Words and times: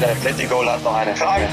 Der 0.00 0.12
Atletico 0.12 0.64
hat 0.64 0.82
noch 0.82 0.94
eine 0.94 1.14
Frage. 1.14 1.46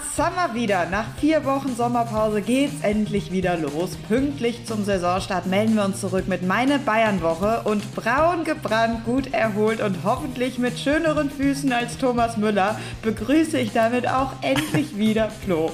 Das 0.00 0.16
Sommer 0.16 0.54
wieder. 0.54 0.86
Nach 0.86 1.04
vier 1.18 1.44
Wochen 1.44 1.74
Sommerpause 1.76 2.40
geht's 2.40 2.82
endlich 2.82 3.32
wieder 3.32 3.56
los. 3.56 3.96
Pünktlich 4.08 4.64
zum 4.64 4.84
Saisonstart 4.84 5.46
melden 5.46 5.74
wir 5.74 5.84
uns 5.84 6.00
zurück 6.00 6.26
mit 6.26 6.46
meine 6.46 6.78
Bayern-Woche 6.78 7.62
und 7.64 7.94
braun 7.94 8.44
gebrannt, 8.44 9.04
gut 9.04 9.32
erholt 9.32 9.82
und 9.82 9.98
hoffentlich 10.04 10.58
mit 10.58 10.78
schöneren 10.78 11.30
Füßen 11.30 11.72
als 11.72 11.98
Thomas 11.98 12.36
Müller 12.36 12.78
begrüße 13.02 13.58
ich 13.58 13.72
damit 13.72 14.08
auch 14.08 14.32
endlich 14.42 14.96
wieder 14.96 15.30
Flo. 15.30 15.72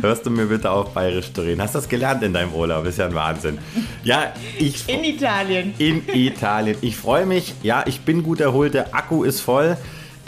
Hörst 0.00 0.24
du 0.24 0.30
mir 0.30 0.46
bitte 0.46 0.70
auf, 0.70 0.94
bayerisch 0.94 1.32
zu 1.32 1.42
reden? 1.42 1.60
Hast 1.60 1.74
du 1.74 1.78
das 1.78 1.88
gelernt 1.88 2.22
in 2.22 2.32
deinem 2.32 2.54
Urlaub? 2.54 2.86
Ist 2.86 2.98
ja 2.98 3.06
ein 3.06 3.14
Wahnsinn. 3.14 3.58
Ja, 4.02 4.32
ich. 4.58 4.88
In 4.88 5.04
Italien. 5.04 5.74
In 5.78 6.08
Italien. 6.08 6.78
Ich 6.80 6.96
freue 6.96 7.26
mich. 7.26 7.54
Ja, 7.62 7.84
ich 7.86 8.00
bin 8.00 8.22
gut 8.22 8.40
erholt. 8.40 8.74
Der 8.74 8.94
Akku 8.94 9.24
ist 9.24 9.40
voll. 9.40 9.76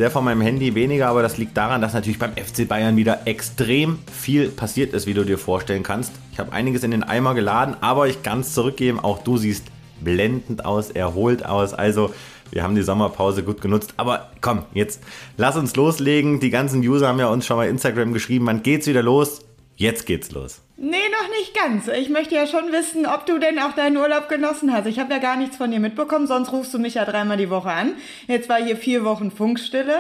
Der 0.00 0.10
von 0.10 0.24
meinem 0.24 0.40
Handy 0.40 0.74
weniger, 0.74 1.08
aber 1.08 1.20
das 1.20 1.36
liegt 1.36 1.54
daran, 1.58 1.82
dass 1.82 1.92
natürlich 1.92 2.18
beim 2.18 2.32
FC 2.32 2.66
Bayern 2.66 2.96
wieder 2.96 3.26
extrem 3.26 3.98
viel 4.10 4.48
passiert 4.48 4.94
ist, 4.94 5.06
wie 5.06 5.12
du 5.12 5.24
dir 5.24 5.36
vorstellen 5.36 5.82
kannst. 5.82 6.12
Ich 6.32 6.38
habe 6.38 6.52
einiges 6.54 6.84
in 6.84 6.90
den 6.90 7.02
Eimer 7.02 7.34
geladen, 7.34 7.76
aber 7.82 8.08
ich 8.08 8.22
kann 8.22 8.40
es 8.40 8.54
zurückgeben. 8.54 8.98
Auch 8.98 9.22
du 9.22 9.36
siehst 9.36 9.66
blendend 10.00 10.64
aus, 10.64 10.90
erholt 10.90 11.44
aus. 11.44 11.74
Also, 11.74 12.14
wir 12.50 12.62
haben 12.62 12.76
die 12.76 12.82
Sommerpause 12.82 13.42
gut 13.42 13.60
genutzt. 13.60 13.92
Aber 13.98 14.30
komm, 14.40 14.62
jetzt 14.72 15.02
lass 15.36 15.58
uns 15.58 15.76
loslegen. 15.76 16.40
Die 16.40 16.48
ganzen 16.48 16.80
User 16.80 17.08
haben 17.08 17.18
ja 17.18 17.28
uns 17.28 17.44
schon 17.44 17.58
mal 17.58 17.68
Instagram 17.68 18.14
geschrieben. 18.14 18.46
Wann 18.46 18.62
geht's 18.62 18.86
wieder 18.86 19.02
los? 19.02 19.42
Jetzt 19.76 20.06
geht's 20.06 20.30
los. 20.30 20.62
Nee, 20.82 20.96
noch 21.12 21.28
nicht 21.28 21.54
ganz. 21.54 21.88
Ich 21.88 22.08
möchte 22.08 22.34
ja 22.34 22.46
schon 22.46 22.72
wissen, 22.72 23.04
ob 23.04 23.26
du 23.26 23.38
denn 23.38 23.58
auch 23.58 23.72
deinen 23.72 23.98
Urlaub 23.98 24.30
genossen 24.30 24.72
hast. 24.72 24.86
Ich 24.86 24.98
habe 24.98 25.12
ja 25.12 25.18
gar 25.18 25.36
nichts 25.36 25.58
von 25.58 25.70
dir 25.70 25.78
mitbekommen, 25.78 26.26
sonst 26.26 26.52
rufst 26.52 26.72
du 26.72 26.78
mich 26.78 26.94
ja 26.94 27.04
dreimal 27.04 27.36
die 27.36 27.50
Woche 27.50 27.70
an. 27.70 27.92
Jetzt 28.28 28.48
war 28.48 28.56
hier 28.56 28.78
vier 28.78 29.04
Wochen 29.04 29.30
Funkstille. 29.30 29.92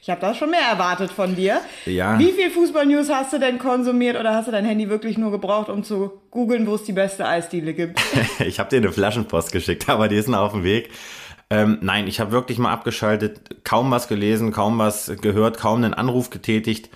Ich 0.00 0.08
habe 0.08 0.20
da 0.20 0.32
schon 0.32 0.52
mehr 0.52 0.60
erwartet 0.60 1.10
von 1.10 1.34
dir. 1.34 1.60
Ja. 1.86 2.20
Wie 2.20 2.30
viel 2.30 2.50
Fußballnews 2.50 3.10
hast 3.10 3.32
du 3.32 3.40
denn 3.40 3.58
konsumiert 3.58 4.16
oder 4.16 4.32
hast 4.32 4.46
du 4.46 4.52
dein 4.52 4.64
Handy 4.64 4.88
wirklich 4.88 5.18
nur 5.18 5.32
gebraucht, 5.32 5.70
um 5.70 5.82
zu 5.82 6.12
googeln, 6.30 6.68
wo 6.68 6.76
es 6.76 6.84
die 6.84 6.92
beste 6.92 7.26
Eisdiele 7.26 7.74
gibt? 7.74 8.00
ich 8.38 8.60
habe 8.60 8.70
dir 8.70 8.76
eine 8.76 8.92
Flaschenpost 8.92 9.50
geschickt, 9.50 9.88
aber 9.88 10.06
die 10.06 10.14
ist 10.14 10.28
noch 10.28 10.38
auf 10.38 10.52
dem 10.52 10.62
Weg. 10.62 10.88
Ähm, 11.50 11.78
nein, 11.80 12.06
ich 12.06 12.20
habe 12.20 12.30
wirklich 12.30 12.58
mal 12.58 12.72
abgeschaltet, 12.72 13.64
kaum 13.64 13.90
was 13.90 14.06
gelesen, 14.06 14.52
kaum 14.52 14.78
was 14.78 15.10
gehört, 15.20 15.58
kaum 15.58 15.82
einen 15.82 15.94
Anruf 15.94 16.30
getätigt 16.30 16.90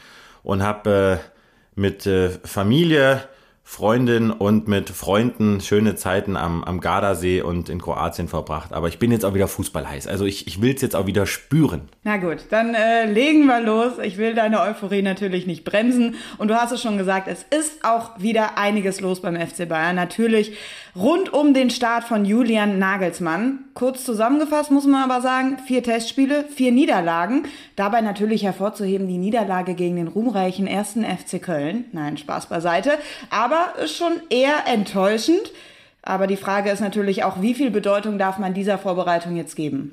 und 0.44 0.62
habe... 0.62 1.20
Äh, 1.20 1.39
mit 1.80 2.06
äh, 2.06 2.30
Familie, 2.44 3.22
Freundin 3.70 4.32
und 4.32 4.66
mit 4.66 4.90
Freunden 4.90 5.60
schöne 5.60 5.94
Zeiten 5.94 6.36
am, 6.36 6.64
am 6.64 6.80
Gardasee 6.80 7.40
und 7.40 7.68
in 7.68 7.80
Kroatien 7.80 8.26
verbracht. 8.26 8.72
Aber 8.72 8.88
ich 8.88 8.98
bin 8.98 9.12
jetzt 9.12 9.24
auch 9.24 9.32
wieder 9.32 9.46
Fußball 9.46 9.88
heiß. 9.88 10.08
Also 10.08 10.24
ich, 10.24 10.48
ich 10.48 10.60
will 10.60 10.74
es 10.74 10.82
jetzt 10.82 10.96
auch 10.96 11.06
wieder 11.06 11.24
spüren. 11.24 11.82
Na 12.02 12.16
gut, 12.16 12.38
dann 12.50 12.74
äh, 12.74 13.06
legen 13.06 13.46
wir 13.46 13.60
los. 13.60 13.92
Ich 14.02 14.18
will 14.18 14.34
deine 14.34 14.60
Euphorie 14.60 15.02
natürlich 15.02 15.46
nicht 15.46 15.62
bremsen. 15.62 16.16
Und 16.36 16.48
du 16.48 16.60
hast 16.60 16.72
es 16.72 16.82
schon 16.82 16.98
gesagt, 16.98 17.28
es 17.28 17.46
ist 17.56 17.84
auch 17.84 18.18
wieder 18.18 18.58
einiges 18.58 19.00
los 19.00 19.22
beim 19.22 19.36
FC 19.36 19.68
Bayern. 19.68 19.94
Natürlich 19.94 20.56
rund 20.96 21.32
um 21.32 21.54
den 21.54 21.70
Start 21.70 22.02
von 22.02 22.24
Julian 22.24 22.80
Nagelsmann. 22.80 23.60
Kurz 23.74 24.04
zusammengefasst 24.04 24.72
muss 24.72 24.84
man 24.84 25.08
aber 25.08 25.20
sagen, 25.20 25.58
vier 25.64 25.84
Testspiele, 25.84 26.44
vier 26.54 26.72
Niederlagen. 26.72 27.44
Dabei 27.76 28.00
natürlich 28.00 28.42
hervorzuheben 28.42 29.06
die 29.06 29.16
Niederlage 29.16 29.74
gegen 29.74 29.94
den 29.94 30.08
ruhmreichen 30.08 30.66
ersten 30.66 31.04
FC 31.04 31.40
Köln. 31.40 31.84
Nein, 31.92 32.16
Spaß 32.16 32.46
beiseite. 32.46 32.98
Aber 33.30 33.59
ist 33.82 33.96
schon 33.96 34.12
eher 34.30 34.66
enttäuschend. 34.66 35.52
Aber 36.02 36.26
die 36.26 36.36
Frage 36.36 36.70
ist 36.70 36.80
natürlich 36.80 37.24
auch, 37.24 37.42
wie 37.42 37.54
viel 37.54 37.70
Bedeutung 37.70 38.18
darf 38.18 38.38
man 38.38 38.54
dieser 38.54 38.78
Vorbereitung 38.78 39.36
jetzt 39.36 39.54
geben? 39.54 39.92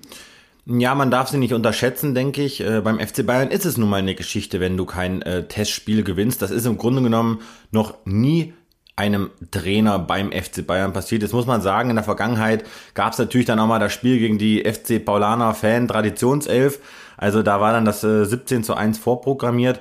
Ja, 0.66 0.96
man 0.96 1.12
darf 1.12 1.30
sie 1.30 1.38
nicht 1.38 1.54
unterschätzen, 1.54 2.14
denke 2.14 2.44
ich. 2.44 2.60
Äh, 2.62 2.82
beim 2.82 3.00
FC 3.00 3.26
Bayern 3.26 3.52
ist 3.52 3.66
es 3.66 3.78
nun 3.78 3.90
mal 3.90 3.98
eine 3.98 4.16
Geschichte, 4.16 4.60
wenn 4.60 4.76
du 4.76 4.86
kein 4.86 5.22
äh, 5.22 5.48
Testspiel 5.48 6.04
gewinnst. 6.04 6.42
Das 6.42 6.52
ist 6.52 6.66
im 6.66 6.78
Grunde 6.78 7.02
genommen 7.02 7.42
noch 7.72 7.94
nie 8.06 8.54
einem 8.98 9.30
Trainer 9.52 10.00
beim 10.00 10.32
FC 10.32 10.66
Bayern 10.66 10.92
passiert. 10.92 11.22
Jetzt 11.22 11.34
muss 11.34 11.46
man 11.46 11.62
sagen, 11.62 11.90
in 11.90 11.96
der 11.96 12.04
Vergangenheit 12.04 12.66
gab 12.96 13.14
es 13.14 13.20
natürlich 13.20 13.46
dann 13.46 13.60
auch 13.60 13.68
mal 13.68 13.80
das 13.80 13.94
Spiel 13.94 14.18
gegen 14.18 14.38
die 14.40 14.64
FC 14.66 15.04
Paulaner 15.04 15.54
Fan 15.54 15.88
Traditionself. 15.88 16.80
Also 17.16 17.44
da 17.44 17.62
war 17.62 17.72
dann 17.72 17.86
das 17.86 18.04
äh, 18.04 18.26
17 18.26 18.64
zu 18.64 18.74
1 18.74 18.98
vorprogrammiert. 18.98 19.80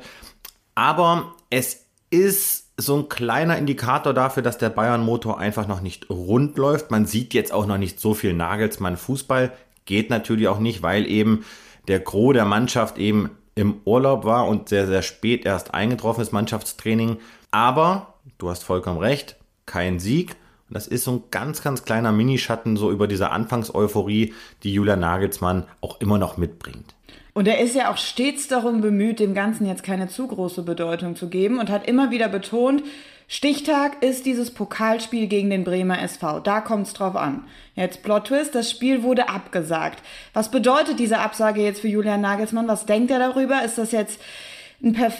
Aber 0.75 1.35
es 1.51 1.87
ist 2.11 2.66
so 2.79 2.97
ein 2.97 3.09
kleiner 3.09 3.57
Indikator 3.57 4.13
dafür, 4.13 4.43
dass 4.43 4.59
der 4.59 4.69
Bayern-Motor 4.71 5.39
einfach 5.39 5.67
noch 5.67 5.81
nicht 5.81 6.11
rund 6.11 6.59
läuft. 6.59 6.91
Man 6.91 7.07
sieht 7.07 7.33
jetzt 7.33 7.53
auch 7.53 7.67
noch 7.67 7.79
nicht 7.79 8.01
so 8.01 8.15
viel 8.15 8.35
Nagelsmann-Fußball. 8.35 9.53
Geht 9.87 10.11
natürlich 10.11 10.49
auch 10.49 10.59
nicht, 10.59 10.83
weil 10.83 11.07
eben 11.07 11.45
der 11.89 12.01
Gros 12.01 12.35
der 12.35 12.45
Mannschaft 12.45 12.99
eben 12.99 13.31
im 13.55 13.81
Urlaub 13.85 14.25
war 14.25 14.47
und 14.47 14.69
sehr, 14.69 14.87
sehr 14.87 15.03
spät 15.03 15.47
erst 15.47 15.73
eingetroffen 15.73 16.21
ist, 16.21 16.33
Mannschaftstraining. 16.33 17.19
Aber, 17.51 18.15
du 18.37 18.51
hast 18.51 18.65
vollkommen 18.65 18.99
recht, 18.99 19.37
kein 19.65 19.99
Sieg. 19.99 20.37
Und 20.69 20.75
das 20.75 20.87
ist 20.87 21.05
so 21.05 21.13
ein 21.13 21.23
ganz, 21.31 21.63
ganz 21.63 21.85
kleiner 21.85 22.13
Minischatten 22.13 22.77
so 22.77 22.91
über 22.91 23.07
diese 23.07 23.31
Anfangseuphorie, 23.31 24.35
die 24.65 24.75
Julia 24.75 24.97
Nagelsmann 24.97 25.65
auch 25.81 26.01
immer 26.01 26.19
noch 26.19 26.37
mitbringt. 26.37 26.96
Und 27.37 27.47
er 27.47 27.61
ist 27.61 27.75
ja 27.75 27.91
auch 27.91 27.99
stets 27.99 28.49
darum 28.49 28.81
bemüht, 28.81 29.21
dem 29.21 29.35
Ganzen 29.35 29.67
jetzt 29.67 29.83
keine 29.83 30.09
zu 30.09 30.27
große 30.27 30.63
Bedeutung 30.63 31.17
zu 31.17 31.29
geben 31.29 31.59
und 31.59 31.69
hat 31.69 31.87
immer 31.87 32.11
wieder 32.11 32.31
betont, 32.31 32.83
Stichtag 33.29 34.03
ist 34.03 34.25
dieses 34.25 34.55
Pokalspiel 34.55 35.27
gegen 35.27 35.51
den 35.51 35.63
Bremer 35.63 36.01
SV. 36.01 36.41
Da 36.41 36.63
kommt's 36.63 36.95
drauf 36.95 37.15
an. 37.15 37.45
Jetzt 37.75 38.03
Plot 38.03 38.29
Twist, 38.29 38.55
das 38.55 38.71
Spiel 38.71 39.03
wurde 39.03 39.29
abgesagt. 39.29 40.03
Was 40.33 40.51
bedeutet 40.51 40.99
diese 40.99 41.19
Absage 41.19 41.61
jetzt 41.61 41.83
für 41.83 41.89
Julian 41.89 42.23
Nagelsmann? 42.23 42.69
Was 42.69 42.87
denkt 42.87 43.11
er 43.11 43.19
darüber? 43.19 43.63
Ist 43.63 43.77
das 43.77 43.93
jetzt 43.93 44.19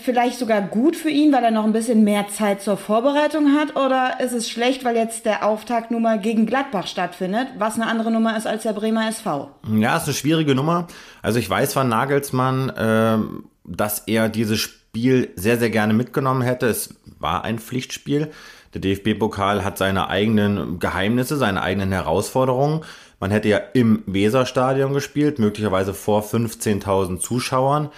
vielleicht 0.03 0.39
sogar 0.39 0.61
gut 0.61 0.97
für 0.97 1.09
ihn, 1.09 1.33
weil 1.33 1.45
er 1.45 1.51
noch 1.51 1.65
ein 1.65 1.73
bisschen 1.73 2.05
mehr 2.05 2.29
Zeit 2.29 2.63
zur 2.63 2.77
Vorbereitung 2.77 3.55
hat? 3.55 3.77
Oder 3.77 4.21
ist 4.21 4.33
es 4.33 4.49
schlecht, 4.51 4.85
weil 4.85 4.97
jetzt 4.97 5.25
der 5.25 5.47
Auftakt 5.47 5.91
nun 5.91 6.03
mal 6.03 6.21
gegen 6.21 6.47
Gladbach 6.47 6.87
stattfindet, 6.87 7.49
was 7.59 7.77
eine 7.77 7.87
andere 7.87 8.11
Nummer 8.11 8.37
ist 8.37 8.47
als 8.47 8.65
der 8.65 8.75
Bremer 8.75 9.09
SV? 9.09 9.51
Ja, 9.75 9.97
ist 9.97 10.05
eine 10.05 10.15
schwierige 10.15 10.55
Nummer. 10.55 10.87
Also 11.23 11.39
ich 11.39 11.49
weiß 11.49 11.73
von 11.73 11.89
Nagelsmann, 11.89 12.71
äh, 12.71 13.19
dass 13.65 14.01
er 14.01 14.29
dieses 14.29 14.61
Spiel 14.61 15.31
sehr, 15.37 15.59
sehr 15.59 15.71
gerne 15.71 15.95
mitgenommen 15.95 16.43
hätte. 16.43 16.67
Es 16.67 16.95
war 17.19 17.45
ein 17.45 17.59
Pflichtspiel. 17.59 18.31
Der 18.75 18.81
DFB-Pokal 18.81 19.65
hat 19.65 19.79
seine 19.79 20.09
eigenen 20.09 20.79
Geheimnisse, 20.79 21.37
seine 21.37 21.63
eigenen 21.63 21.93
Herausforderungen. 21.93 22.83
Man 23.21 23.31
hätte 23.31 23.49
ja 23.49 23.59
im 23.73 24.03
Weserstadion 24.07 24.93
gespielt, 24.93 25.39
möglicherweise 25.39 25.95
vor 25.95 26.23
15.000 26.23 27.19
Zuschauern. 27.19 27.89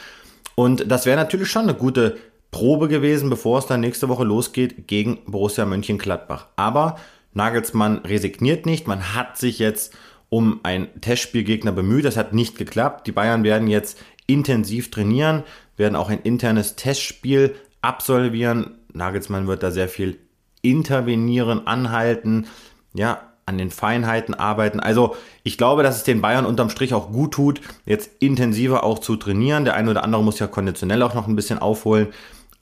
Und 0.59 0.91
das 0.91 1.07
wäre 1.07 1.17
natürlich 1.17 1.53
schon 1.53 1.69
eine 1.69 1.75
gute 1.75 2.17
Probe 2.51 2.89
gewesen, 2.89 3.31
bevor 3.31 3.61
es 3.61 3.67
dann 3.67 3.79
nächste 3.79 4.09
Woche 4.09 4.25
losgeht 4.25 4.89
gegen 4.89 5.21
Borussia 5.25 5.65
Mönchengladbach. 5.65 6.49
Aber 6.57 6.97
Nagelsmann 7.33 7.99
resigniert 7.99 8.67
nicht. 8.67 8.89
Man 8.89 9.15
hat 9.15 9.39
sich 9.39 9.61
jetzt 9.61 9.97
um 10.31 10.59
einen 10.65 10.89
Testspielgegner 11.01 11.71
bemüht. 11.71 12.05
Das 12.05 12.17
hat 12.17 12.33
nicht 12.33 12.59
geklappt. 12.59 13.07
Die 13.07 13.13
Bayern 13.13 13.45
werden 13.45 13.69
jetzt 13.69 14.03
intensiv 14.27 14.91
trainieren, 14.91 15.45
werden 15.77 15.95
auch 15.95 16.09
ein 16.09 16.23
internes 16.23 16.75
Testspiel 16.75 17.55
absolvieren. 17.81 18.79
Nagelsmann 18.93 19.47
wird 19.47 19.63
da 19.63 19.71
sehr 19.71 19.89
viel 19.89 20.19
intervenieren, 20.63 21.69
anhalten. 21.69 22.49
Ja, 22.95 23.28
an 23.49 23.59
den 23.59 23.71
Feinheiten 23.71 24.35
arbeiten. 24.35 24.79
Also 24.79 25.17
ich 25.43 25.59
glaube, 25.59 25.83
dass 25.83 25.97
es 25.97 26.05
den 26.05 26.21
Bayern 26.21 26.47
unterm 26.47 26.71
Strich 26.71 26.95
auch 26.95 27.11
gut 27.11 27.33
tut, 27.33 27.61
jetzt 27.87 28.11
intensiver 28.21 28.85
auch 28.85 28.99
zu 28.99 29.17
trainieren. 29.17 29.65
Der 29.65 29.75
eine 29.75 29.91
oder 29.91 30.05
andere 30.05 30.23
muss 30.23 30.39
ja 30.39 30.47
konditionell 30.47 31.03
auch 31.03 31.15
noch 31.15 31.27
ein 31.27 31.35
bisschen 31.35 31.59
aufholen. 31.59 32.09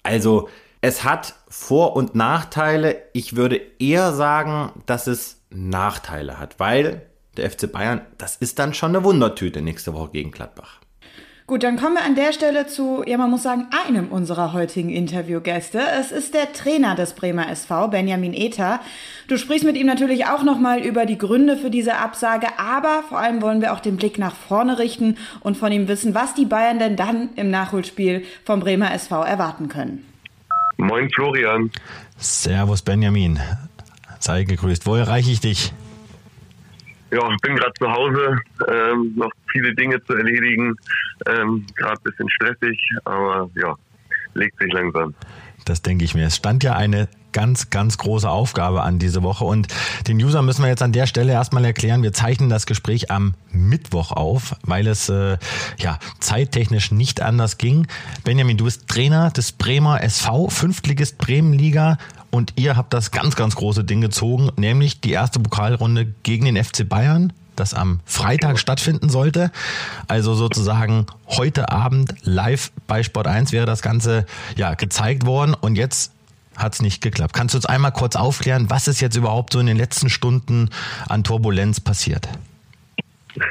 Also 0.02 0.48
es 0.80 1.02
hat 1.02 1.34
Vor- 1.48 1.96
und 1.96 2.14
Nachteile. 2.14 3.02
Ich 3.12 3.34
würde 3.34 3.60
eher 3.78 4.12
sagen, 4.12 4.70
dass 4.86 5.08
es 5.08 5.40
Nachteile 5.50 6.38
hat, 6.38 6.60
weil 6.60 7.02
der 7.36 7.50
FC 7.50 7.70
Bayern, 7.70 8.02
das 8.16 8.36
ist 8.36 8.58
dann 8.58 8.72
schon 8.72 8.90
eine 8.90 9.04
Wundertüte 9.04 9.62
nächste 9.62 9.92
Woche 9.92 10.12
gegen 10.12 10.30
Gladbach. 10.30 10.80
Gut, 11.46 11.62
dann 11.62 11.76
kommen 11.76 11.94
wir 11.94 12.04
an 12.04 12.16
der 12.16 12.32
Stelle 12.32 12.66
zu, 12.66 13.04
ja, 13.06 13.16
man 13.18 13.30
muss 13.30 13.44
sagen, 13.44 13.68
einem 13.86 14.08
unserer 14.08 14.52
heutigen 14.52 14.90
Interviewgäste. 14.90 15.80
Es 15.96 16.10
ist 16.10 16.34
der 16.34 16.52
Trainer 16.52 16.96
des 16.96 17.12
Bremer 17.12 17.48
SV, 17.48 17.86
Benjamin 17.86 18.34
Ether. 18.34 18.80
Du 19.28 19.38
sprichst 19.38 19.64
mit 19.64 19.76
ihm 19.76 19.86
natürlich 19.86 20.26
auch 20.26 20.42
nochmal 20.42 20.80
über 20.80 21.06
die 21.06 21.18
Gründe 21.18 21.56
für 21.56 21.70
diese 21.70 21.98
Absage, 21.98 22.48
aber 22.58 23.04
vor 23.08 23.20
allem 23.20 23.42
wollen 23.42 23.60
wir 23.60 23.74
auch 23.74 23.78
den 23.78 23.96
Blick 23.96 24.18
nach 24.18 24.34
vorne 24.34 24.80
richten 24.80 25.18
und 25.38 25.56
von 25.56 25.70
ihm 25.70 25.86
wissen, 25.86 26.16
was 26.16 26.34
die 26.34 26.46
Bayern 26.46 26.80
denn 26.80 26.96
dann 26.96 27.28
im 27.36 27.48
Nachholspiel 27.48 28.24
vom 28.44 28.58
Bremer 28.58 28.92
SV 28.92 29.22
erwarten 29.22 29.68
können. 29.68 30.04
Moin 30.78 31.08
Florian. 31.14 31.70
Servus 32.18 32.82
Benjamin. 32.82 33.38
Sei 34.18 34.42
gegrüßt. 34.42 34.84
Wo 34.84 34.96
erreiche 34.96 35.30
ich 35.30 35.38
dich? 35.38 35.72
Ja, 37.10 37.30
ich 37.30 37.40
bin 37.40 37.56
gerade 37.56 37.72
zu 37.78 37.90
Hause, 37.90 38.38
ähm, 38.68 39.12
noch 39.16 39.30
viele 39.52 39.74
Dinge 39.74 40.02
zu 40.04 40.14
erledigen, 40.14 40.74
ähm, 41.26 41.64
gerade 41.76 42.00
ein 42.00 42.02
bisschen 42.02 42.28
stressig, 42.30 42.78
aber 43.04 43.48
ja, 43.54 43.74
legt 44.34 44.58
sich 44.60 44.72
langsam. 44.72 45.14
Das 45.64 45.82
denke 45.82 46.04
ich 46.04 46.14
mir. 46.14 46.26
Es 46.26 46.36
stand 46.36 46.62
ja 46.62 46.74
eine 46.74 47.08
ganz, 47.32 47.68
ganz 47.68 47.98
große 47.98 48.30
Aufgabe 48.30 48.82
an 48.82 48.98
diese 48.98 49.22
Woche. 49.22 49.44
Und 49.44 49.68
den 50.08 50.16
User 50.16 50.40
müssen 50.40 50.62
wir 50.62 50.68
jetzt 50.68 50.82
an 50.82 50.92
der 50.92 51.06
Stelle 51.06 51.32
erstmal 51.32 51.64
erklären, 51.66 52.02
wir 52.02 52.14
zeichnen 52.14 52.48
das 52.48 52.64
Gespräch 52.64 53.10
am 53.10 53.34
Mittwoch 53.50 54.12
auf, 54.12 54.56
weil 54.62 54.86
es 54.86 55.08
äh, 55.08 55.36
ja 55.78 55.98
zeittechnisch 56.18 56.92
nicht 56.92 57.20
anders 57.20 57.58
ging. 57.58 57.88
Benjamin, 58.24 58.56
du 58.56 58.64
bist 58.64 58.88
Trainer 58.88 59.30
des 59.30 59.52
Bremer 59.52 60.02
SV, 60.02 60.48
Fünftligist 60.48 61.18
Bremenliga. 61.18 61.98
Und 62.36 62.52
ihr 62.56 62.76
habt 62.76 62.92
das 62.92 63.12
ganz, 63.12 63.34
ganz 63.34 63.56
große 63.56 63.82
Ding 63.82 64.02
gezogen, 64.02 64.50
nämlich 64.56 65.00
die 65.00 65.12
erste 65.12 65.40
Pokalrunde 65.40 66.12
gegen 66.22 66.44
den 66.44 66.62
FC 66.62 66.86
Bayern 66.86 67.32
das 67.56 67.72
am 67.72 68.00
Freitag 68.04 68.58
stattfinden 68.58 69.08
sollte. 69.08 69.50
Also 70.08 70.34
sozusagen 70.34 71.06
heute 71.26 71.70
Abend 71.70 72.14
live 72.20 72.70
bei 72.86 73.02
Sport 73.02 73.26
1 73.26 73.52
wäre 73.52 73.64
das 73.64 73.80
Ganze 73.80 74.26
ja 74.56 74.74
gezeigt 74.74 75.24
worden 75.24 75.54
und 75.58 75.76
jetzt 75.76 76.12
hat 76.58 76.74
es 76.74 76.82
nicht 76.82 77.02
geklappt. 77.02 77.32
Kannst 77.32 77.54
du 77.54 77.58
uns 77.58 77.64
einmal 77.64 77.92
kurz 77.92 78.14
aufklären, 78.14 78.68
was 78.68 78.88
ist 78.88 79.00
jetzt 79.00 79.16
überhaupt 79.16 79.54
so 79.54 79.58
in 79.58 79.66
den 79.66 79.78
letzten 79.78 80.10
Stunden 80.10 80.68
an 81.08 81.24
Turbulenz 81.24 81.80
passiert? 81.80 82.28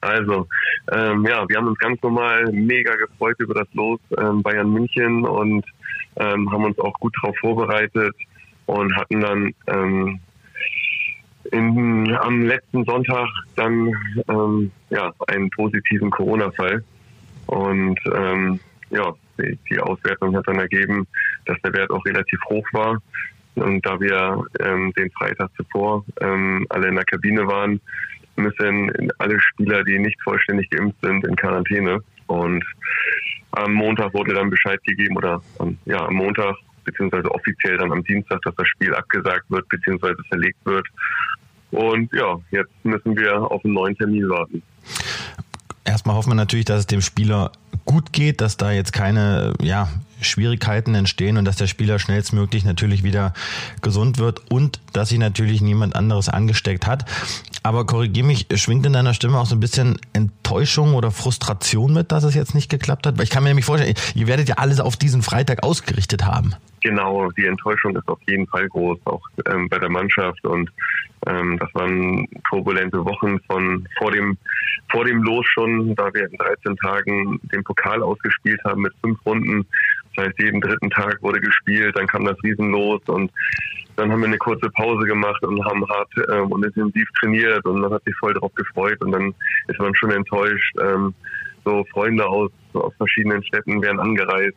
Also, 0.00 0.46
ähm, 0.92 1.24
ja, 1.26 1.48
wir 1.48 1.56
haben 1.56 1.68
uns 1.68 1.78
ganz 1.78 2.02
normal 2.02 2.52
mega 2.52 2.94
gefreut 2.96 3.36
über 3.38 3.54
das 3.54 3.68
Los 3.72 3.98
ähm, 4.18 4.42
Bayern 4.42 4.70
München 4.70 5.24
und 5.24 5.64
ähm, 6.16 6.50
haben 6.50 6.64
uns 6.64 6.78
auch 6.78 6.94
gut 7.00 7.14
darauf 7.20 7.36
vorbereitet 7.38 8.14
und 8.66 8.96
hatten 8.96 9.20
dann 9.20 9.54
ähm, 9.66 10.20
in, 11.52 12.14
am 12.14 12.42
letzten 12.42 12.84
Sonntag 12.84 13.28
dann 13.56 13.92
ähm, 14.28 14.70
ja, 14.90 15.12
einen 15.28 15.50
positiven 15.50 16.10
Corona-Fall. 16.10 16.82
Und 17.46 17.98
ähm, 18.14 18.60
ja, 18.90 19.12
die, 19.38 19.80
Auswertung 19.80 20.36
hat 20.36 20.46
dann 20.46 20.58
ergeben, 20.58 21.06
dass 21.46 21.60
der 21.62 21.74
Wert 21.74 21.90
auch 21.90 22.04
relativ 22.04 22.40
hoch 22.48 22.66
war. 22.72 22.98
Und 23.56 23.84
da 23.86 24.00
wir 24.00 24.44
ähm, 24.60 24.92
den 24.94 25.10
Freitag 25.12 25.50
zuvor 25.56 26.04
ähm, 26.20 26.66
alle 26.70 26.88
in 26.88 26.94
der 26.94 27.04
Kabine 27.04 27.46
waren, 27.46 27.80
müssen 28.36 28.90
alle 29.18 29.40
Spieler, 29.40 29.84
die 29.84 29.98
nicht 29.98 30.20
vollständig 30.22 30.68
geimpft 30.70 30.98
sind, 31.02 31.24
in 31.24 31.36
Quarantäne. 31.36 32.02
Und 32.26 32.64
am 33.52 33.72
Montag 33.72 34.12
wurde 34.14 34.34
dann 34.34 34.50
Bescheid 34.50 34.82
gegeben 34.84 35.16
oder 35.16 35.40
ja, 35.84 36.06
am 36.06 36.14
Montag 36.14 36.56
beziehungsweise 36.84 37.30
offiziell 37.30 37.78
dann 37.78 37.92
am 37.92 38.04
Dienstag, 38.04 38.40
dass 38.42 38.54
das 38.56 38.68
Spiel 38.68 38.94
abgesagt 38.94 39.50
wird 39.50 39.68
beziehungsweise 39.68 40.22
verlegt 40.28 40.58
wird. 40.64 40.86
Und 41.70 42.12
ja, 42.12 42.38
jetzt 42.50 42.72
müssen 42.84 43.16
wir 43.16 43.50
auf 43.50 43.64
einen 43.64 43.74
neuen 43.74 43.96
Termin 43.96 44.28
warten. 44.28 44.62
Erstmal 45.84 46.16
hoffen 46.16 46.30
wir 46.30 46.36
natürlich, 46.36 46.64
dass 46.66 46.80
es 46.80 46.86
dem 46.86 47.00
Spieler 47.00 47.52
gut 47.84 48.12
geht, 48.12 48.40
dass 48.40 48.56
da 48.56 48.72
jetzt 48.72 48.92
keine 48.92 49.54
ja, 49.60 49.88
Schwierigkeiten 50.24 50.94
entstehen 50.94 51.36
und 51.36 51.44
dass 51.44 51.56
der 51.56 51.66
Spieler 51.66 51.98
schnellstmöglich 51.98 52.64
natürlich 52.64 53.02
wieder 53.02 53.32
gesund 53.82 54.18
wird 54.18 54.50
und 54.50 54.80
dass 54.92 55.10
sich 55.10 55.18
natürlich 55.18 55.60
niemand 55.60 55.96
anderes 55.96 56.28
angesteckt 56.28 56.86
hat. 56.86 57.04
Aber 57.62 57.86
korrigier 57.86 58.24
mich, 58.24 58.46
schwingt 58.56 58.84
in 58.84 58.92
deiner 58.92 59.14
Stimme 59.14 59.38
auch 59.38 59.46
so 59.46 59.56
ein 59.56 59.60
bisschen 59.60 59.98
Enttäuschung 60.12 60.94
oder 60.94 61.10
Frustration 61.10 61.94
mit, 61.94 62.12
dass 62.12 62.22
es 62.24 62.34
jetzt 62.34 62.54
nicht 62.54 62.70
geklappt 62.70 63.06
hat? 63.06 63.16
Weil 63.16 63.24
ich 63.24 63.30
kann 63.30 63.42
mir 63.42 63.48
nämlich 63.48 63.64
vorstellen, 63.64 63.94
ihr 64.14 64.26
werdet 64.26 64.48
ja 64.48 64.56
alles 64.56 64.80
auf 64.80 64.96
diesen 64.96 65.22
Freitag 65.22 65.62
ausgerichtet 65.62 66.26
haben. 66.26 66.54
Genau, 66.82 67.30
die 67.30 67.46
Enttäuschung 67.46 67.96
ist 67.96 68.06
auf 68.08 68.18
jeden 68.28 68.46
Fall 68.46 68.68
groß, 68.68 68.98
auch 69.06 69.22
ähm, 69.46 69.70
bei 69.70 69.78
der 69.78 69.88
Mannschaft. 69.88 70.44
Und 70.44 70.70
ähm, 71.26 71.58
das 71.58 71.72
waren 71.74 72.28
turbulente 72.48 73.04
Wochen 73.04 73.38
von 73.46 73.86
vor 73.98 74.10
dem 74.10 74.36
vor 74.90 75.04
dem 75.04 75.22
Los 75.22 75.46
schon, 75.46 75.94
da 75.94 76.12
wir 76.12 76.28
in 76.28 76.36
13 76.36 76.76
Tagen 76.76 77.40
den 77.52 77.64
Pokal 77.64 78.02
ausgespielt 78.02 78.60
haben 78.64 78.82
mit 78.82 78.92
fünf 79.02 79.18
Runden. 79.24 79.66
Das 80.14 80.26
heißt, 80.26 80.38
jeden 80.38 80.60
dritten 80.60 80.90
Tag 80.90 81.20
wurde 81.22 81.40
gespielt, 81.40 81.96
dann 81.96 82.06
kam 82.06 82.24
das 82.24 82.36
Riesenlos 82.44 83.00
und 83.06 83.32
dann 83.96 84.10
haben 84.10 84.20
wir 84.20 84.28
eine 84.28 84.38
kurze 84.38 84.68
Pause 84.70 85.06
gemacht 85.06 85.42
und 85.44 85.64
haben 85.64 85.88
hart 85.88 86.10
ähm, 86.30 86.50
und 86.52 86.64
intensiv 86.64 87.08
trainiert 87.20 87.64
und 87.64 87.80
man 87.80 87.92
hat 87.92 88.04
sich 88.04 88.14
voll 88.16 88.34
darauf 88.34 88.54
gefreut 88.54 89.00
und 89.02 89.12
dann 89.12 89.34
ist 89.68 89.78
man 89.78 89.94
schon 89.94 90.10
enttäuscht. 90.10 90.74
Ähm, 90.80 91.14
so 91.64 91.84
Freunde 91.92 92.26
aus, 92.26 92.50
aus 92.74 92.92
verschiedenen 92.96 93.42
Städten 93.44 93.80
werden 93.80 93.98
angereist 93.98 94.56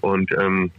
und 0.00 0.30
ähm, 0.32 0.70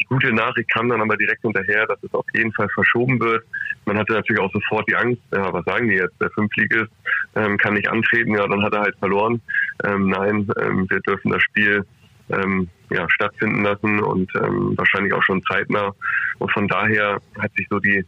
die 0.00 0.06
gute 0.06 0.32
Nachricht 0.32 0.70
kam 0.72 0.88
dann 0.88 1.02
aber 1.02 1.16
direkt 1.16 1.42
hinterher, 1.42 1.86
dass 1.86 2.02
es 2.02 2.12
auf 2.14 2.26
jeden 2.34 2.52
Fall 2.52 2.68
verschoben 2.70 3.20
wird. 3.20 3.44
Man 3.84 3.98
hatte 3.98 4.14
natürlich 4.14 4.40
auch 4.40 4.52
sofort 4.52 4.88
die 4.88 4.96
Angst, 4.96 5.22
ja, 5.32 5.52
was 5.52 5.64
sagen 5.64 5.88
die 5.88 5.96
jetzt, 5.96 6.20
der 6.20 6.30
Fünflieg 6.30 6.72
ist, 6.72 6.90
ähm, 7.36 7.58
kann 7.58 7.74
nicht 7.74 7.88
antreten, 7.88 8.34
ja, 8.34 8.46
dann 8.46 8.62
hat 8.62 8.72
er 8.72 8.80
halt 8.80 8.96
verloren. 8.98 9.40
Ähm, 9.84 10.08
nein, 10.08 10.48
ähm, 10.60 10.86
wir 10.88 11.00
dürfen 11.00 11.30
das 11.30 11.42
Spiel 11.42 11.84
ähm, 12.30 12.68
ja, 12.90 13.06
stattfinden 13.10 13.62
lassen 13.62 14.00
und 14.00 14.30
ähm, 14.36 14.74
wahrscheinlich 14.76 15.12
auch 15.12 15.22
schon 15.22 15.42
zeitnah. 15.42 15.92
Und 16.38 16.50
von 16.52 16.66
daher 16.66 17.20
hat 17.38 17.52
sich 17.56 17.66
so 17.68 17.78
die, 17.78 18.04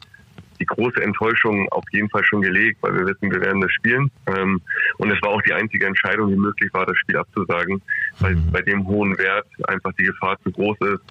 die 0.60 0.66
große 0.66 1.02
Enttäuschung 1.02 1.68
auf 1.70 1.84
jeden 1.92 2.08
Fall 2.10 2.24
schon 2.24 2.42
gelegt, 2.42 2.78
weil 2.82 2.94
wir 2.94 3.06
wissen, 3.06 3.30
wir 3.30 3.40
werden 3.40 3.60
das 3.60 3.72
spielen. 3.72 4.10
Ähm, 4.26 4.60
und 4.98 5.10
es 5.10 5.20
war 5.22 5.30
auch 5.30 5.42
die 5.42 5.52
einzige 5.52 5.86
Entscheidung, 5.86 6.30
die 6.30 6.36
möglich 6.36 6.72
war, 6.72 6.86
das 6.86 6.96
Spiel 6.98 7.16
abzusagen, 7.16 7.82
weil 8.20 8.36
mhm. 8.36 8.52
bei 8.52 8.62
dem 8.62 8.86
hohen 8.86 9.16
Wert 9.18 9.46
einfach 9.68 9.92
die 9.98 10.04
Gefahr 10.04 10.38
zu 10.42 10.50
groß 10.50 10.78
ist, 10.80 11.02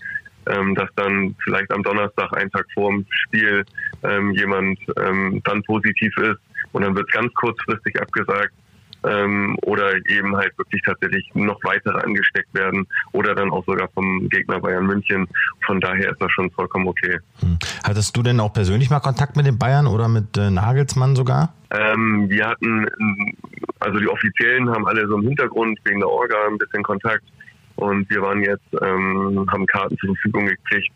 ähm, 0.48 0.76
dass 0.76 0.90
dann 0.96 1.36
vielleicht 1.44 1.72
am 1.72 1.84
Donnerstag, 1.84 2.36
einen 2.38 2.52
Tag 2.52 2.66
vor 2.74 2.92
dem 2.92 3.06
Spiel, 3.10 3.66
ähm, 4.04 4.32
jemand 4.32 4.80
ähm, 4.98 5.42
dann 5.44 5.64
positiv 5.64 6.16
ist 6.18 6.40
und 6.72 6.84
dann 6.84 6.96
wird 6.96 7.08
es 7.08 7.14
ganz 7.14 7.34
kurzfristig 7.34 8.00
abgesagt. 8.02 8.54
Ähm, 9.04 9.58
oder 9.64 9.96
eben 10.10 10.36
halt 10.38 10.56
wirklich 10.60 10.80
tatsächlich 10.84 11.28
noch 11.34 11.60
weitere 11.64 11.98
angesteckt 12.02 12.54
werden 12.54 12.86
oder 13.14 13.34
dann 13.34 13.50
auch 13.50 13.66
sogar 13.66 13.90
vom 13.96 14.30
Gegner 14.30 14.60
Bayern 14.60 14.86
München. 14.86 15.28
Von 15.66 15.82
daher 15.82 16.12
ist 16.12 16.22
das 16.22 16.32
schon 16.32 16.52
vollkommen 16.52 16.88
okay. 16.88 17.18
Hm. 17.40 17.58
Hattest 17.84 18.16
du 18.16 18.22
denn 18.22 18.40
auch 18.40 18.54
persönlich 18.54 18.92
mal 18.92 19.00
Kontakt 19.00 19.38
mit 19.38 19.48
den 19.48 19.58
Bayern 19.58 19.88
oder 19.88 20.08
mit 20.08 20.38
äh, 20.38 20.52
Nagelsmann 20.52 21.16
sogar? 21.16 21.52
Ähm, 21.72 22.30
wir 22.30 22.48
hatten, 22.48 22.86
also 23.80 23.98
die 23.98 24.08
Offiziellen 24.08 24.70
haben 24.70 24.86
alle 24.86 25.08
so 25.08 25.16
im 25.18 25.24
Hintergrund 25.24 25.80
wegen 25.84 26.00
der 26.00 26.10
Orga 26.10 26.36
ein 26.48 26.60
bisschen 26.60 26.84
Kontakt. 26.84 27.24
Und 27.82 28.08
wir 28.12 28.22
waren 28.22 28.44
jetzt, 28.44 28.68
ähm, 28.80 29.44
haben 29.52 29.66
Karten 29.66 29.98
zur 29.98 30.16
Verfügung 30.16 30.46
gekriegt 30.46 30.92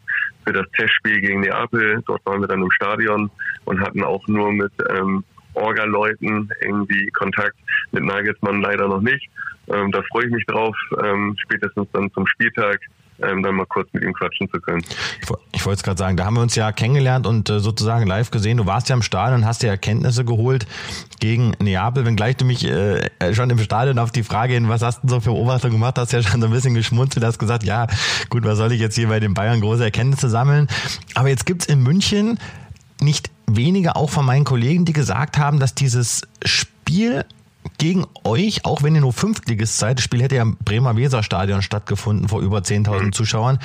für 0.46 0.54
das 0.54 0.70
Testspiel 0.78 1.20
gegen 1.20 1.40
Neapel. 1.40 2.04
Dort 2.06 2.24
waren 2.28 2.42
wir 2.42 2.48
dann 2.48 2.62
im 2.62 2.70
Stadion 2.70 3.32
und 3.66 3.80
hatten 3.80 4.04
auch 4.04 4.26
nur 4.28 4.54
mit 4.54 4.72
ähm, 4.92 5.24
Orga-Leuten 5.56 6.48
irgendwie 6.62 7.08
Kontakt. 7.08 7.56
Mit 7.92 8.04
Nagelsmann 8.04 8.62
leider 8.62 8.88
noch 8.88 9.02
nicht. 9.02 9.28
Ähm, 9.68 9.92
da 9.92 10.04
freue 10.12 10.26
ich 10.26 10.32
mich 10.32 10.46
drauf, 10.46 10.78
ähm, 11.04 11.36
spätestens 11.40 11.88
dann 11.92 12.12
zum 12.12 12.28
Spieltag 12.28 12.80
ähm, 13.22 13.44
dann 13.44 13.56
mal 13.56 13.66
kurz 13.66 13.88
mit 13.94 14.04
ihm 14.04 14.14
quatschen 14.14 14.50
zu 14.50 14.60
können. 14.60 14.84
Ich, 15.54 15.66
wollte 15.66 15.78
es 15.78 15.84
gerade 15.84 15.98
sagen, 15.98 16.18
da 16.18 16.26
haben 16.26 16.36
wir 16.36 16.42
uns 16.42 16.56
ja 16.56 16.72
kennengelernt 16.72 17.26
und 17.26 17.50
äh, 17.50 17.60
sozusagen 17.60 18.06
live 18.08 18.32
gesehen. 18.32 18.58
Du 18.58 18.66
warst 18.66 18.90
ja 18.90 18.96
im 18.96 19.02
Stadion 19.02 19.42
und 19.42 19.46
hast 19.46 19.64
dir 19.64 19.68
Erkenntnisse 19.68 20.26
geholt 20.26 20.66
gegen 21.20 21.54
Neapel, 21.62 22.06
wenngleich 22.06 22.38
du 22.38 22.46
mich 22.46 22.66
äh, 22.66 23.10
schon 23.34 23.50
im 23.50 23.60
Stadion 23.60 24.00
auf 24.00 24.12
die 24.12 24.24
Frage 24.24 24.54
hin, 24.54 24.70
was 24.70 24.82
hast 24.82 25.04
du 25.04 25.10
so 25.10 25.20
für 25.20 25.32
Beobachtung 25.32 25.72
gemacht, 25.72 25.98
hast 25.98 26.12
ja 26.12 26.22
schon 26.22 26.42
so 26.42 26.48
ein 26.48 26.54
bisschen 26.54 26.74
geschmunzelt, 26.74 27.26
hast 27.26 27.40
gesagt, 27.40 27.64
ja, 27.64 27.88
gut, 28.30 28.44
was 28.44 28.58
soll 28.58 28.72
ich 28.72 28.82
jetzt 28.82 28.96
hier 28.96 29.08
bei 29.08 29.20
den 29.20 29.34
Bayern 29.34 29.62
große 29.62 29.84
Erkenntnisse 29.84 30.30
sammeln? 30.30 30.68
Aber 31.14 31.30
jetzt 31.30 31.46
gibt's 31.46 31.66
in 31.66 31.82
München 31.82 32.40
nicht 33.02 33.30
wenige 33.48 33.96
auch 33.96 34.10
von 34.10 34.26
meinen 34.26 34.46
Kollegen, 34.46 34.86
die 34.86 34.94
gesagt 34.94 35.38
haben, 35.38 35.60
dass 35.60 35.76
dieses 35.76 36.24
Spiel 36.44 37.26
gegen 37.78 38.06
euch, 38.24 38.66
auch 38.66 38.84
wenn 38.84 38.96
ihr 38.96 39.02
nur 39.02 39.14
Fünftligist 39.14 39.78
seid, 39.78 39.98
das 39.98 40.06
Spiel 40.06 40.22
hätte 40.22 40.36
ja 40.36 40.42
im 40.44 40.58
Bremer 40.58 40.96
Weserstadion 40.98 41.62
stattgefunden 41.62 42.28
vor 42.28 42.42
über 42.42 42.60
10.000 42.60 43.04
mhm. 43.04 43.14
Zuschauern, 43.14 43.60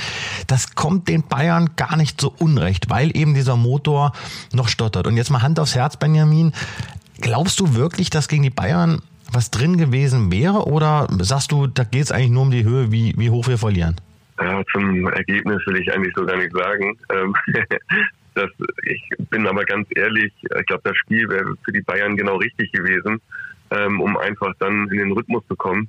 das 0.46 0.74
kommt 0.74 1.08
den 1.08 1.26
Bayern 1.26 1.70
gar 1.76 1.96
nicht 1.96 2.20
so 2.20 2.34
unrecht, 2.38 2.90
weil 2.90 3.16
eben 3.16 3.34
dieser 3.34 3.56
Motor 3.56 4.12
noch 4.52 4.68
stottert. 4.68 5.06
Und 5.06 5.16
jetzt 5.16 5.30
mal 5.30 5.42
Hand 5.42 5.58
aufs 5.58 5.74
Herz, 5.74 5.96
Benjamin, 5.96 6.52
glaubst 7.20 7.60
du 7.60 7.74
wirklich, 7.74 8.10
dass 8.10 8.28
gegen 8.28 8.42
die 8.42 8.50
Bayern 8.50 9.02
was 9.32 9.50
drin 9.50 9.76
gewesen 9.76 10.32
wäre 10.32 10.66
oder 10.66 11.06
sagst 11.20 11.52
du, 11.52 11.66
da 11.66 11.84
geht 11.84 12.02
es 12.02 12.12
eigentlich 12.12 12.30
nur 12.30 12.42
um 12.42 12.50
die 12.50 12.64
Höhe, 12.64 12.90
wie, 12.90 13.14
wie 13.16 13.30
hoch 13.30 13.46
wir 13.46 13.58
verlieren? 13.58 13.96
Ja, 14.40 14.62
zum 14.72 15.06
Ergebnis 15.08 15.60
will 15.66 15.76
ich 15.76 15.92
eigentlich 15.92 16.14
so 16.16 16.24
gar 16.24 16.36
nicht 16.36 16.52
sagen. 16.52 16.96
Ähm, 17.12 17.34
das, 18.34 18.50
ich 18.84 19.02
bin 19.28 19.46
aber 19.46 19.64
ganz 19.64 19.86
ehrlich, 19.94 20.32
ich 20.42 20.66
glaube, 20.66 20.82
das 20.84 20.96
Spiel 20.96 21.28
wäre 21.28 21.54
für 21.64 21.72
die 21.72 21.82
Bayern 21.82 22.16
genau 22.16 22.36
richtig 22.36 22.72
gewesen 22.72 23.20
ähm, 23.70 24.00
um 24.00 24.16
einfach 24.16 24.52
dann 24.58 24.88
in 24.90 24.98
den 24.98 25.12
Rhythmus 25.12 25.42
zu 25.48 25.56
kommen. 25.56 25.88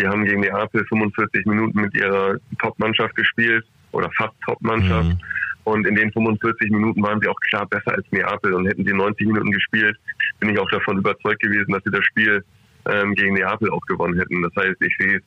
Die 0.00 0.06
haben 0.06 0.24
gegen 0.24 0.40
Neapel 0.40 0.84
45 0.86 1.46
Minuten 1.46 1.80
mit 1.80 1.94
ihrer 1.94 2.36
Top-Mannschaft 2.60 3.14
gespielt 3.14 3.64
oder 3.92 4.10
fast 4.16 4.34
Top-Mannschaft. 4.44 5.10
Mhm. 5.10 5.18
Und 5.64 5.86
in 5.86 5.94
den 5.94 6.10
45 6.12 6.70
Minuten 6.70 7.02
waren 7.02 7.20
sie 7.20 7.28
auch 7.28 7.38
klar 7.48 7.66
besser 7.66 7.92
als 7.92 8.04
Neapel. 8.10 8.54
Und 8.54 8.66
hätten 8.66 8.84
sie 8.84 8.92
90 8.92 9.26
Minuten 9.26 9.52
gespielt, 9.52 9.96
bin 10.40 10.50
ich 10.50 10.58
auch 10.58 10.70
davon 10.70 10.98
überzeugt 10.98 11.40
gewesen, 11.40 11.72
dass 11.72 11.84
sie 11.84 11.90
das 11.90 12.04
Spiel 12.04 12.44
ähm, 12.86 13.14
gegen 13.14 13.34
Neapel 13.34 13.70
auch 13.70 13.84
gewonnen 13.86 14.18
hätten. 14.18 14.42
Das 14.42 14.52
heißt, 14.56 14.80
ich 14.80 14.96
sehe 14.98 15.18
es 15.18 15.22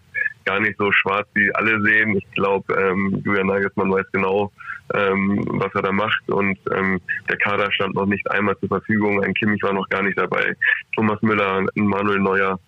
gar 0.45 0.59
nicht 0.59 0.77
so 0.77 0.91
schwarz, 0.91 1.27
wie 1.33 1.53
alle 1.55 1.81
sehen. 1.81 2.15
Ich 2.17 2.31
glaube, 2.31 2.73
ähm, 2.73 3.21
Julian 3.25 3.47
Nagelsmann 3.47 3.91
weiß 3.91 4.05
genau, 4.11 4.51
ähm, 4.93 5.43
was 5.47 5.73
er 5.73 5.81
da 5.81 5.91
macht 5.91 6.29
und 6.29 6.57
ähm, 6.71 7.01
der 7.27 7.37
Kader 7.37 7.71
stand 7.71 7.95
noch 7.95 8.05
nicht 8.05 8.29
einmal 8.29 8.57
zur 8.59 8.69
Verfügung. 8.69 9.23
Ein 9.23 9.33
Kimmich 9.33 9.61
war 9.63 9.73
noch 9.73 9.89
gar 9.89 10.03
nicht 10.03 10.17
dabei. 10.17 10.55
Thomas 10.95 11.21
Müller, 11.21 11.65
Manuel 11.75 12.19
Neuer, 12.19 12.59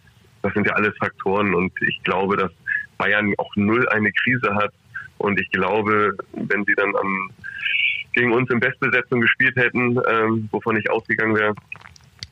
das 0.42 0.54
sind 0.54 0.68
ja 0.68 0.74
alles 0.74 0.96
Faktoren 0.98 1.54
und 1.54 1.72
ich 1.88 2.02
glaube, 2.04 2.38
dass 2.38 2.52
Bayern 2.98 3.34
auch 3.38 3.52
null 3.56 3.88
eine 3.90 4.12
Krise 4.12 4.56
hat 4.56 4.74
und 5.20 5.40
ich 5.40 5.50
glaube, 5.52 6.16
wenn 6.34 6.66
sie 6.66 6.74
dann 6.76 6.96
am 6.96 7.30
gegen 8.14 8.34
uns 8.34 8.50
in 8.50 8.60
Bestbesetzung 8.60 9.22
gespielt 9.22 9.56
hätten, 9.56 10.00
ähm, 10.10 10.50
wovon 10.52 10.76
ich 10.76 10.90
ausgegangen 10.90 11.36
wäre, 11.36 11.54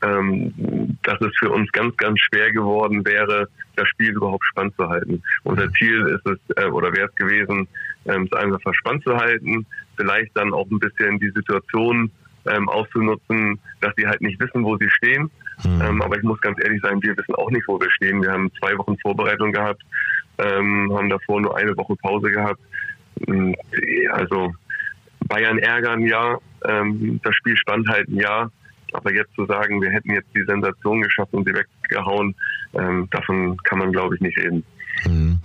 ähm, 0.02 0.98
dass 1.02 1.20
es 1.20 1.32
für 1.38 1.50
uns 1.50 1.70
ganz, 1.72 1.96
ganz 1.96 2.20
schwer 2.20 2.52
geworden 2.52 3.04
wäre, 3.04 3.48
das 3.76 3.88
Spiel 3.88 4.12
überhaupt 4.12 4.44
spannend 4.44 4.74
zu 4.76 4.88
halten. 4.88 5.22
Unser 5.44 5.70
Ziel 5.72 6.02
ist 6.06 6.26
es, 6.26 6.38
äh, 6.56 6.66
oder 6.66 6.92
wäre 6.92 7.08
es 7.08 7.14
gewesen, 7.14 7.68
ähm, 8.06 8.28
es 8.30 8.38
einfach 8.38 8.60
verspannt 8.62 9.02
zu 9.04 9.16
halten, 9.16 9.66
vielleicht 9.96 10.36
dann 10.36 10.52
auch 10.52 10.68
ein 10.70 10.78
bisschen 10.78 11.18
die 11.18 11.30
Situation 11.30 12.10
ähm, 12.46 12.68
auszunutzen, 12.68 13.58
dass 13.80 13.92
sie 13.96 14.06
halt 14.06 14.20
nicht 14.20 14.38
wissen, 14.40 14.64
wo 14.64 14.76
sie 14.76 14.90
stehen. 14.90 15.30
Mhm. 15.64 15.80
Ähm, 15.82 16.02
aber 16.02 16.16
ich 16.16 16.22
muss 16.22 16.40
ganz 16.40 16.58
ehrlich 16.62 16.80
sein, 16.82 17.02
wir 17.02 17.16
wissen 17.16 17.34
auch 17.34 17.50
nicht, 17.50 17.66
wo 17.66 17.80
wir 17.80 17.90
stehen. 17.90 18.22
Wir 18.22 18.32
haben 18.32 18.50
zwei 18.58 18.76
Wochen 18.78 18.98
Vorbereitung 18.98 19.52
gehabt, 19.52 19.82
ähm, 20.38 20.92
haben 20.94 21.08
davor 21.08 21.40
nur 21.40 21.56
eine 21.56 21.76
Woche 21.76 21.96
Pause 21.96 22.30
gehabt. 22.30 22.60
Und, 23.26 23.56
also 24.12 24.54
Bayern 25.26 25.58
ärgern, 25.58 26.02
ja. 26.02 26.38
Ähm, 26.64 27.20
das 27.22 27.34
Spiel 27.36 27.56
spannend 27.56 27.88
halten, 27.88 28.16
ja. 28.16 28.50
Aber 28.96 29.12
jetzt 29.12 29.34
zu 29.34 29.44
sagen, 29.46 29.80
wir 29.82 29.90
hätten 29.90 30.10
jetzt 30.10 30.28
die 30.34 30.44
Sensation 30.44 31.02
geschafft 31.02 31.32
und 31.34 31.46
sie 31.46 31.54
weggehauen, 31.54 32.34
ähm, 32.74 33.08
davon 33.10 33.56
kann 33.58 33.78
man, 33.78 33.92
glaube 33.92 34.14
ich, 34.14 34.20
nicht 34.20 34.38
reden. 34.38 34.64
Mhm. 35.04 35.40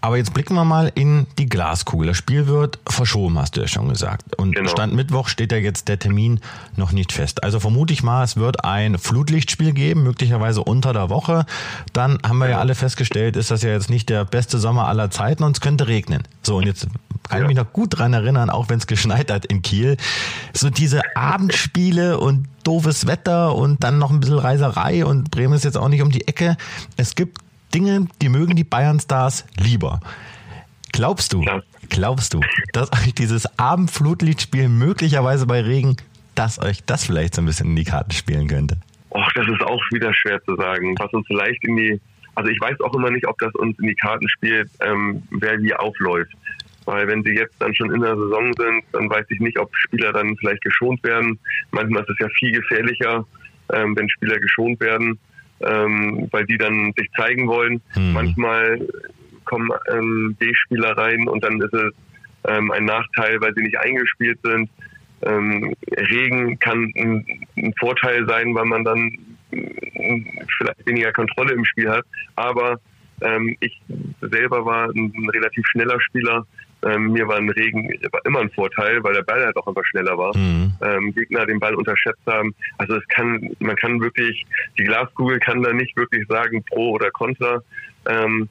Aber 0.00 0.18
jetzt 0.18 0.34
blicken 0.34 0.54
wir 0.54 0.64
mal 0.64 0.92
in 0.94 1.26
die 1.38 1.46
Glaskugel. 1.46 2.08
Das 2.08 2.18
Spiel 2.18 2.46
wird 2.46 2.78
verschoben, 2.86 3.38
hast 3.38 3.56
du 3.56 3.62
ja 3.62 3.68
schon 3.68 3.88
gesagt. 3.88 4.36
Und 4.36 4.54
genau. 4.54 4.68
Stand 4.68 4.94
Mittwoch 4.94 5.28
steht 5.28 5.50
ja 5.50 5.58
jetzt 5.58 5.88
der 5.88 5.98
Termin 5.98 6.40
noch 6.76 6.92
nicht 6.92 7.12
fest. 7.12 7.42
Also 7.42 7.58
vermute 7.58 7.94
ich 7.94 8.02
mal, 8.02 8.22
es 8.22 8.36
wird 8.36 8.64
ein 8.64 8.98
Flutlichtspiel 8.98 9.72
geben, 9.72 10.02
möglicherweise 10.02 10.62
unter 10.62 10.92
der 10.92 11.08
Woche. 11.08 11.46
Dann 11.94 12.18
haben 12.26 12.38
wir 12.38 12.46
ja, 12.46 12.52
ja 12.52 12.58
alle 12.58 12.74
festgestellt, 12.74 13.36
ist 13.36 13.50
das 13.50 13.62
ja 13.62 13.70
jetzt 13.70 13.88
nicht 13.88 14.10
der 14.10 14.26
beste 14.26 14.58
Sommer 14.58 14.88
aller 14.88 15.10
Zeiten 15.10 15.42
und 15.42 15.56
es 15.56 15.60
könnte 15.62 15.88
regnen. 15.88 16.24
So, 16.42 16.56
und 16.56 16.66
jetzt 16.66 16.86
kann 17.28 17.40
ich 17.40 17.48
mich 17.48 17.56
noch 17.56 17.72
gut 17.72 17.98
dran 17.98 18.12
erinnern, 18.12 18.50
auch 18.50 18.68
wenn 18.68 18.78
es 18.78 18.86
geschneit 18.86 19.30
hat 19.30 19.46
in 19.46 19.62
Kiel. 19.62 19.96
So 20.52 20.68
diese 20.68 21.16
Abendspiele 21.16 22.18
und 22.18 22.46
doofes 22.66 23.06
Wetter 23.06 23.54
und 23.54 23.82
dann 23.84 23.98
noch 23.98 24.10
ein 24.10 24.20
bisschen 24.20 24.38
Reiserei 24.38 25.04
und 25.04 25.30
Bremen 25.30 25.54
ist 25.54 25.64
jetzt 25.64 25.76
auch 25.76 25.88
nicht 25.88 26.02
um 26.02 26.10
die 26.10 26.26
Ecke. 26.26 26.56
Es 26.96 27.14
gibt 27.14 27.38
Dinge, 27.74 28.06
die 28.22 28.28
mögen 28.28 28.56
die 28.56 28.64
Bayern-Stars 28.64 29.46
lieber. 29.56 30.00
Glaubst 30.92 31.32
du, 31.32 31.42
ja. 31.42 31.60
glaubst 31.88 32.34
du, 32.34 32.40
dass 32.72 32.92
euch 32.92 33.14
dieses 33.14 33.58
Abendflutlichtspiel 33.58 34.68
möglicherweise 34.68 35.44
bei 35.46 35.60
Regen, 35.60 35.96
dass 36.36 36.60
euch 36.60 36.84
das 36.84 37.04
vielleicht 37.04 37.34
so 37.34 37.42
ein 37.42 37.46
bisschen 37.46 37.70
in 37.70 37.76
die 37.76 37.84
Karten 37.84 38.12
spielen 38.12 38.46
könnte? 38.46 38.78
Och, 39.10 39.32
das 39.34 39.46
ist 39.48 39.62
auch 39.62 39.80
wieder 39.92 40.14
schwer 40.14 40.40
zu 40.44 40.54
sagen. 40.56 40.94
Was 40.98 41.12
uns 41.12 41.26
vielleicht 41.26 41.64
in 41.64 41.76
die, 41.76 42.00
also 42.36 42.48
ich 42.48 42.60
weiß 42.60 42.80
auch 42.80 42.94
immer 42.94 43.10
nicht, 43.10 43.26
ob 43.26 43.36
das 43.38 43.52
uns 43.54 43.76
in 43.80 43.88
die 43.88 43.94
Karten 43.94 44.28
spielt, 44.28 44.70
ähm, 44.80 45.22
wer 45.30 45.58
wie 45.60 45.74
aufläuft. 45.74 46.32
Weil 46.86 47.08
wenn 47.08 47.22
sie 47.22 47.32
jetzt 47.32 47.54
dann 47.58 47.74
schon 47.74 47.94
in 47.94 48.02
der 48.02 48.16
Saison 48.16 48.52
sind, 48.58 48.84
dann 48.92 49.08
weiß 49.08 49.26
ich 49.30 49.40
nicht, 49.40 49.58
ob 49.58 49.74
Spieler 49.76 50.12
dann 50.12 50.36
vielleicht 50.36 50.62
geschont 50.62 51.02
werden. 51.02 51.38
Manchmal 51.70 52.02
ist 52.02 52.10
es 52.10 52.18
ja 52.18 52.28
viel 52.38 52.52
gefährlicher, 52.52 53.26
ähm, 53.72 53.96
wenn 53.96 54.08
Spieler 54.10 54.38
geschont 54.38 54.80
werden 54.80 55.18
ähm, 55.60 56.28
weil 56.30 56.44
die 56.46 56.58
dann 56.58 56.92
sich 56.96 57.10
zeigen 57.16 57.48
wollen. 57.48 57.80
Mhm. 57.96 58.12
Manchmal 58.12 58.88
kommen 59.44 59.70
ähm, 59.92 60.36
B-Spieler 60.38 60.96
rein 60.96 61.28
und 61.28 61.44
dann 61.44 61.60
ist 61.60 61.74
es 61.74 61.92
ähm, 62.46 62.70
ein 62.70 62.84
Nachteil, 62.84 63.40
weil 63.40 63.54
sie 63.54 63.62
nicht 63.62 63.78
eingespielt 63.78 64.38
sind. 64.42 64.70
Ähm, 65.22 65.74
Regen 65.90 66.58
kann 66.58 66.92
ein, 66.96 67.24
ein, 67.56 67.74
Vorteil 67.78 68.26
sein, 68.26 68.54
weil 68.54 68.66
man 68.66 68.84
dann 68.84 69.10
äh, 69.52 70.22
vielleicht 70.58 70.86
weniger 70.86 71.12
Kontrolle 71.12 71.52
im 71.52 71.64
Spiel 71.64 71.90
hat. 71.90 72.04
Aber 72.36 72.80
ähm, 73.22 73.56
ich 73.60 73.80
selber 74.20 74.64
war 74.66 74.88
ein 74.90 75.30
relativ 75.32 75.64
schneller 75.68 76.00
Spieler 76.00 76.46
ähm, 76.84 77.12
mir 77.12 77.26
war 77.26 77.36
ein 77.36 77.50
Regen 77.50 77.88
war 78.10 78.24
immer 78.24 78.40
ein 78.40 78.50
Vorteil, 78.50 79.02
weil 79.02 79.14
der 79.14 79.22
Ball 79.22 79.44
halt 79.44 79.56
auch 79.56 79.66
einfach 79.66 79.84
schneller 79.84 80.16
war. 80.18 80.36
Mhm. 80.36 80.72
Ähm, 80.82 81.14
Gegner 81.14 81.46
den 81.46 81.60
Ball 81.60 81.74
unterschätzt 81.74 82.26
haben. 82.26 82.54
Also 82.78 82.96
es 82.96 83.06
kann, 83.08 83.50
man 83.60 83.76
kann 83.76 84.00
wirklich, 84.00 84.44
die 84.78 84.84
Glaskugel 84.84 85.38
kann 85.38 85.62
da 85.62 85.72
nicht 85.72 85.96
wirklich 85.96 86.26
sagen 86.28 86.62
pro 86.64 86.92
oder 86.92 87.10
contra. 87.10 87.62
Ähm, 88.08 88.48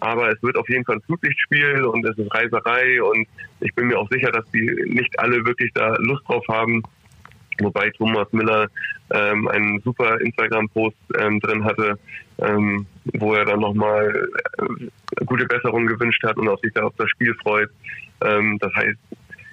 aber 0.00 0.30
es 0.30 0.42
wird 0.42 0.56
auf 0.56 0.68
jeden 0.68 0.84
Fall 0.84 0.96
ein 0.96 1.02
Flutlichtspiel 1.02 1.84
und 1.84 2.06
es 2.06 2.16
ist 2.18 2.34
Reiserei 2.34 3.02
und 3.02 3.26
ich 3.60 3.74
bin 3.74 3.86
mir 3.88 3.98
auch 3.98 4.08
sicher, 4.10 4.30
dass 4.30 4.44
die 4.50 4.64
nicht 4.86 5.18
alle 5.18 5.44
wirklich 5.46 5.70
da 5.74 5.94
Lust 5.96 6.28
drauf 6.28 6.44
haben. 6.48 6.82
Wobei 7.60 7.90
Thomas 7.90 8.26
Miller 8.32 8.68
ähm, 9.12 9.46
einen 9.48 9.80
super 9.80 10.20
Instagram-Post 10.20 10.96
ähm, 11.18 11.40
drin 11.40 11.64
hatte, 11.64 11.98
ähm, 12.38 12.86
wo 13.12 13.34
er 13.34 13.44
dann 13.44 13.60
nochmal 13.60 14.28
äh, 14.58 15.24
gute 15.24 15.46
Besserung 15.46 15.86
gewünscht 15.86 16.22
hat 16.24 16.36
und 16.36 16.48
auch 16.48 16.60
sich 16.60 16.72
da 16.72 16.84
auf 16.84 16.94
das 16.96 17.10
Spiel 17.10 17.34
freut. 17.42 17.70
Ähm, 18.22 18.58
das 18.60 18.74
heißt, 18.74 18.98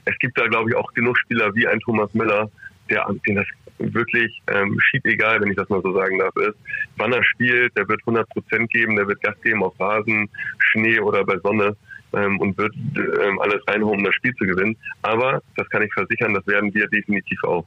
es 0.06 0.18
gibt 0.20 0.38
da, 0.38 0.48
glaube 0.48 0.70
ich, 0.70 0.76
auch 0.76 0.92
genug 0.94 1.18
Spieler 1.20 1.54
wie 1.54 1.68
ein 1.68 1.80
Thomas 1.82 2.14
Miller, 2.14 2.50
der, 2.90 3.06
den 3.28 3.36
das 3.36 3.48
wirklich 3.78 4.42
ähm, 4.48 4.78
schied 4.80 5.06
egal, 5.06 5.42
wenn 5.42 5.50
ich 5.50 5.58
das 5.58 5.70
mal 5.70 5.82
so 5.82 5.94
sagen 5.94 6.20
darf, 6.20 6.36
ist. 6.38 6.58
Wann 6.98 7.14
er 7.14 7.24
spielt, 7.24 7.76
der 7.78 7.88
wird 7.88 8.02
100 8.02 8.30
Prozent 8.30 8.70
geben, 8.72 8.96
der 8.96 9.08
wird 9.08 9.22
Gas 9.22 9.40
geben 9.42 9.64
auf 9.64 9.80
Rasen, 9.80 10.30
Schnee 10.60 11.00
oder 11.00 11.24
bei 11.24 11.38
Sonne 11.40 11.76
ähm, 12.14 12.40
und 12.40 12.58
wird 12.58 12.74
ähm, 12.76 13.40
alles 13.40 13.62
reinholen, 13.68 14.00
um 14.00 14.06
das 14.06 14.16
Spiel 14.16 14.34
zu 14.36 14.46
gewinnen. 14.46 14.76
Aber 15.02 15.42
das 15.56 15.68
kann 15.70 15.82
ich 15.82 15.94
versichern, 15.94 16.34
das 16.34 16.46
werden 16.48 16.74
wir 16.74 16.88
definitiv 16.88 17.44
auch. 17.44 17.66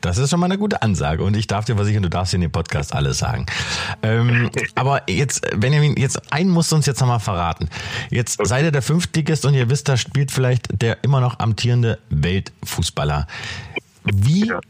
Das 0.00 0.18
ist 0.18 0.30
schon 0.30 0.40
mal 0.40 0.46
eine 0.46 0.58
gute 0.58 0.82
Ansage 0.82 1.22
und 1.22 1.36
ich 1.36 1.46
darf 1.46 1.64
dir 1.64 1.76
versichern, 1.76 2.02
du 2.02 2.10
darfst 2.10 2.34
in 2.34 2.40
dem 2.40 2.50
Podcast 2.52 2.94
alles 2.94 3.18
sagen. 3.18 3.46
Ähm, 4.02 4.50
aber 4.74 5.02
jetzt, 5.08 5.48
Benjamin, 5.58 5.96
jetzt 5.96 6.32
einen 6.32 6.50
musst 6.50 6.72
du 6.72 6.76
uns 6.76 6.86
jetzt 6.86 7.00
nochmal 7.00 7.20
verraten. 7.20 7.68
Jetzt 8.10 8.40
okay. 8.40 8.48
seid 8.48 8.64
ihr 8.64 8.72
der 8.72 8.82
Fünftligist 8.82 9.44
und 9.46 9.54
ihr 9.54 9.70
wisst, 9.70 9.88
da 9.88 9.96
spielt 9.96 10.30
vielleicht 10.30 10.82
der 10.82 11.02
immer 11.04 11.20
noch 11.20 11.38
amtierende 11.38 11.98
Weltfußballer. 12.10 13.26
Wie 14.04 14.46
ja 14.46 14.60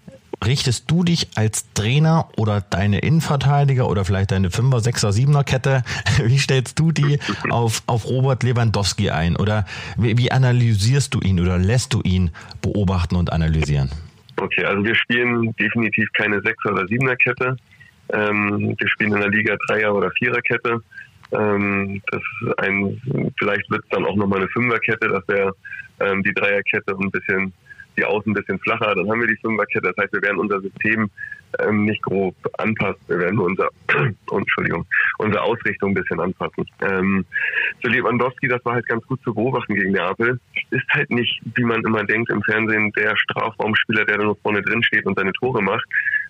richtest 0.44 0.90
du 0.90 1.04
dich 1.04 1.28
als 1.36 1.72
Trainer 1.74 2.28
oder 2.36 2.60
deine 2.60 3.00
Innenverteidiger 3.00 3.88
oder 3.88 4.04
vielleicht 4.04 4.32
deine 4.32 4.50
Fünfer, 4.50 4.80
Sechser, 4.80 5.12
Siebener 5.12 5.44
Kette, 5.44 5.82
wie 6.24 6.38
stellst 6.38 6.78
du 6.78 6.92
die 6.92 7.18
auf, 7.50 7.82
auf 7.86 8.06
Robert 8.06 8.42
Lewandowski 8.42 9.10
ein? 9.10 9.36
Oder 9.36 9.64
wie, 9.96 10.18
wie 10.18 10.32
analysierst 10.32 11.14
du 11.14 11.20
ihn 11.20 11.40
oder 11.40 11.58
lässt 11.58 11.94
du 11.94 12.00
ihn 12.02 12.30
beobachten 12.60 13.16
und 13.16 13.32
analysieren? 13.32 13.90
Okay, 14.36 14.64
also 14.64 14.84
wir 14.84 14.94
spielen 14.94 15.54
definitiv 15.56 16.08
keine 16.14 16.40
Sechser- 16.42 16.72
oder 16.72 16.86
Siebener 16.86 17.16
Kette. 17.16 17.56
Ähm, 18.12 18.74
wir 18.78 18.88
spielen 18.88 19.12
in 19.12 19.20
der 19.20 19.30
Liga 19.30 19.56
Dreier- 19.68 19.94
oder 19.94 20.10
Viererkette. 20.18 20.80
Ähm, 21.32 22.02
das 22.10 22.20
ist 22.20 22.58
ein, 22.58 23.32
vielleicht 23.38 23.70
wird 23.70 23.82
es 23.84 23.88
dann 23.90 24.04
auch 24.04 24.16
nochmal 24.16 24.40
eine 24.40 24.48
Fünferkette, 24.48 25.08
das 25.08 25.26
wäre 25.28 25.52
ähm, 26.00 26.22
die 26.22 26.34
Dreierkette 26.34 26.94
ein 26.98 27.10
bisschen 27.10 27.52
die 27.96 28.04
Außen 28.04 28.30
ein 28.30 28.34
bisschen 28.34 28.58
flacher, 28.60 28.94
dann 28.94 29.10
haben 29.10 29.20
wir 29.20 29.28
die 29.28 29.36
Fünferkette. 29.36 29.92
Das 29.94 29.96
heißt, 30.04 30.12
wir 30.12 30.22
werden 30.22 30.38
unser 30.38 30.60
System 30.60 31.10
ähm, 31.60 31.84
nicht 31.84 32.02
grob 32.02 32.34
anpassen. 32.58 33.00
Wir 33.08 33.18
werden 33.18 33.38
unser, 33.38 33.68
Entschuldigung, 34.32 34.86
unsere 35.18 35.42
Ausrichtung 35.42 35.90
ein 35.90 35.94
bisschen 35.94 36.20
anpassen. 36.20 36.66
Ähm, 36.80 37.24
für 37.80 37.88
Lewandowski, 37.88 38.48
das 38.48 38.64
war 38.64 38.74
halt 38.74 38.86
ganz 38.86 39.04
gut 39.06 39.22
zu 39.22 39.34
beobachten 39.34 39.74
gegen 39.74 39.92
Neapel, 39.92 40.40
ist 40.70 40.88
halt 40.90 41.10
nicht, 41.10 41.40
wie 41.54 41.64
man 41.64 41.82
immer 41.82 42.04
denkt 42.04 42.30
im 42.30 42.42
Fernsehen, 42.42 42.92
der 42.92 43.16
Strafraumspieler, 43.16 44.04
der 44.04 44.18
da 44.18 44.24
nur 44.24 44.36
vorne 44.36 44.62
drin 44.62 44.82
steht 44.82 45.06
und 45.06 45.18
seine 45.18 45.32
Tore 45.32 45.62
macht, 45.62 45.84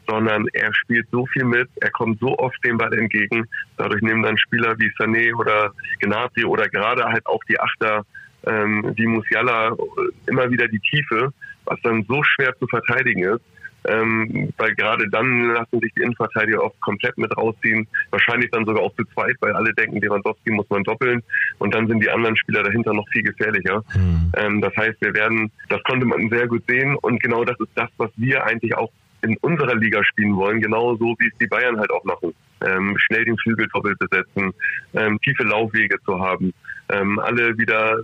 sondern 0.08 0.46
er 0.52 0.74
spielt 0.74 1.06
so 1.10 1.26
viel 1.26 1.44
mit, 1.44 1.68
er 1.80 1.90
kommt 1.90 2.18
so 2.18 2.36
oft 2.38 2.56
dem 2.64 2.78
Ball 2.78 2.92
entgegen. 2.94 3.46
Dadurch 3.76 4.02
nehmen 4.02 4.22
dann 4.22 4.38
Spieler 4.38 4.78
wie 4.78 4.90
Sané 4.98 5.34
oder 5.34 5.72
Gnabry 6.00 6.44
oder 6.44 6.68
gerade 6.68 7.04
halt 7.04 7.24
auch 7.26 7.42
die 7.48 7.58
Achter 7.60 8.04
ähm, 8.44 8.92
wie 8.96 9.06
Musiala 9.06 9.76
immer 10.26 10.50
wieder 10.50 10.66
die 10.66 10.80
Tiefe, 10.80 11.32
was 11.64 11.80
dann 11.82 12.04
so 12.08 12.22
schwer 12.22 12.54
zu 12.58 12.66
verteidigen 12.66 13.24
ist. 13.24 13.42
Ähm, 13.84 14.52
weil 14.58 14.74
gerade 14.76 15.08
dann 15.10 15.54
lassen 15.54 15.80
sich 15.80 15.92
die 15.94 16.02
Innenverteidiger 16.02 16.62
oft 16.62 16.80
komplett 16.80 17.18
mit 17.18 17.36
rausziehen, 17.36 17.88
wahrscheinlich 18.10 18.48
dann 18.52 18.64
sogar 18.64 18.80
auch 18.80 18.94
zu 18.94 19.04
zweit, 19.06 19.34
weil 19.40 19.54
alle 19.54 19.74
denken, 19.74 20.00
Lewandowski 20.00 20.52
muss 20.52 20.70
man 20.70 20.84
doppeln 20.84 21.20
und 21.58 21.74
dann 21.74 21.88
sind 21.88 22.00
die 22.00 22.08
anderen 22.08 22.36
Spieler 22.36 22.62
dahinter 22.62 22.94
noch 22.94 23.08
viel 23.08 23.24
gefährlicher. 23.24 23.82
Mhm. 23.96 24.32
Ähm, 24.36 24.60
das 24.60 24.76
heißt, 24.76 25.00
wir 25.00 25.12
werden, 25.14 25.50
das 25.68 25.82
konnte 25.82 26.06
man 26.06 26.30
sehr 26.30 26.46
gut 26.46 26.62
sehen 26.68 26.96
und 27.02 27.20
genau 27.20 27.44
das 27.44 27.58
ist 27.58 27.72
das, 27.74 27.90
was 27.96 28.10
wir 28.16 28.44
eigentlich 28.44 28.76
auch 28.76 28.92
in 29.22 29.36
unserer 29.38 29.74
Liga 29.74 30.04
spielen 30.04 30.36
wollen, 30.36 30.60
genau 30.60 30.96
so 30.96 31.16
wie 31.18 31.26
es 31.26 31.38
die 31.40 31.46
Bayern 31.46 31.78
halt 31.78 31.90
auch 31.90 32.04
machen. 32.04 32.34
Ähm, 32.64 32.96
schnell 32.98 33.24
den 33.24 33.38
Flügel 33.38 33.66
doppelt 33.72 33.98
besetzen, 33.98 34.52
ähm, 34.94 35.20
tiefe 35.22 35.42
Laufwege 35.42 35.96
zu 36.04 36.20
haben, 36.20 36.52
ähm, 36.88 37.18
alle 37.18 37.56
wieder 37.58 37.98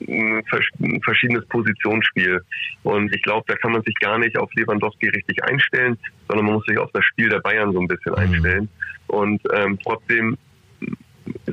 ein 0.00 1.00
verschiedenes 1.02 1.46
Positionsspiel. 1.46 2.40
Und 2.82 3.14
ich 3.14 3.22
glaube, 3.22 3.44
da 3.48 3.56
kann 3.56 3.72
man 3.72 3.82
sich 3.82 3.94
gar 3.96 4.18
nicht 4.18 4.36
auf 4.36 4.52
Lewandowski 4.54 5.08
richtig 5.08 5.42
einstellen, 5.44 5.98
sondern 6.28 6.46
man 6.46 6.54
muss 6.54 6.66
sich 6.66 6.78
auf 6.78 6.90
das 6.92 7.04
Spiel 7.04 7.28
der 7.28 7.40
Bayern 7.40 7.72
so 7.72 7.80
ein 7.80 7.88
bisschen 7.88 8.12
mhm. 8.12 8.18
einstellen. 8.18 8.68
Und 9.08 9.42
ähm, 9.54 9.78
trotzdem 9.82 10.36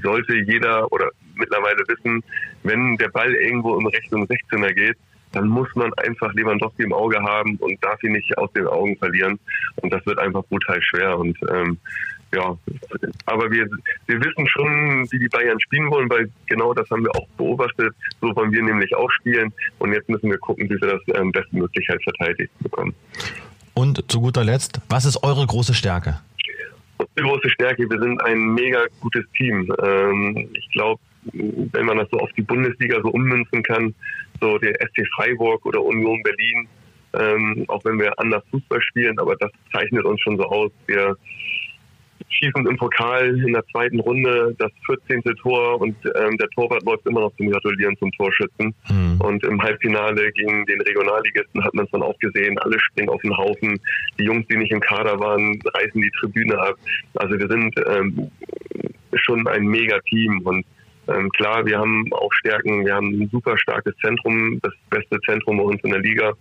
sollte 0.01 0.36
jeder 0.36 0.91
oder 0.91 1.10
mittlerweile 1.36 1.84
wissen, 1.88 2.24
wenn 2.63 2.98
der 2.98 3.10
Ball 3.10 3.34
irgendwo 3.34 3.77
in 3.79 3.88
Richtung 3.88 4.25
16er 4.25 4.74
geht, 4.74 4.98
dann 5.31 5.48
muss 5.48 5.67
man 5.75 5.93
einfach 5.96 6.34
Lewandowski 6.34 6.84
im 6.84 6.93
Auge 6.93 7.22
haben 7.22 7.55
und 7.58 7.84
darf 7.84 8.01
ihn 8.03 8.13
nicht 8.13 8.36
aus 8.38 8.51
den 8.53 8.67
Augen 8.67 8.98
verlieren. 8.98 9.39
Und 9.77 9.93
das 9.93 10.03
wird 10.05 10.17
einfach 10.17 10.43
brutal 10.46 10.81
schwer. 10.81 11.17
Und 11.17 11.38
ähm, 11.51 11.77
ja, 12.33 12.57
aber 13.25 13.50
wir, 13.51 13.67
wir 14.05 14.19
wissen 14.19 14.48
schon, 14.48 15.12
wie 15.12 15.19
die 15.19 15.27
Bayern 15.29 15.59
spielen 15.59 15.89
wollen, 15.89 16.09
weil 16.09 16.29
genau 16.45 16.74
das 16.74 16.89
haben 16.89 17.03
wir 17.03 17.15
auch 17.15 17.27
beobachtet. 17.38 17.95
So 18.21 18.36
wollen 18.36 18.51
wir 18.51 18.62
nämlich 18.62 18.95
auch 18.95 19.09
spielen. 19.12 19.51
Und 19.79 19.93
jetzt 19.93 20.07
müssen 20.09 20.29
wir 20.29 20.38
gucken, 20.38 20.69
wie 20.69 20.79
wir 20.79 20.88
das 20.88 21.01
ähm, 21.15 21.31
bestmöglich 21.31 21.88
halt 21.89 22.03
verteidigt 22.03 22.51
bekommen. 22.59 22.93
Und 23.74 24.12
zu 24.12 24.21
guter 24.21 24.43
Letzt, 24.43 24.79
was 24.89 25.05
ist 25.05 25.24
eure 25.24 25.45
große 25.45 25.74
Stärke? 25.74 26.19
Unsere 26.98 27.29
große 27.29 27.50
Stärke, 27.50 27.89
wir 27.89 28.00
sind 28.00 28.21
ein 28.24 28.53
mega 28.53 28.86
gutes 29.00 29.25
Team. 29.36 29.74
Ähm, 29.81 30.50
ich 30.53 30.69
glaube, 30.74 31.01
wenn 31.33 31.86
man 31.86 31.98
das 31.98 32.09
so 32.12 32.19
auf 32.19 32.29
die 32.33 32.41
Bundesliga 32.41 33.01
so 33.01 33.09
ummünzen 33.09 33.63
kann, 33.63 33.95
so 34.39 34.57
der 34.57 34.74
SC 34.75 35.07
Freiburg 35.15 35.65
oder 35.65 35.81
Union 35.81 36.21
Berlin, 36.24 36.67
ähm, 37.13 37.65
auch 37.67 37.83
wenn 37.86 38.00
wir 38.00 38.17
anders 38.19 38.43
Fußball 38.51 38.81
spielen, 38.81 39.17
aber 39.19 39.36
das 39.38 39.51
zeichnet 39.71 40.05
uns 40.05 40.21
schon 40.21 40.38
so 40.38 40.43
aus. 40.43 40.71
Wir 40.86 41.15
schießen 42.29 42.67
im 42.67 42.77
Pokal 42.77 43.39
in 43.45 43.53
der 43.53 43.65
zweiten 43.67 44.00
Runde 44.00 44.55
das 44.57 44.71
14. 44.86 45.21
Tor 45.41 45.81
und 45.81 45.95
ähm, 46.15 46.38
der 46.38 46.50
Torwart 46.50 46.83
läuft 46.83 47.05
immer 47.07 47.21
noch 47.21 47.36
zum 47.38 47.50
Gratulieren 47.50 47.98
zum 47.98 48.12
Torschützen. 48.13 48.74
Mhm. 48.89 49.21
Und 49.21 49.43
im 49.43 49.62
Halbfinale 49.62 50.31
gegen 50.31 50.65
den 50.65 50.81
Regionalligisten 50.81 51.63
hat 51.63 51.74
man 51.74 51.86
es 51.86 51.91
dann 51.91 52.03
auch 52.03 52.17
gesehen, 52.19 52.57
alle 52.59 52.79
springen 52.79 53.09
auf 53.09 53.21
den 53.21 53.36
Haufen. 53.36 53.79
Die 54.19 54.24
Jungs, 54.24 54.45
die 54.48 54.57
nicht 54.57 54.71
im 54.71 54.79
Kader 54.79 55.19
waren, 55.19 55.59
reißen 55.74 56.01
die 56.01 56.12
Tribüne 56.19 56.57
ab. 56.57 56.75
Also 57.15 57.38
wir 57.38 57.48
sind 57.48 57.75
ähm, 57.88 58.31
schon 59.15 59.48
ein 59.48 59.65
Mega-Team 59.65 60.41
und 60.41 60.65
ähm, 61.09 61.29
klar, 61.31 61.65
wir 61.65 61.79
haben 61.79 62.05
auch 62.13 62.31
Stärken. 62.33 62.86
Wir 62.86 62.95
haben 62.95 63.21
ein 63.21 63.29
super 63.31 63.57
starkes 63.57 63.95
Zentrum, 63.98 64.59
das 64.62 64.74
beste 64.89 65.19
Zentrum 65.21 65.57
bei 65.57 65.63
uns 65.63 65.83
in 65.83 65.91
der 65.91 66.01
Liga. 66.01 66.33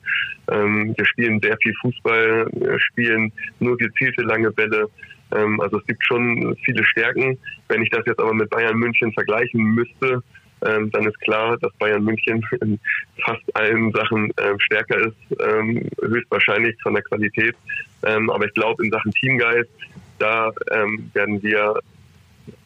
Ähm, 0.50 0.94
wir 0.96 1.06
spielen 1.06 1.40
sehr 1.40 1.56
viel 1.62 1.74
Fußball, 1.80 2.50
wir 2.52 2.80
spielen 2.80 3.32
nur 3.60 3.76
gezielte 3.78 4.22
lange 4.22 4.50
Bälle. 4.50 4.88
Ähm, 5.34 5.60
also 5.60 5.78
es 5.78 5.86
gibt 5.86 6.04
schon 6.04 6.56
viele 6.64 6.84
Stärken. 6.84 7.38
Wenn 7.68 7.82
ich 7.82 7.90
das 7.90 8.04
jetzt 8.06 8.20
aber 8.20 8.34
mit 8.34 8.50
Bayern 8.50 8.76
München 8.76 9.12
vergleichen 9.12 9.62
müsste, 9.62 10.22
ähm, 10.66 10.90
dann 10.90 11.06
ist 11.06 11.20
klar, 11.20 11.56
dass 11.58 11.72
Bayern 11.74 12.04
München 12.04 12.44
in 12.60 12.78
fast 13.24 13.42
allen 13.54 13.92
Sachen 13.92 14.32
ähm, 14.42 14.58
stärker 14.58 14.98
ist, 14.98 15.40
ähm, 15.40 15.88
höchstwahrscheinlich 16.02 16.76
von 16.82 16.94
der 16.94 17.02
Qualität. 17.04 17.54
Ähm, 18.02 18.30
aber 18.30 18.46
ich 18.46 18.54
glaube, 18.54 18.84
in 18.84 18.90
Sachen 18.90 19.12
Teamgeist, 19.12 19.70
da 20.18 20.50
ähm, 20.72 21.10
werden 21.14 21.42
wir, 21.42 21.80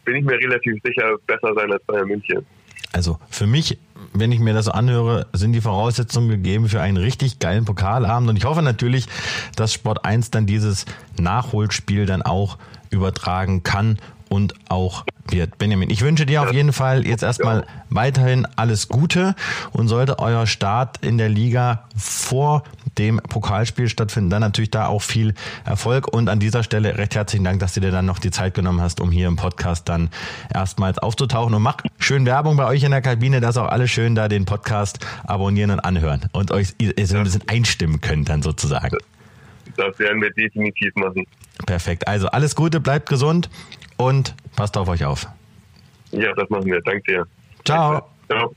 bin 0.04 0.16
ich 0.16 0.24
mir 0.24 0.38
relativ 0.38 0.80
sicher, 0.82 1.16
besser 1.26 1.52
sein 1.54 1.72
als 1.72 1.82
Bayern 1.84 2.08
München. 2.08 2.46
Also 2.92 3.18
für 3.30 3.46
mich, 3.46 3.78
wenn 4.12 4.32
ich 4.32 4.40
mir 4.40 4.54
das 4.54 4.68
anhöre, 4.68 5.26
sind 5.32 5.52
die 5.52 5.60
Voraussetzungen 5.60 6.28
gegeben 6.28 6.68
für 6.68 6.80
einen 6.80 6.96
richtig 6.96 7.38
geilen 7.38 7.64
Pokalabend. 7.64 8.28
Und 8.28 8.36
ich 8.36 8.44
hoffe 8.44 8.62
natürlich, 8.62 9.06
dass 9.56 9.72
Sport 9.72 10.04
1 10.04 10.30
dann 10.30 10.46
dieses 10.46 10.84
Nachholspiel 11.18 12.06
dann 12.06 12.22
auch 12.22 12.58
übertragen 12.90 13.62
kann 13.62 13.98
und 14.28 14.54
auch 14.68 15.04
wird. 15.28 15.58
Benjamin, 15.58 15.90
ich 15.90 16.02
wünsche 16.02 16.26
dir 16.26 16.42
auf 16.42 16.52
jeden 16.52 16.72
Fall 16.72 17.06
jetzt 17.06 17.22
erstmal 17.22 17.66
weiterhin 17.90 18.46
alles 18.56 18.88
Gute 18.88 19.34
und 19.72 19.88
sollte 19.88 20.18
euer 20.18 20.46
Start 20.46 20.98
in 21.04 21.18
der 21.18 21.28
Liga 21.28 21.84
vor 21.96 22.64
dem 22.98 23.18
Pokalspiel 23.18 23.88
stattfinden, 23.88 24.30
dann 24.30 24.40
natürlich 24.40 24.70
da 24.70 24.86
auch 24.86 25.02
viel 25.02 25.34
Erfolg. 25.64 26.08
Und 26.08 26.28
an 26.28 26.40
dieser 26.40 26.62
Stelle 26.62 26.98
recht 26.98 27.14
herzlichen 27.14 27.44
Dank, 27.44 27.60
dass 27.60 27.74
du 27.74 27.80
dir 27.80 27.90
dann 27.90 28.06
noch 28.06 28.18
die 28.18 28.30
Zeit 28.30 28.54
genommen 28.54 28.80
hast, 28.80 29.00
um 29.00 29.10
hier 29.10 29.28
im 29.28 29.36
Podcast 29.36 29.88
dann 29.88 30.10
erstmals 30.52 30.98
aufzutauchen. 30.98 31.54
Und 31.54 31.62
mach 31.62 31.78
schön 31.98 32.26
Werbung 32.26 32.56
bei 32.56 32.66
euch 32.66 32.82
in 32.82 32.90
der 32.90 33.02
Kabine, 33.02 33.40
dass 33.40 33.56
auch 33.56 33.68
alle 33.68 33.88
schön 33.88 34.14
da 34.14 34.28
den 34.28 34.44
Podcast 34.44 34.98
abonnieren 35.24 35.70
und 35.70 35.80
anhören. 35.80 36.22
Und 36.32 36.50
euch 36.50 36.74
so 37.04 37.16
ein 37.16 37.24
bisschen 37.24 37.48
einstimmen 37.48 38.00
könnt 38.00 38.28
dann 38.28 38.42
sozusagen. 38.42 38.96
Das 39.76 39.98
werden 39.98 40.20
wir 40.20 40.30
definitiv 40.30 40.94
machen. 40.94 41.26
Perfekt. 41.66 42.06
Also 42.06 42.28
alles 42.28 42.54
Gute, 42.54 42.80
bleibt 42.80 43.08
gesund 43.08 43.50
und 43.96 44.34
passt 44.56 44.76
auf 44.76 44.88
euch 44.88 45.04
auf. 45.04 45.26
Ja, 46.10 46.32
das 46.34 46.48
machen 46.50 46.66
wir. 46.66 46.80
Danke 46.82 47.02
dir. 47.02 47.26
Ciao. 47.64 48.02
Ciao. 48.28 48.54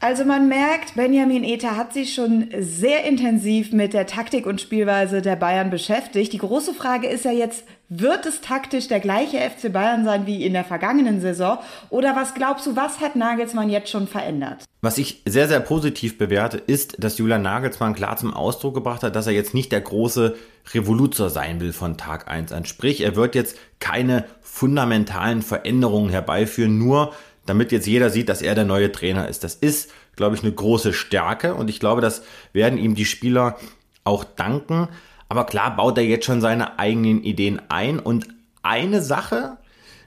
Also 0.00 0.24
man 0.24 0.46
merkt, 0.46 0.94
Benjamin 0.94 1.42
Ether 1.42 1.76
hat 1.76 1.92
sich 1.92 2.14
schon 2.14 2.48
sehr 2.60 3.04
intensiv 3.04 3.72
mit 3.72 3.94
der 3.94 4.06
Taktik 4.06 4.46
und 4.46 4.60
Spielweise 4.60 5.22
der 5.22 5.34
Bayern 5.34 5.70
beschäftigt. 5.70 6.32
Die 6.32 6.38
große 6.38 6.72
Frage 6.72 7.08
ist 7.08 7.24
ja 7.24 7.32
jetzt, 7.32 7.64
wird 7.88 8.24
es 8.24 8.40
taktisch 8.40 8.86
der 8.86 9.00
gleiche 9.00 9.38
FC 9.38 9.72
Bayern 9.72 10.04
sein 10.04 10.24
wie 10.24 10.46
in 10.46 10.52
der 10.52 10.62
vergangenen 10.62 11.20
Saison? 11.20 11.58
Oder 11.90 12.14
was 12.14 12.34
glaubst 12.34 12.66
du, 12.66 12.76
was 12.76 13.00
hat 13.00 13.16
Nagelsmann 13.16 13.70
jetzt 13.70 13.90
schon 13.90 14.06
verändert? 14.06 14.62
Was 14.82 14.98
ich 14.98 15.22
sehr, 15.26 15.48
sehr 15.48 15.58
positiv 15.58 16.16
bewerte, 16.16 16.58
ist, 16.58 17.02
dass 17.02 17.18
Julian 17.18 17.42
Nagelsmann 17.42 17.94
klar 17.94 18.16
zum 18.16 18.32
Ausdruck 18.32 18.74
gebracht 18.74 19.02
hat, 19.02 19.16
dass 19.16 19.26
er 19.26 19.32
jetzt 19.32 19.52
nicht 19.52 19.72
der 19.72 19.80
große 19.80 20.36
Revoluzer 20.74 21.28
sein 21.28 21.60
will 21.60 21.72
von 21.72 21.96
Tag 21.96 22.28
1 22.28 22.52
an. 22.52 22.66
Sprich, 22.66 23.00
er 23.00 23.16
wird 23.16 23.34
jetzt 23.34 23.56
keine 23.80 24.26
fundamentalen 24.42 25.42
Veränderungen 25.42 26.10
herbeiführen, 26.10 26.78
nur 26.78 27.12
damit 27.48 27.72
jetzt 27.72 27.86
jeder 27.86 28.10
sieht, 28.10 28.28
dass 28.28 28.42
er 28.42 28.54
der 28.54 28.64
neue 28.64 28.92
Trainer 28.92 29.28
ist. 29.28 29.44
Das 29.44 29.54
ist, 29.54 29.90
glaube 30.16 30.36
ich, 30.36 30.42
eine 30.42 30.52
große 30.52 30.92
Stärke 30.92 31.54
und 31.54 31.70
ich 31.70 31.80
glaube, 31.80 32.00
das 32.00 32.22
werden 32.52 32.78
ihm 32.78 32.94
die 32.94 33.04
Spieler 33.04 33.56
auch 34.04 34.24
danken. 34.24 34.88
Aber 35.28 35.46
klar 35.46 35.76
baut 35.76 35.98
er 35.98 36.04
jetzt 36.04 36.26
schon 36.26 36.40
seine 36.40 36.78
eigenen 36.78 37.22
Ideen 37.22 37.60
ein 37.68 37.98
und 37.98 38.28
eine 38.62 39.02
Sache, 39.02 39.58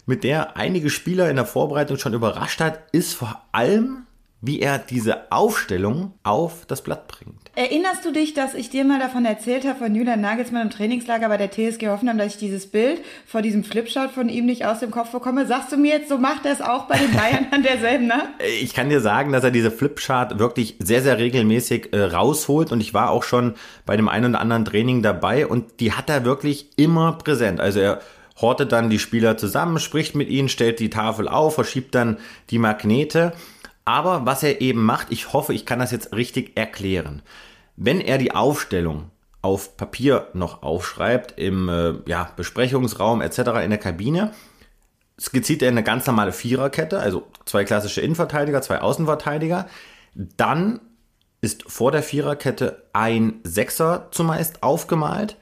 mit 0.06 0.24
der 0.24 0.58
einige 0.58 0.90
Spieler 0.90 1.30
in 1.30 1.36
der 1.36 1.46
Vorbereitung 1.46 1.98
schon 1.98 2.14
überrascht 2.14 2.60
hat, 2.60 2.80
ist 2.92 3.14
vor 3.14 3.42
allem, 3.52 4.06
wie 4.42 4.60
er 4.60 4.78
diese 4.78 5.32
Aufstellung 5.32 6.14
auf 6.24 6.66
das 6.66 6.82
Blatt 6.84 7.08
bringt. 7.08 7.41
Erinnerst 7.54 8.06
du 8.06 8.14
dich, 8.14 8.34
dass 8.34 8.54
ich 8.54 8.70
dir 8.70 8.86
mal 8.86 9.00
davon 9.00 9.26
erzählt 9.26 9.68
habe, 9.68 9.80
von 9.80 9.94
Julian 9.94 10.22
Nagelsmann 10.22 10.62
im 10.62 10.70
Trainingslager 10.70 11.28
bei 11.28 11.36
der 11.36 11.52
TSG 11.52 11.90
Hoffenheim, 11.90 12.18
dass 12.18 12.36
ich 12.36 12.38
dieses 12.38 12.66
Bild 12.66 13.02
vor 13.26 13.42
diesem 13.42 13.66
Flipchart 13.66 14.12
von 14.12 14.30
ihm 14.30 14.46
nicht 14.46 14.66
aus 14.66 14.80
dem 14.80 14.90
Kopf 14.90 15.12
bekomme? 15.12 15.46
Sagst 15.46 15.70
du 15.74 15.76
mir 15.76 15.98
jetzt, 15.98 16.08
so 16.08 16.18
macht 16.18 16.46
er 16.46 16.54
es 16.54 16.62
auch 16.62 16.88
bei 16.88 16.98
den 16.98 17.12
Bayern 17.12 17.48
an 17.52 17.62
derselben 17.62 18.08
Nacht? 18.08 18.30
Ich 18.62 18.74
kann 18.74 18.90
dir 18.90 19.02
sagen, 19.02 19.34
dass 19.34 19.44
er 19.44 19.52
diese 19.52 19.70
Flipchart 19.70 20.40
wirklich 20.40 20.78
sehr, 20.80 21.02
sehr 21.02 21.18
regelmäßig 21.18 21.92
äh, 21.92 22.02
rausholt 22.04 22.72
und 22.72 22.80
ich 22.80 22.94
war 22.94 23.10
auch 23.10 23.24
schon 23.24 23.56
bei 23.86 23.98
dem 23.98 24.08
einen 24.08 24.32
oder 24.32 24.42
anderen 24.42 24.64
Training 24.64 25.02
dabei 25.02 25.46
und 25.46 25.82
die 25.82 25.92
hat 25.92 26.10
er 26.10 26.24
wirklich 26.24 26.70
immer 26.78 27.14
präsent. 27.14 27.60
Also 27.60 27.82
er 27.82 28.00
hortet 28.40 28.72
dann 28.72 28.90
die 28.90 29.00
Spieler 29.00 29.36
zusammen, 29.36 29.80
spricht 29.80 30.16
mit 30.16 30.30
ihnen, 30.30 30.48
stellt 30.48 30.80
die 30.80 30.90
Tafel 30.90 31.28
auf, 31.28 31.56
verschiebt 31.56 31.96
dann 31.96 32.18
die 32.50 32.60
Magnete 32.60 33.34
aber 33.86 34.26
was 34.26 34.44
er 34.44 34.62
eben 34.62 34.84
macht, 34.84 35.08
ich 35.10 35.34
hoffe, 35.34 35.54
ich 35.54 35.66
kann 35.66 35.80
das 35.80 35.92
jetzt 35.92 36.14
richtig 36.14 36.56
erklären. 36.56 37.22
Wenn 37.76 38.02
er 38.02 38.18
die 38.18 38.34
Aufstellung 38.34 39.10
auf 39.42 39.76
Papier 39.78 40.28
noch 40.34 40.62
aufschreibt, 40.62 41.38
im 41.38 41.68
äh, 41.68 41.94
ja, 42.06 42.32
Besprechungsraum 42.36 43.22
etc. 43.22 43.40
in 43.64 43.72
der 43.72 43.80
Kabine, 43.80 44.34
skizziert 45.20 45.62
er 45.62 45.70
eine 45.70 45.84
ganz 45.84 46.06
normale 46.06 46.32
Viererkette, 46.32 47.00
also 47.00 47.28
zwei 47.46 47.64
klassische 47.64 48.02
Innenverteidiger, 48.02 48.62
zwei 48.62 48.82
Außenverteidiger. 48.82 49.68
Dann 50.14 50.80
ist 51.42 51.64
vor 51.70 51.92
der 51.92 52.04
Viererkette 52.04 52.84
ein 52.94 53.40
Sechser 53.44 54.08
zumeist 54.12 54.62
aufgemalt. 54.62 55.38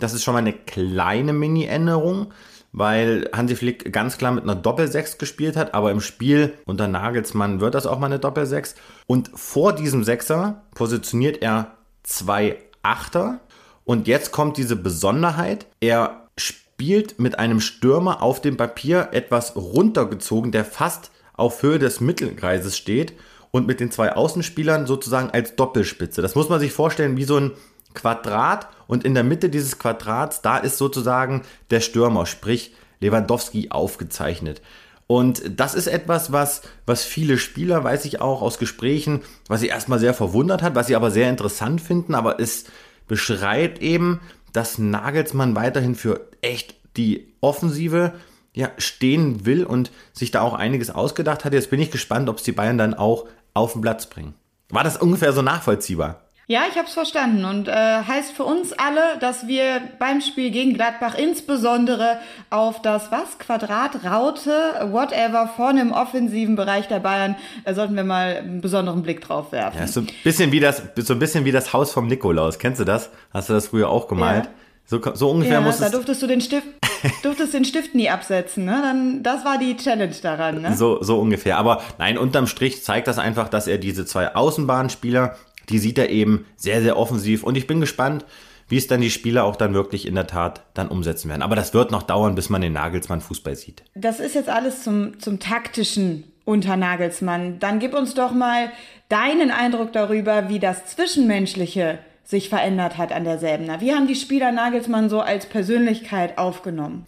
Das 0.00 0.12
ist 0.12 0.24
schon 0.24 0.34
mal 0.34 0.40
eine 0.40 0.52
kleine 0.52 1.32
Mini-Änderung 1.32 2.32
weil 2.76 3.30
Hansi 3.32 3.54
Flick 3.54 3.92
ganz 3.92 4.18
klar 4.18 4.32
mit 4.32 4.42
einer 4.42 4.56
Doppel-6 4.56 5.18
gespielt 5.18 5.56
hat, 5.56 5.74
aber 5.74 5.92
im 5.92 6.00
Spiel 6.00 6.54
unter 6.66 6.88
Nagelsmann 6.88 7.60
wird 7.60 7.76
das 7.76 7.86
auch 7.86 8.00
mal 8.00 8.06
eine 8.06 8.18
Doppel-6. 8.18 8.74
Und 9.06 9.30
vor 9.32 9.72
diesem 9.72 10.02
Sechser 10.02 10.64
positioniert 10.74 11.40
er 11.40 11.76
zwei 12.02 12.58
Achter. 12.82 13.38
Und 13.84 14.08
jetzt 14.08 14.32
kommt 14.32 14.56
diese 14.56 14.74
Besonderheit. 14.74 15.66
Er 15.78 16.26
spielt 16.36 17.20
mit 17.20 17.38
einem 17.38 17.60
Stürmer 17.60 18.24
auf 18.24 18.40
dem 18.40 18.56
Papier 18.56 19.10
etwas 19.12 19.54
runtergezogen, 19.54 20.50
der 20.50 20.64
fast 20.64 21.12
auf 21.32 21.62
Höhe 21.62 21.78
des 21.78 22.00
Mittelkreises 22.00 22.76
steht 22.76 23.14
und 23.52 23.68
mit 23.68 23.78
den 23.78 23.92
zwei 23.92 24.14
Außenspielern 24.14 24.88
sozusagen 24.88 25.30
als 25.30 25.54
Doppelspitze. 25.54 26.22
Das 26.22 26.34
muss 26.34 26.48
man 26.48 26.58
sich 26.58 26.72
vorstellen 26.72 27.16
wie 27.16 27.24
so 27.24 27.36
ein 27.36 27.52
Quadrat 27.94 28.68
und 28.86 29.04
in 29.04 29.14
der 29.14 29.24
Mitte 29.24 29.48
dieses 29.48 29.78
Quadrats, 29.78 30.42
da 30.42 30.58
ist 30.58 30.78
sozusagen 30.78 31.42
der 31.70 31.80
Stürmer, 31.80 32.26
sprich 32.26 32.74
Lewandowski 33.00 33.70
aufgezeichnet. 33.70 34.60
Und 35.06 35.42
das 35.60 35.74
ist 35.74 35.86
etwas, 35.86 36.32
was, 36.32 36.62
was 36.86 37.04
viele 37.04 37.38
Spieler, 37.38 37.84
weiß 37.84 38.04
ich 38.06 38.20
auch 38.20 38.40
aus 38.40 38.58
Gesprächen, 38.58 39.20
was 39.48 39.60
sie 39.60 39.68
erstmal 39.68 39.98
sehr 39.98 40.14
verwundert 40.14 40.62
hat, 40.62 40.74
was 40.74 40.86
sie 40.86 40.96
aber 40.96 41.10
sehr 41.10 41.28
interessant 41.28 41.80
finden, 41.80 42.14
aber 42.14 42.40
es 42.40 42.64
beschreibt 43.06 43.82
eben, 43.82 44.20
dass 44.52 44.78
Nagelsmann 44.78 45.56
weiterhin 45.56 45.94
für 45.94 46.28
echt 46.40 46.74
die 46.96 47.34
Offensive 47.40 48.14
ja, 48.54 48.70
stehen 48.78 49.44
will 49.44 49.64
und 49.64 49.90
sich 50.12 50.30
da 50.30 50.40
auch 50.40 50.54
einiges 50.54 50.90
ausgedacht 50.90 51.44
hat. 51.44 51.52
Jetzt 51.52 51.70
bin 51.70 51.80
ich 51.80 51.90
gespannt, 51.90 52.28
ob 52.28 52.38
es 52.38 52.44
die 52.44 52.52
Bayern 52.52 52.78
dann 52.78 52.94
auch 52.94 53.26
auf 53.52 53.72
den 53.72 53.82
Platz 53.82 54.06
bringen. 54.06 54.34
War 54.70 54.84
das 54.84 54.96
ungefähr 54.96 55.32
so 55.32 55.42
nachvollziehbar? 55.42 56.23
Ja, 56.46 56.64
ich 56.68 56.76
habe 56.76 56.86
es 56.86 56.92
verstanden 56.92 57.46
und 57.46 57.68
äh, 57.68 57.72
heißt 57.72 58.32
für 58.32 58.44
uns 58.44 58.74
alle, 58.74 59.18
dass 59.18 59.46
wir 59.46 59.80
beim 59.98 60.20
Spiel 60.20 60.50
gegen 60.50 60.74
Gladbach 60.74 61.14
insbesondere 61.14 62.18
auf 62.50 62.82
das 62.82 63.10
was 63.10 63.38
Quadrat, 63.38 64.04
Raute, 64.04 64.50
whatever 64.90 65.48
vorne 65.48 65.80
im 65.80 65.92
offensiven 65.92 66.54
Bereich 66.54 66.86
der 66.86 67.00
Bayern 67.00 67.36
äh, 67.64 67.72
sollten 67.72 67.96
wir 67.96 68.04
mal 68.04 68.36
einen 68.36 68.60
besonderen 68.60 69.02
Blick 69.02 69.22
drauf 69.22 69.52
werfen. 69.52 69.78
Ja, 69.78 69.86
so 69.86 70.00
ein 70.00 70.08
bisschen 70.22 70.52
wie 70.52 70.60
das, 70.60 70.82
so 70.96 71.14
ein 71.14 71.18
bisschen 71.18 71.46
wie 71.46 71.52
das 71.52 71.72
Haus 71.72 71.92
vom 71.92 72.08
Nikolaus. 72.08 72.58
Kennst 72.58 72.78
du 72.78 72.84
das? 72.84 73.08
Hast 73.32 73.48
du 73.48 73.54
das 73.54 73.68
früher 73.68 73.88
auch 73.88 74.06
gemalt? 74.06 74.44
Ja. 74.44 74.50
So, 74.86 75.00
so 75.14 75.30
ungefähr 75.30 75.54
ja, 75.54 75.60
muss 75.62 75.78
da 75.78 75.88
durftest 75.88 76.20
du 76.20 76.26
den 76.26 76.42
Stift, 76.42 76.66
durftest 77.22 77.54
den 77.54 77.64
Stift 77.64 77.94
nie 77.94 78.10
absetzen, 78.10 78.66
ne? 78.66 78.80
Dann, 78.82 79.22
das 79.22 79.42
war 79.42 79.56
die 79.56 79.78
Challenge 79.78 80.14
daran, 80.22 80.60
ne? 80.60 80.76
So, 80.76 81.02
so 81.02 81.18
ungefähr. 81.18 81.56
Aber 81.56 81.80
nein, 81.96 82.18
unterm 82.18 82.46
Strich 82.46 82.84
zeigt 82.84 83.08
das 83.08 83.18
einfach, 83.18 83.48
dass 83.48 83.66
er 83.66 83.78
diese 83.78 84.04
zwei 84.04 84.34
Außenbahnspieler, 84.34 85.36
die 85.68 85.78
sieht 85.78 85.98
er 85.98 86.10
eben 86.10 86.46
sehr, 86.56 86.82
sehr 86.82 86.96
offensiv. 86.96 87.42
Und 87.44 87.56
ich 87.56 87.66
bin 87.66 87.80
gespannt, 87.80 88.24
wie 88.68 88.76
es 88.76 88.86
dann 88.86 89.00
die 89.00 89.10
Spieler 89.10 89.44
auch 89.44 89.56
dann 89.56 89.74
wirklich 89.74 90.06
in 90.06 90.14
der 90.14 90.26
Tat 90.26 90.62
dann 90.74 90.88
umsetzen 90.88 91.28
werden. 91.28 91.42
Aber 91.42 91.56
das 91.56 91.74
wird 91.74 91.90
noch 91.90 92.02
dauern, 92.02 92.34
bis 92.34 92.48
man 92.48 92.62
den 92.62 92.72
Nagelsmann 92.72 93.20
Fußball 93.20 93.56
sieht. 93.56 93.82
Das 93.94 94.20
ist 94.20 94.34
jetzt 94.34 94.48
alles 94.48 94.82
zum, 94.82 95.18
zum 95.20 95.38
taktischen 95.38 96.24
unter 96.44 96.76
Nagelsmann. 96.76 97.58
Dann 97.58 97.78
gib 97.78 97.94
uns 97.94 98.14
doch 98.14 98.32
mal 98.32 98.70
deinen 99.08 99.50
Eindruck 99.50 99.92
darüber, 99.92 100.48
wie 100.48 100.58
das 100.58 100.86
Zwischenmenschliche 100.86 101.98
sich 102.22 102.48
verändert 102.48 102.96
hat 102.96 103.12
an 103.12 103.24
der 103.24 103.38
Säbener. 103.38 103.80
Wie 103.80 103.92
haben 103.92 104.06
die 104.06 104.14
Spieler 104.14 104.50
Nagelsmann 104.50 105.10
so 105.10 105.20
als 105.20 105.46
Persönlichkeit 105.46 106.38
aufgenommen? 106.38 107.06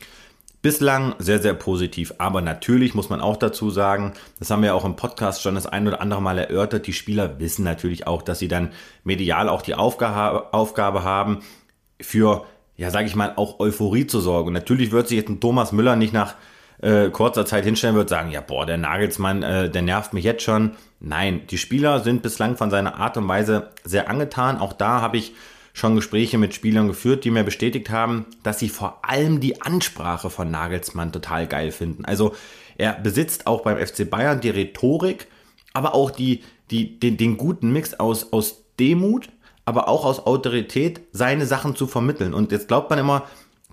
Bislang 0.67 1.15
sehr, 1.21 1.39
sehr 1.39 1.55
positiv. 1.55 2.15
Aber 2.19 2.41
natürlich 2.41 2.93
muss 2.93 3.09
man 3.09 3.21
auch 3.21 3.37
dazu 3.37 3.71
sagen, 3.71 4.15
das 4.41 4.51
haben 4.51 4.65
wir 4.65 4.75
auch 4.75 4.85
im 4.85 4.97
Podcast 4.97 5.41
schon 5.41 5.55
das 5.55 5.69
ein 5.69 5.87
oder 5.87 6.01
andere 6.01 6.21
Mal 6.21 6.39
erörtert, 6.39 6.89
die 6.89 6.93
Spieler 6.93 7.39
wissen 7.39 7.65
natürlich 7.65 8.09
auch, 8.09 8.21
dass 8.21 8.41
sie 8.41 8.49
dann 8.49 8.73
medial 9.05 9.49
auch 9.49 9.63
die 9.63 9.77
Aufgabe, 9.77 10.53
Aufgabe 10.53 11.05
haben, 11.05 11.39
für, 12.01 12.47
ja, 12.77 12.91
sage 12.91 13.07
ich 13.07 13.15
mal, 13.15 13.35
auch 13.37 13.61
Euphorie 13.61 14.09
zu 14.09 14.19
sorgen. 14.19 14.49
Und 14.49 14.55
natürlich 14.55 14.91
wird 14.91 15.07
sich 15.07 15.19
jetzt 15.19 15.29
ein 15.29 15.39
Thomas 15.39 15.71
Müller 15.71 15.95
nicht 15.95 16.13
nach 16.13 16.35
äh, 16.83 17.11
kurzer 17.11 17.47
Zeit 17.47 17.65
hinstellen 17.65 17.95
wird, 17.95 18.09
sagen, 18.09 18.33
ja, 18.33 18.41
boah, 18.41 18.67
der 18.67 18.77
Nagelsmann, 18.77 19.45
äh, 19.45 19.71
der 19.71 19.83
nervt 19.83 20.15
mich 20.15 20.25
jetzt 20.25 20.43
schon. 20.43 20.73
Nein, 20.99 21.43
die 21.49 21.59
Spieler 21.59 22.01
sind 22.01 22.23
bislang 22.23 22.57
von 22.57 22.73
seiner 22.73 22.97
Art 22.97 23.17
und 23.17 23.29
Weise 23.29 23.71
sehr 23.85 24.11
angetan. 24.11 24.59
Auch 24.59 24.73
da 24.73 25.01
habe 25.01 25.17
ich 25.17 25.33
schon 25.77 25.95
Gespräche 25.95 26.39
mit 26.39 26.55
Spielern 26.55 26.89
geführt, 26.89 27.25
die 27.25 27.31
mir 27.31 27.45
bestätigt 27.45 27.91
haben, 27.91 28.25
dass 28.43 28.59
sie 28.59 28.71
vor 28.71 29.01
allem 29.03 29.41
die 29.41 29.61
Ansprache 29.61 30.31
von 30.31 30.51
Nagelsmann 30.51 31.13
total 31.13 31.47
geil 31.47 31.71
finden. 31.71 32.07
Also 32.07 32.35
er 32.79 32.95
besitzt 32.95 33.47
auch 33.47 33.61
beim 33.61 33.77
FC 33.77 34.09
Bayern 34.09 34.41
die 34.41 34.49
Rhetorik, 34.49 35.27
aber 35.75 35.95
auch 35.95 36.11
die, 36.11 36.43
die, 36.71 36.99
den, 36.99 37.19
den 37.19 37.37
guten 37.37 37.75
Mix 37.75 37.93
aus, 37.93 38.33
aus 38.33 38.63
Demut, 38.81 39.29
aber 39.67 39.89
auch 39.89 40.07
aus 40.07 40.25
Autorität, 40.25 41.03
seine 41.13 41.45
Sachen 41.45 41.77
zu 41.77 41.87
vermitteln. 41.87 42.33
Und 42.33 42.53
jetzt 42.53 42.69
glaubt 42.69 42.89
man 42.89 42.99
immer, 42.99 43.25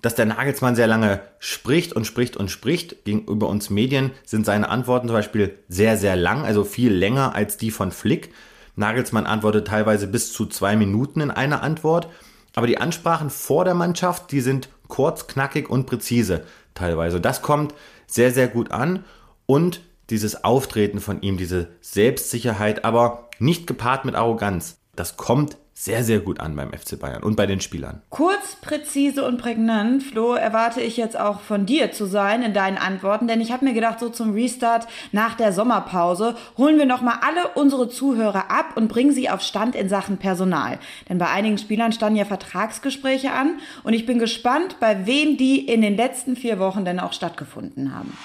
dass 0.02 0.14
der 0.14 0.26
Nagelsmann 0.26 0.76
sehr 0.76 0.86
lange 0.86 1.22
spricht 1.38 1.94
und 1.94 2.04
spricht 2.06 2.36
und 2.36 2.50
spricht. 2.50 3.06
Gegenüber 3.06 3.48
uns 3.48 3.70
Medien 3.70 4.10
sind 4.26 4.44
seine 4.44 4.68
Antworten 4.68 5.08
zum 5.08 5.16
Beispiel 5.16 5.58
sehr, 5.70 5.96
sehr 5.96 6.16
lang, 6.16 6.44
also 6.44 6.64
viel 6.64 6.92
länger 6.92 7.34
als 7.34 7.56
die 7.56 7.70
von 7.70 7.92
Flick. 7.92 8.30
Nagelsmann 8.76 9.26
antwortet 9.26 9.68
teilweise 9.68 10.06
bis 10.06 10.32
zu 10.32 10.46
zwei 10.46 10.76
Minuten 10.76 11.20
in 11.20 11.30
einer 11.30 11.62
Antwort. 11.62 12.08
Aber 12.54 12.66
die 12.66 12.78
Ansprachen 12.78 13.30
vor 13.30 13.64
der 13.64 13.74
Mannschaft, 13.74 14.30
die 14.30 14.40
sind 14.40 14.68
kurz, 14.88 15.26
knackig 15.26 15.68
und 15.68 15.86
präzise 15.86 16.44
teilweise. 16.74 17.20
Das 17.20 17.42
kommt 17.42 17.74
sehr, 18.06 18.30
sehr 18.32 18.48
gut 18.48 18.70
an. 18.70 19.04
Und 19.46 19.80
dieses 20.10 20.44
Auftreten 20.44 21.00
von 21.00 21.22
ihm, 21.22 21.36
diese 21.36 21.68
Selbstsicherheit, 21.80 22.84
aber 22.84 23.30
nicht 23.38 23.66
gepaart 23.66 24.04
mit 24.04 24.14
Arroganz, 24.14 24.78
das 24.94 25.16
kommt 25.16 25.56
sehr, 25.76 26.04
sehr 26.04 26.20
gut 26.20 26.38
an 26.38 26.54
beim 26.54 26.72
FC 26.72 26.98
Bayern 26.98 27.24
und 27.24 27.34
bei 27.34 27.46
den 27.46 27.60
Spielern. 27.60 28.00
Kurz, 28.08 28.56
präzise 28.62 29.24
und 29.24 29.38
prägnant, 29.38 30.04
Flo, 30.04 30.34
erwarte 30.34 30.80
ich 30.80 30.96
jetzt 30.96 31.18
auch 31.18 31.40
von 31.40 31.66
dir 31.66 31.90
zu 31.90 32.06
sein 32.06 32.42
in 32.42 32.54
deinen 32.54 32.78
Antworten, 32.78 33.26
denn 33.26 33.40
ich 33.40 33.50
habe 33.50 33.64
mir 33.64 33.74
gedacht, 33.74 33.98
so 33.98 34.08
zum 34.08 34.32
Restart 34.34 34.86
nach 35.10 35.34
der 35.34 35.52
Sommerpause 35.52 36.36
holen 36.56 36.78
wir 36.78 36.86
nochmal 36.86 37.18
alle 37.22 37.48
unsere 37.54 37.88
Zuhörer 37.88 38.52
ab 38.52 38.76
und 38.76 38.86
bringen 38.86 39.12
sie 39.12 39.28
auf 39.28 39.40
Stand 39.40 39.74
in 39.74 39.88
Sachen 39.88 40.18
Personal. 40.18 40.78
Denn 41.08 41.18
bei 41.18 41.28
einigen 41.28 41.58
Spielern 41.58 41.92
standen 41.92 42.18
ja 42.18 42.24
Vertragsgespräche 42.24 43.32
an 43.32 43.58
und 43.82 43.94
ich 43.94 44.06
bin 44.06 44.20
gespannt, 44.20 44.76
bei 44.78 45.06
wem 45.06 45.36
die 45.36 45.66
in 45.66 45.82
den 45.82 45.96
letzten 45.96 46.36
vier 46.36 46.60
Wochen 46.60 46.84
denn 46.84 47.00
auch 47.00 47.12
stattgefunden 47.12 47.92
haben. 47.92 48.16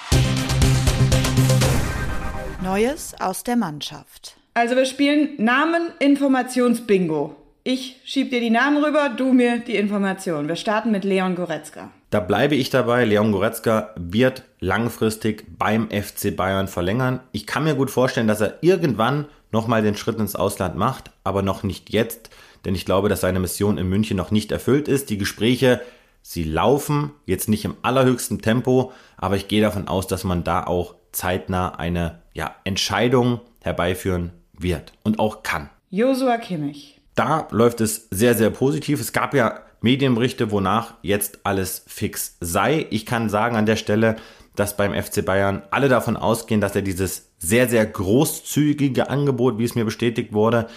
Neues 2.62 3.14
aus 3.20 3.42
der 3.42 3.56
Mannschaft. 3.56 4.36
Also 4.54 4.76
wir 4.76 4.84
spielen 4.84 5.30
Namen 5.38 5.90
Informationsbingo. 5.98 7.39
Ich 7.62 8.00
schieb 8.04 8.30
dir 8.30 8.40
die 8.40 8.48
Namen 8.48 8.82
rüber, 8.82 9.10
du 9.14 9.34
mir 9.34 9.58
die 9.58 9.76
Informationen. 9.76 10.48
Wir 10.48 10.56
starten 10.56 10.90
mit 10.90 11.04
Leon 11.04 11.34
Goretzka. 11.34 11.90
Da 12.08 12.20
bleibe 12.20 12.54
ich 12.54 12.70
dabei. 12.70 13.04
Leon 13.04 13.32
Goretzka 13.32 13.90
wird 13.96 14.44
langfristig 14.60 15.44
beim 15.58 15.90
FC 15.90 16.34
Bayern 16.34 16.68
verlängern. 16.68 17.20
Ich 17.32 17.46
kann 17.46 17.64
mir 17.64 17.74
gut 17.74 17.90
vorstellen, 17.90 18.28
dass 18.28 18.40
er 18.40 18.54
irgendwann 18.62 19.26
nochmal 19.52 19.82
den 19.82 19.94
Schritt 19.94 20.18
ins 20.18 20.36
Ausland 20.36 20.76
macht, 20.76 21.10
aber 21.22 21.42
noch 21.42 21.62
nicht 21.62 21.92
jetzt, 21.92 22.30
denn 22.64 22.74
ich 22.74 22.86
glaube, 22.86 23.10
dass 23.10 23.20
seine 23.20 23.40
Mission 23.40 23.76
in 23.76 23.90
München 23.90 24.16
noch 24.16 24.30
nicht 24.30 24.52
erfüllt 24.52 24.88
ist. 24.88 25.10
Die 25.10 25.18
Gespräche, 25.18 25.82
sie 26.22 26.44
laufen, 26.44 27.12
jetzt 27.26 27.50
nicht 27.50 27.66
im 27.66 27.76
allerhöchsten 27.82 28.40
Tempo, 28.40 28.92
aber 29.18 29.36
ich 29.36 29.48
gehe 29.48 29.60
davon 29.60 29.86
aus, 29.86 30.06
dass 30.06 30.24
man 30.24 30.44
da 30.44 30.64
auch 30.64 30.94
zeitnah 31.12 31.74
eine 31.74 32.22
ja, 32.32 32.54
Entscheidung 32.64 33.40
herbeiführen 33.62 34.30
wird 34.54 34.94
und 35.02 35.18
auch 35.18 35.42
kann. 35.42 35.68
Josua 35.90 36.38
Kimmich. 36.38 36.99
Da 37.14 37.48
läuft 37.50 37.80
es 37.80 38.08
sehr, 38.10 38.34
sehr 38.34 38.50
positiv. 38.50 39.00
Es 39.00 39.12
gab 39.12 39.34
ja 39.34 39.60
Medienberichte, 39.80 40.50
wonach 40.50 40.94
jetzt 41.02 41.40
alles 41.44 41.84
fix 41.86 42.36
sei. 42.40 42.86
Ich 42.90 43.06
kann 43.06 43.28
sagen 43.28 43.56
an 43.56 43.66
der 43.66 43.76
Stelle, 43.76 44.16
dass 44.56 44.76
beim 44.76 44.92
FC 44.92 45.24
Bayern 45.24 45.62
alle 45.70 45.88
davon 45.88 46.16
ausgehen, 46.16 46.60
dass 46.60 46.76
er 46.76 46.82
dieses 46.82 47.30
sehr, 47.38 47.68
sehr 47.68 47.86
großzügige 47.86 49.08
Angebot, 49.08 49.58
wie 49.58 49.64
es 49.64 49.74
mir 49.74 49.84
bestätigt 49.84 50.32
wurde, 50.32 50.68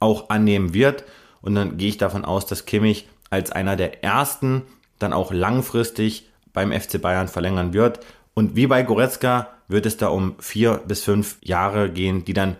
auch 0.00 0.30
annehmen 0.30 0.72
wird. 0.72 1.04
Und 1.42 1.54
dann 1.54 1.76
gehe 1.76 1.88
ich 1.88 1.98
davon 1.98 2.24
aus, 2.24 2.46
dass 2.46 2.64
Kimmich 2.64 3.08
als 3.30 3.52
einer 3.52 3.76
der 3.76 4.02
ersten 4.02 4.62
dann 4.98 5.12
auch 5.12 5.32
langfristig 5.32 6.30
beim 6.52 6.72
FC 6.72 7.00
Bayern 7.00 7.28
verlängern 7.28 7.74
wird. 7.74 8.00
Und 8.34 8.56
wie 8.56 8.66
bei 8.66 8.82
Goretzka 8.82 9.48
wird 9.68 9.86
es 9.86 9.96
da 9.96 10.08
um 10.08 10.36
vier 10.38 10.80
bis 10.86 11.02
fünf 11.02 11.36
Jahre 11.42 11.90
gehen, 11.90 12.24
die 12.24 12.32
dann 12.32 12.56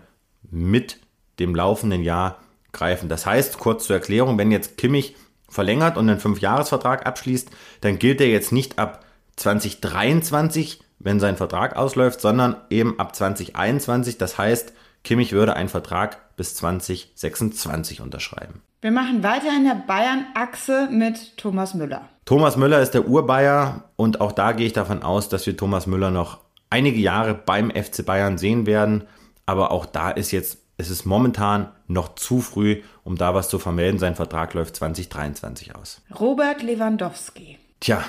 mit 0.50 0.98
dem 1.38 1.54
laufenden 1.54 2.02
Jahr 2.02 2.38
greifen. 2.76 3.08
Das 3.08 3.26
heißt, 3.26 3.58
kurz 3.58 3.86
zur 3.86 3.96
Erklärung, 3.96 4.38
wenn 4.38 4.52
jetzt 4.52 4.76
Kimmich 4.76 5.16
verlängert 5.48 5.96
und 5.96 6.08
einen 6.08 6.20
Fünfjahresvertrag 6.20 7.06
abschließt, 7.06 7.50
dann 7.80 7.98
gilt 7.98 8.20
er 8.20 8.28
jetzt 8.28 8.52
nicht 8.52 8.78
ab 8.78 9.04
2023, 9.36 10.80
wenn 10.98 11.20
sein 11.20 11.36
Vertrag 11.36 11.76
ausläuft, 11.76 12.20
sondern 12.20 12.56
eben 12.70 12.98
ab 12.98 13.14
2021. 13.14 14.18
Das 14.18 14.38
heißt, 14.38 14.72
Kimmich 15.04 15.32
würde 15.32 15.54
einen 15.54 15.68
Vertrag 15.68 16.36
bis 16.36 16.54
2026 16.54 18.00
unterschreiben. 18.00 18.62
Wir 18.82 18.90
machen 18.90 19.22
weiter 19.22 19.48
in 19.56 19.64
der 19.64 19.82
Bayern-Achse 19.86 20.88
mit 20.90 21.36
Thomas 21.36 21.74
Müller. 21.74 22.08
Thomas 22.24 22.56
Müller 22.56 22.80
ist 22.80 22.92
der 22.92 23.08
Urbayer 23.08 23.84
und 23.96 24.20
auch 24.20 24.32
da 24.32 24.52
gehe 24.52 24.66
ich 24.66 24.72
davon 24.72 25.02
aus, 25.02 25.28
dass 25.28 25.46
wir 25.46 25.56
Thomas 25.56 25.86
Müller 25.86 26.10
noch 26.10 26.40
einige 26.70 26.98
Jahre 26.98 27.34
beim 27.34 27.70
FC 27.70 28.04
Bayern 28.04 28.36
sehen 28.38 28.66
werden. 28.66 29.04
Aber 29.46 29.70
auch 29.70 29.86
da 29.86 30.10
ist 30.10 30.32
jetzt, 30.32 30.58
es 30.78 30.90
ist 30.90 31.06
momentan 31.06 31.68
noch 31.86 32.14
zu 32.16 32.40
früh, 32.40 32.82
um 33.02 33.16
da 33.16 33.34
was 33.34 33.48
zu 33.48 33.58
vermelden. 33.58 33.98
Sein 33.98 34.14
Vertrag 34.14 34.52
läuft 34.54 34.76
2023 34.76 35.74
aus. 35.74 36.02
Robert 36.18 36.62
Lewandowski. 36.62 37.58
Tja, 37.80 38.04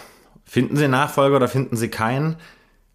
finden 0.45 0.75
Sie 0.75 0.87
Nachfolger 0.87 1.37
oder 1.37 1.47
finden 1.47 1.77
Sie 1.77 1.89
keinen? 1.89 2.35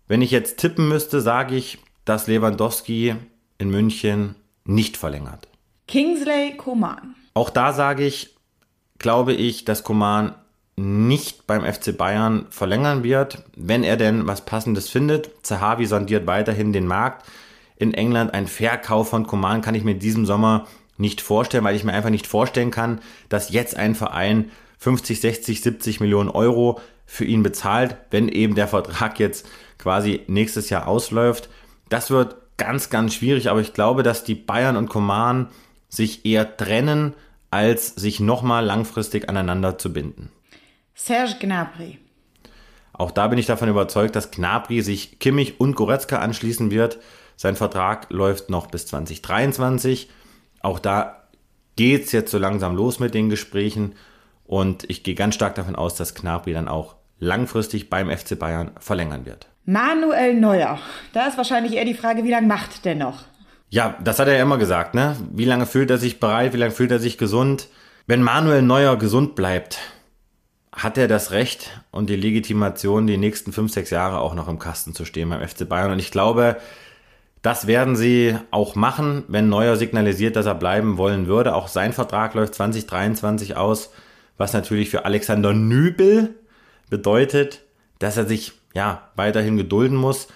Wenn 0.08 0.20
ich 0.20 0.30
jetzt 0.30 0.58
tippen 0.58 0.88
müsste, 0.88 1.20
sage 1.20 1.54
ich, 1.56 1.78
dass 2.04 2.26
Lewandowski 2.26 3.14
in 3.58 3.70
München 3.70 4.34
nicht 4.64 4.96
verlängert. 4.96 5.48
Kingsley 5.88 6.56
Coman. 6.56 7.14
Auch 7.34 7.50
da 7.50 7.72
sage 7.72 8.04
ich, 8.04 8.36
glaube 8.98 9.32
ich, 9.32 9.64
dass 9.64 9.84
Coman 9.84 10.34
nicht 10.76 11.46
beim 11.46 11.64
FC 11.64 11.96
Bayern 11.96 12.46
verlängern 12.50 13.04
wird, 13.04 13.42
wenn 13.56 13.84
er 13.84 13.96
denn 13.96 14.26
was 14.26 14.44
Passendes 14.44 14.88
findet. 14.88 15.30
Zahavi 15.42 15.86
sondiert 15.86 16.26
weiterhin 16.26 16.72
den 16.72 16.86
Markt 16.86 17.26
in 17.76 17.94
England. 17.94 18.34
Ein 18.34 18.46
Verkauf 18.46 19.10
von 19.10 19.26
Coman 19.26 19.62
kann 19.62 19.74
ich 19.74 19.84
mir 19.84 19.92
in 19.92 19.98
diesem 19.98 20.26
Sommer 20.26 20.66
nicht 20.98 21.20
vorstellen, 21.20 21.64
weil 21.64 21.76
ich 21.76 21.84
mir 21.84 21.92
einfach 21.92 22.10
nicht 22.10 22.26
vorstellen 22.26 22.70
kann, 22.70 23.00
dass 23.28 23.50
jetzt 23.50 23.76
ein 23.76 23.94
Verein 23.94 24.50
50, 24.78 25.20
60, 25.20 25.62
70 25.62 26.00
Millionen 26.00 26.28
Euro 26.28 26.80
für 27.06 27.24
ihn 27.24 27.42
bezahlt, 27.42 27.96
wenn 28.10 28.28
eben 28.28 28.54
der 28.54 28.68
Vertrag 28.68 29.18
jetzt 29.18 29.48
quasi 29.78 30.22
nächstes 30.26 30.70
Jahr 30.70 30.86
ausläuft. 30.86 31.48
Das 31.88 32.10
wird 32.10 32.36
ganz, 32.56 32.90
ganz 32.90 33.14
schwierig, 33.14 33.50
aber 33.50 33.60
ich 33.60 33.74
glaube, 33.74 34.02
dass 34.02 34.24
die 34.24 34.34
Bayern 34.34 34.76
und 34.76 34.88
Coman 34.88 35.48
sich 35.88 36.24
eher 36.24 36.56
trennen, 36.56 37.14
als 37.50 37.88
sich 37.88 38.18
nochmal 38.18 38.64
langfristig 38.64 39.28
aneinander 39.28 39.78
zu 39.78 39.92
binden. 39.92 40.30
Serge 40.94 41.34
Gnabry. 41.40 41.98
Auch 42.92 43.10
da 43.10 43.28
bin 43.28 43.38
ich 43.38 43.46
davon 43.46 43.68
überzeugt, 43.68 44.16
dass 44.16 44.30
Gnabry 44.30 44.80
sich 44.80 45.18
Kimmich 45.18 45.60
und 45.60 45.74
Goretzka 45.74 46.18
anschließen 46.18 46.70
wird. 46.70 46.98
Sein 47.36 47.56
Vertrag 47.56 48.06
läuft 48.10 48.50
noch 48.50 48.66
bis 48.66 48.86
2023. 48.86 50.10
Auch 50.60 50.78
da 50.78 51.22
geht 51.76 52.04
es 52.04 52.12
jetzt 52.12 52.30
so 52.30 52.38
langsam 52.38 52.76
los 52.76 52.98
mit 52.98 53.14
den 53.14 53.30
Gesprächen. 53.30 53.94
Und 54.44 54.88
ich 54.90 55.02
gehe 55.02 55.14
ganz 55.14 55.34
stark 55.34 55.54
davon 55.54 55.76
aus, 55.76 55.94
dass 55.94 56.14
Gnabry 56.14 56.52
dann 56.52 56.68
auch 56.68 56.96
langfristig 57.18 57.88
beim 57.88 58.10
FC 58.10 58.38
Bayern 58.38 58.72
verlängern 58.78 59.24
wird. 59.26 59.48
Manuel 59.64 60.34
Neuer. 60.34 60.78
Da 61.12 61.26
ist 61.26 61.36
wahrscheinlich 61.36 61.74
eher 61.74 61.84
die 61.84 61.94
Frage, 61.94 62.24
wie 62.24 62.30
lange 62.30 62.48
macht 62.48 62.84
der 62.84 62.96
noch? 62.96 63.24
Ja, 63.70 63.96
das 64.02 64.18
hat 64.18 64.28
er 64.28 64.34
ja 64.34 64.42
immer 64.42 64.58
gesagt, 64.58 64.94
ne? 64.94 65.16
Wie 65.30 65.44
lange 65.44 65.66
fühlt 65.66 65.90
er 65.90 65.98
sich 65.98 66.20
bereit, 66.20 66.52
wie 66.52 66.58
lange 66.58 66.72
fühlt 66.72 66.90
er 66.90 66.98
sich 66.98 67.16
gesund? 67.16 67.68
Wenn 68.06 68.22
Manuel 68.22 68.62
Neuer 68.62 68.98
gesund 68.98 69.34
bleibt, 69.36 69.78
hat 70.72 70.98
er 70.98 71.06
das 71.06 71.30
Recht 71.30 71.70
und 71.90 72.10
die 72.10 72.16
Legitimation, 72.16 73.06
die 73.06 73.16
nächsten 73.16 73.52
fünf, 73.52 73.72
sechs 73.72 73.90
Jahre 73.90 74.20
auch 74.20 74.34
noch 74.34 74.48
im 74.48 74.58
Kasten 74.58 74.94
zu 74.94 75.04
stehen 75.04 75.30
beim 75.30 75.46
FC 75.46 75.68
Bayern. 75.68 75.92
Und 75.92 76.00
ich 76.00 76.10
glaube, 76.10 76.56
das 77.42 77.66
werden 77.66 77.96
sie 77.96 78.36
auch 78.52 78.76
machen, 78.76 79.24
wenn 79.26 79.48
Neuer 79.48 79.76
signalisiert, 79.76 80.36
dass 80.36 80.46
er 80.46 80.54
bleiben 80.54 80.96
wollen 80.96 81.26
würde. 81.26 81.54
Auch 81.54 81.66
sein 81.66 81.92
Vertrag 81.92 82.34
läuft 82.34 82.54
2023 82.54 83.56
aus, 83.56 83.90
was 84.38 84.52
natürlich 84.52 84.90
für 84.90 85.04
Alexander 85.04 85.52
Nübel 85.52 86.36
bedeutet, 86.88 87.62
dass 87.98 88.16
er 88.16 88.26
sich 88.26 88.52
ja 88.74 89.08
weiterhin 89.16 89.56
gedulden 89.56 89.96
muss. 89.96 90.28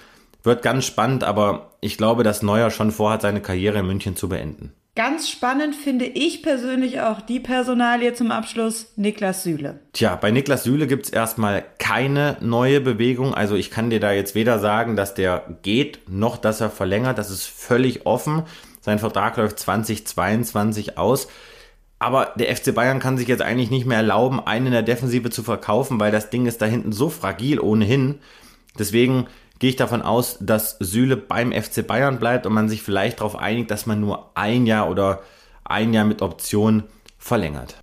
Wird 0.42 0.62
ganz 0.62 0.84
spannend, 0.84 1.22
aber 1.22 1.72
ich 1.80 1.96
glaube, 1.96 2.24
dass 2.24 2.42
Neuer 2.42 2.70
schon 2.70 2.90
vorhat, 2.90 3.22
seine 3.22 3.40
Karriere 3.40 3.78
in 3.78 3.86
München 3.86 4.16
zu 4.16 4.28
beenden. 4.28 4.72
Ganz 4.96 5.28
spannend 5.28 5.74
finde 5.74 6.06
ich 6.06 6.42
persönlich 6.42 7.02
auch 7.02 7.20
die 7.20 7.38
Personalie 7.38 8.14
zum 8.14 8.30
Abschluss, 8.30 8.94
Niklas 8.96 9.42
Süle. 9.42 9.80
Tja, 9.92 10.16
bei 10.16 10.30
Niklas 10.30 10.64
Süle 10.64 10.86
gibt 10.86 11.04
es 11.04 11.12
erstmal 11.12 11.64
keine 11.78 12.38
neue 12.40 12.80
Bewegung. 12.80 13.34
Also 13.34 13.56
ich 13.56 13.70
kann 13.70 13.90
dir 13.90 14.00
da 14.00 14.12
jetzt 14.12 14.34
weder 14.34 14.58
sagen, 14.58 14.96
dass 14.96 15.12
der 15.12 15.58
geht, 15.60 16.08
noch 16.08 16.38
dass 16.38 16.62
er 16.62 16.70
verlängert. 16.70 17.18
Das 17.18 17.30
ist 17.30 17.44
völlig 17.44 18.06
offen. 18.06 18.44
Sein 18.80 18.98
Vertrag 18.98 19.36
läuft 19.36 19.58
2022 19.58 20.96
aus. 20.96 21.28
Aber 21.98 22.32
der 22.36 22.56
FC 22.56 22.74
Bayern 22.74 22.98
kann 22.98 23.18
sich 23.18 23.28
jetzt 23.28 23.42
eigentlich 23.42 23.70
nicht 23.70 23.84
mehr 23.84 23.98
erlauben, 23.98 24.40
einen 24.46 24.68
in 24.68 24.72
der 24.72 24.82
Defensive 24.82 25.28
zu 25.28 25.42
verkaufen, 25.42 26.00
weil 26.00 26.10
das 26.10 26.30
Ding 26.30 26.46
ist 26.46 26.62
da 26.62 26.66
hinten 26.66 26.92
so 26.92 27.10
fragil 27.10 27.60
ohnehin. 27.60 28.14
Deswegen 28.78 29.26
gehe 29.58 29.70
ich 29.70 29.76
davon 29.76 30.02
aus, 30.02 30.38
dass 30.40 30.76
Süle 30.80 31.16
beim 31.16 31.52
FC 31.52 31.86
Bayern 31.86 32.18
bleibt 32.18 32.46
und 32.46 32.52
man 32.52 32.68
sich 32.68 32.82
vielleicht 32.82 33.20
darauf 33.20 33.36
einigt, 33.36 33.70
dass 33.70 33.86
man 33.86 34.00
nur 34.00 34.30
ein 34.34 34.66
Jahr 34.66 34.90
oder 34.90 35.20
ein 35.64 35.92
Jahr 35.92 36.04
mit 36.04 36.22
Option 36.22 36.84
verlängert. 37.18 37.76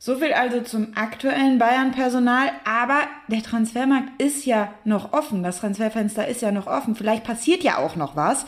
So 0.00 0.16
viel 0.16 0.32
also 0.32 0.60
zum 0.60 0.92
aktuellen 0.94 1.58
Bayern-Personal, 1.58 2.50
aber 2.64 3.00
der 3.26 3.42
Transfermarkt 3.42 4.22
ist 4.22 4.46
ja 4.46 4.72
noch 4.84 5.12
offen, 5.12 5.42
das 5.42 5.58
Transferfenster 5.58 6.28
ist 6.28 6.40
ja 6.40 6.52
noch 6.52 6.68
offen, 6.68 6.94
vielleicht 6.94 7.24
passiert 7.24 7.64
ja 7.64 7.78
auch 7.78 7.96
noch 7.96 8.14
was. 8.14 8.46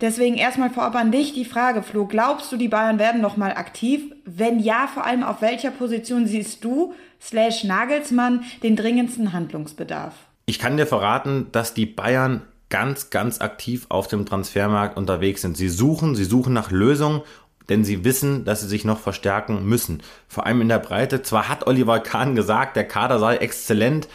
Deswegen 0.00 0.36
erstmal 0.36 0.70
vorab 0.70 0.94
an 0.96 1.12
dich 1.12 1.32
die 1.32 1.44
Frage, 1.44 1.82
Flo, 1.82 2.06
glaubst 2.06 2.50
du, 2.52 2.56
die 2.56 2.68
Bayern 2.68 2.98
werden 2.98 3.20
noch 3.20 3.36
mal 3.36 3.52
aktiv? 3.52 4.12
Wenn 4.24 4.60
ja, 4.60 4.88
vor 4.92 5.04
allem 5.04 5.24
auf 5.24 5.40
welcher 5.40 5.70
Position 5.70 6.26
siehst 6.26 6.64
du, 6.64 6.94
slash 7.20 7.64
Nagelsmann, 7.64 8.44
den 8.62 8.76
dringendsten 8.76 9.32
Handlungsbedarf? 9.32 10.14
Ich 10.46 10.58
kann 10.58 10.76
dir 10.76 10.86
verraten, 10.86 11.48
dass 11.52 11.74
die 11.74 11.86
Bayern 11.86 12.42
ganz, 12.68 13.10
ganz 13.10 13.40
aktiv 13.40 13.86
auf 13.88 14.08
dem 14.08 14.26
Transfermarkt 14.26 14.96
unterwegs 14.96 15.42
sind. 15.42 15.56
Sie 15.56 15.68
suchen, 15.68 16.14
sie 16.14 16.24
suchen 16.24 16.52
nach 16.52 16.70
Lösungen, 16.70 17.22
denn 17.68 17.84
sie 17.84 18.04
wissen, 18.04 18.44
dass 18.44 18.60
sie 18.60 18.68
sich 18.68 18.84
noch 18.84 18.98
verstärken 18.98 19.64
müssen. 19.64 20.02
Vor 20.28 20.44
allem 20.44 20.60
in 20.60 20.68
der 20.68 20.78
Breite. 20.78 21.22
Zwar 21.22 21.48
hat 21.48 21.66
Oliver 21.66 22.00
Kahn 22.00 22.34
gesagt, 22.34 22.76
der 22.76 22.86
Kader 22.86 23.18
sei 23.18 23.36
exzellent. 23.36 24.08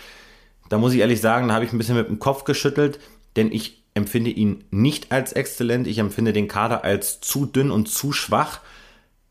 Da 0.70 0.78
muss 0.78 0.94
ich 0.94 1.00
ehrlich 1.00 1.22
sagen, 1.22 1.48
da 1.48 1.56
habe 1.56 1.66
ich 1.66 1.74
ein 1.74 1.78
bisschen 1.78 1.96
mit 1.96 2.10
dem 2.10 2.20
Kopf 2.20 2.44
geschüttelt, 2.44 3.00
denn 3.36 3.52
ich 3.52 3.84
empfinde 3.96 4.30
ihn 4.30 4.64
nicht 4.70 5.12
als 5.12 5.34
exzellent. 5.34 5.88
Ich 5.88 5.98
empfinde 5.98 6.32
den 6.32 6.48
Kader 6.48 6.84
als 6.84 7.22
zu 7.22 7.46
dünn 7.46 7.72
und 7.72 7.90
zu 7.90 8.12
schwach 8.12 8.60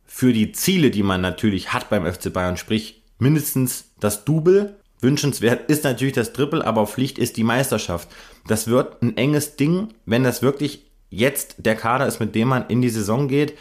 für 0.05 0.33
die 0.33 0.53
Ziele, 0.53 0.91
die 0.91 1.05
man 1.05 1.21
natürlich 1.21 1.73
hat 1.73 1.91
beim 1.91 2.11
FC 2.11 2.33
Bayern. 2.33 2.57
Sprich, 2.57 3.03
mindestens 3.19 3.93
das 4.01 4.25
Double 4.25 4.77
Wünschenswert 5.01 5.71
ist 5.71 5.85
natürlich 5.85 6.15
das 6.15 6.33
Triple, 6.33 6.67
aber 6.67 6.87
Pflicht 6.87 7.19
ist 7.19 7.37
die 7.37 7.45
Meisterschaft. 7.45 8.09
Das 8.47 8.67
wird 8.67 9.03
ein 9.03 9.17
enges 9.17 9.57
Ding, 9.57 9.89
wenn 10.07 10.25
das 10.25 10.43
wirklich 10.43 10.87
jetzt 11.11 11.57
der 11.59 11.77
Kader 11.77 12.07
ist, 12.07 12.21
mit 12.21 12.35
dem 12.35 12.49
man 12.49 12.67
in 12.69 12.83
die 12.83 12.91
Saison 12.91 13.29
geht. 13.29 13.57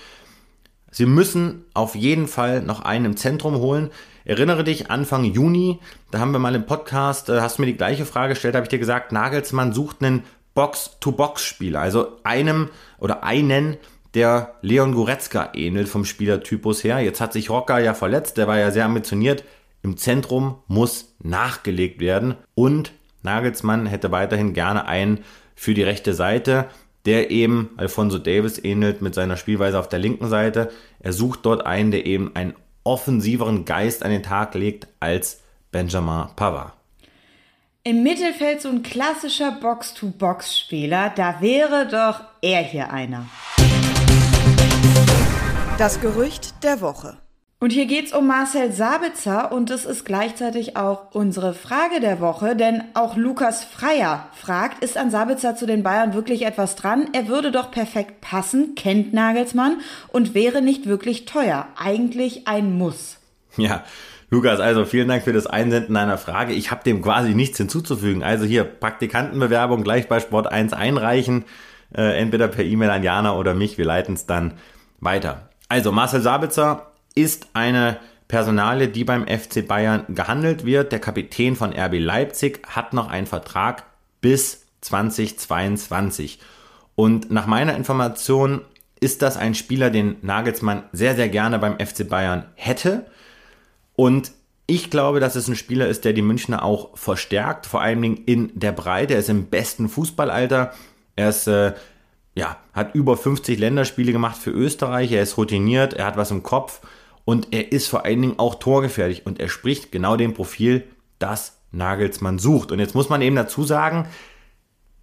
Sie 0.91 1.05
müssen 1.05 1.65
auf 1.73 1.95
jeden 1.95 2.27
Fall 2.27 2.61
noch 2.61 2.81
einen 2.81 3.05
im 3.05 3.17
Zentrum 3.17 3.57
holen. 3.57 3.91
Erinnere 4.25 4.63
dich, 4.63 4.89
Anfang 4.89 5.23
Juni, 5.25 5.79
da 6.11 6.19
haben 6.19 6.31
wir 6.31 6.39
mal 6.39 6.55
im 6.55 6.65
Podcast, 6.65 7.29
äh, 7.29 7.39
hast 7.39 7.57
du 7.57 7.61
mir 7.61 7.67
die 7.67 7.77
gleiche 7.77 8.05
Frage 8.05 8.33
gestellt, 8.33 8.55
habe 8.55 8.65
ich 8.65 8.69
dir 8.69 8.79
gesagt, 8.79 9.11
Nagelsmann 9.11 9.73
sucht 9.73 10.01
einen 10.01 10.23
Box-to-Box-Spieler, 10.53 11.79
also 11.79 12.17
einem 12.23 12.69
oder 12.99 13.23
einen, 13.23 13.77
der 14.15 14.55
Leon 14.61 14.93
Goretzka 14.93 15.51
ähnelt 15.53 15.87
vom 15.87 16.03
Spielertypus 16.03 16.83
her. 16.83 16.99
Jetzt 16.99 17.21
hat 17.21 17.33
sich 17.33 17.49
Rocker 17.49 17.79
ja 17.79 17.93
verletzt, 17.93 18.37
der 18.37 18.47
war 18.47 18.57
ja 18.57 18.71
sehr 18.71 18.85
ambitioniert. 18.85 19.43
Im 19.87 19.95
Zentrum 19.95 20.57
muss 20.67 21.15
nachgelegt 21.23 22.01
werden 22.01 22.35
und 22.55 22.91
Nagelsmann 23.23 23.85
hätte 23.85 24.11
weiterhin 24.11 24.51
gerne 24.51 24.85
einen 24.85 25.23
für 25.55 25.73
die 25.73 25.81
rechte 25.81 26.13
Seite, 26.13 26.65
der 27.05 27.31
eben 27.31 27.69
Alfonso 27.77 28.17
Davis 28.17 28.61
ähnelt 28.61 29.01
mit 29.01 29.15
seiner 29.15 29.37
Spielweise 29.37 29.79
auf 29.79 29.87
der 29.87 29.99
linken 29.99 30.27
Seite. 30.27 30.71
Er 30.99 31.13
sucht 31.13 31.45
dort 31.45 31.65
einen, 31.65 31.91
der 31.91 32.05
eben 32.05 32.35
einen 32.35 32.53
offensiveren 32.83 33.63
Geist 33.63 34.03
an 34.03 34.11
den 34.11 34.23
Tag 34.23 34.55
legt 34.55 34.89
als 34.99 35.39
Benjamin 35.71 36.35
Pavard. 36.35 36.73
Im 37.85 38.03
Mittelfeld 38.03 38.61
so 38.61 38.67
ein 38.67 38.83
klassischer 38.83 39.53
Box-to-Box-Spieler, 39.53 41.13
da 41.15 41.39
wäre 41.39 41.87
doch 41.87 42.25
er 42.41 42.61
hier 42.61 42.91
einer. 42.91 43.25
Das 45.77 46.01
Gerücht 46.01 46.61
der 46.65 46.81
Woche. 46.81 47.15
Und 47.59 47.71
hier 47.71 47.87
geht's 47.87 48.13
um 48.13 48.27
Marcel 48.27 48.71
Sabitzer 48.71 49.51
und 49.51 49.71
das 49.71 49.85
ist 49.85 50.05
gleichzeitig 50.05 50.77
auch 50.77 51.15
unsere 51.15 51.55
Frage 51.55 51.99
der 51.99 52.19
Woche, 52.19 52.55
denn 52.55 52.83
auch 52.93 53.17
Lukas 53.17 53.63
Freier 53.63 54.27
fragt, 54.33 54.83
ist 54.83 54.95
an 54.95 55.09
Sabitzer 55.09 55.55
zu 55.55 55.65
den 55.65 55.81
Bayern 55.81 56.13
wirklich 56.13 56.45
etwas 56.45 56.75
dran? 56.75 57.09
Er 57.13 57.27
würde 57.27 57.51
doch 57.51 57.71
perfekt 57.71 58.21
passen, 58.21 58.75
kennt 58.75 59.11
Nagelsmann 59.11 59.77
und 60.09 60.35
wäre 60.35 60.61
nicht 60.61 60.85
wirklich 60.85 61.25
teuer. 61.25 61.67
Eigentlich 61.75 62.47
ein 62.47 62.77
Muss. 62.77 63.17
Ja, 63.57 63.83
Lukas, 64.29 64.59
also 64.59 64.85
vielen 64.85 65.07
Dank 65.07 65.23
für 65.23 65.33
das 65.33 65.47
Einsenden 65.47 65.95
deiner 65.95 66.19
Frage. 66.19 66.53
Ich 66.53 66.69
habe 66.69 66.83
dem 66.83 67.01
quasi 67.01 67.33
nichts 67.33 67.57
hinzuzufügen. 67.57 68.21
Also 68.21 68.45
hier 68.45 68.65
Praktikantenbewerbung 68.65 69.83
gleich 69.83 70.07
bei 70.07 70.19
Sport 70.19 70.45
1 70.45 70.73
einreichen, 70.73 71.43
äh, 71.95 72.19
entweder 72.19 72.49
per 72.49 72.65
E-Mail 72.65 72.91
an 72.91 73.01
Jana 73.01 73.35
oder 73.35 73.55
mich. 73.55 73.79
Wir 73.79 73.85
leiten 73.85 74.13
es 74.13 74.27
dann 74.27 74.53
weiter. 74.99 75.49
Also 75.69 75.91
Marcel 75.91 76.21
Sabitzer 76.21 76.91
ist 77.17 77.47
eine 77.53 77.97
Personale, 78.27 78.89
die 78.89 79.03
beim 79.03 79.25
FC 79.25 79.65
Bayern 79.65 80.03
gehandelt 80.09 80.65
wird. 80.65 80.91
Der 80.91 80.99
Kapitän 80.99 81.55
von 81.55 81.73
RB 81.73 81.99
Leipzig 81.99 82.61
hat 82.67 82.93
noch 82.93 83.09
einen 83.09 83.27
Vertrag 83.27 83.83
bis 84.21 84.65
2022. 84.81 86.39
Und 86.95 87.31
nach 87.31 87.47
meiner 87.47 87.75
Information 87.75 88.61
ist 88.99 89.21
das 89.21 89.37
ein 89.37 89.55
Spieler, 89.55 89.89
den 89.89 90.17
Nagelsmann 90.21 90.83
sehr, 90.91 91.15
sehr 91.15 91.29
gerne 91.29 91.59
beim 91.59 91.79
FC 91.79 92.07
Bayern 92.07 92.45
hätte. 92.55 93.05
Und 93.95 94.31
ich 94.65 94.89
glaube, 94.89 95.19
dass 95.19 95.35
es 95.35 95.47
ein 95.47 95.55
Spieler 95.55 95.87
ist, 95.87 96.03
der 96.03 96.13
die 96.13 96.21
Münchner 96.21 96.63
auch 96.63 96.97
verstärkt, 96.97 97.65
vor 97.65 97.81
allen 97.81 98.01
Dingen 98.01 98.17
in 98.25 98.51
der 98.53 98.73
Breite. 98.73 99.13
Er 99.13 99.21
ist 99.21 99.29
im 99.29 99.45
besten 99.45 99.87
Fußballalter. 99.87 100.73
Er 101.15 101.29
ist, 101.29 101.47
äh, 101.47 101.73
ja, 102.35 102.57
hat 102.73 102.93
über 102.93 103.15
50 103.15 103.57
Länderspiele 103.57 104.11
gemacht 104.11 104.37
für 104.37 104.51
Österreich. 104.51 105.11
Er 105.11 105.23
ist 105.23 105.37
routiniert, 105.37 105.93
er 105.93 106.05
hat 106.05 106.17
was 106.17 106.31
im 106.31 106.43
Kopf 106.43 106.81
und 107.27 107.49
er 107.51 107.73
ist 107.73 107.89
vor 107.89 108.05
allen 108.05 108.21
Dingen 108.21 108.39
auch 108.39 108.55
torgefährlich 108.55 109.25
und 109.25 109.41
er 109.41 109.49
spricht 109.49 109.91
genau 109.91 110.15
dem 110.15 110.33
Profil, 110.33 110.85
das 111.19 111.57
Nagelsmann 111.73 112.39
sucht. 112.39 112.71
Und 112.71 112.79
jetzt 112.79 112.95
muss 112.95 113.09
man 113.09 113.21
eben 113.21 113.35
dazu 113.35 113.65
sagen, 113.65 114.07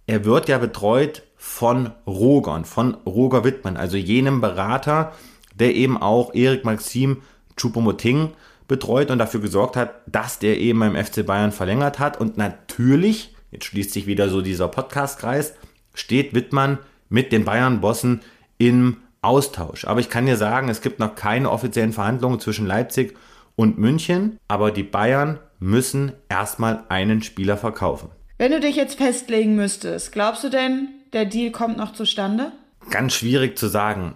er 0.07 0.25
wird 0.25 0.49
ja 0.49 0.57
betreut 0.57 1.21
von 1.37 1.91
Rogern, 2.07 2.65
von 2.65 2.95
Roger 3.05 3.43
Wittmann, 3.43 3.77
also 3.77 3.95
jenem 3.95 4.41
Berater, 4.41 5.13
der 5.53 5.75
eben 5.75 6.01
auch 6.01 6.33
Erik 6.33 6.65
Maxim 6.65 7.21
Choupo-Moting 7.57 8.31
betreut 8.67 9.11
und 9.11 9.19
dafür 9.19 9.39
gesorgt 9.39 9.75
hat, 9.75 10.01
dass 10.07 10.39
der 10.39 10.59
eben 10.59 10.79
beim 10.79 10.95
FC 10.95 11.23
Bayern 11.23 11.51
verlängert 11.51 11.99
hat. 11.99 12.19
Und 12.19 12.37
natürlich, 12.37 13.35
jetzt 13.51 13.65
schließt 13.65 13.93
sich 13.93 14.07
wieder 14.07 14.29
so 14.29 14.41
dieser 14.41 14.67
Podcast-Kreis, 14.67 15.53
steht 15.93 16.33
Wittmann 16.33 16.79
mit 17.07 17.31
den 17.31 17.45
Bayern-Bossen 17.45 18.21
im 18.57 18.97
Austausch. 19.25 19.85
Aber 19.85 19.99
ich 19.99 20.09
kann 20.09 20.25
dir 20.25 20.37
sagen, 20.37 20.69
es 20.69 20.81
gibt 20.81 20.99
noch 20.99 21.15
keine 21.15 21.49
offiziellen 21.49 21.93
Verhandlungen 21.93 22.39
zwischen 22.39 22.65
Leipzig 22.65 23.17
und 23.55 23.77
München, 23.77 24.39
aber 24.47 24.71
die 24.71 24.83
Bayern 24.83 25.39
müssen 25.59 26.11
erstmal 26.29 26.83
einen 26.89 27.23
Spieler 27.23 27.57
verkaufen. 27.57 28.09
Wenn 28.37 28.51
du 28.51 28.59
dich 28.59 28.75
jetzt 28.75 28.97
festlegen 28.97 29.55
müsstest, 29.55 30.11
glaubst 30.11 30.43
du 30.43 30.49
denn, 30.49 30.89
der 31.13 31.25
Deal 31.25 31.51
kommt 31.51 31.77
noch 31.77 31.93
zustande? 31.93 32.51
Ganz 32.89 33.13
schwierig 33.13 33.57
zu 33.57 33.67
sagen. 33.67 34.15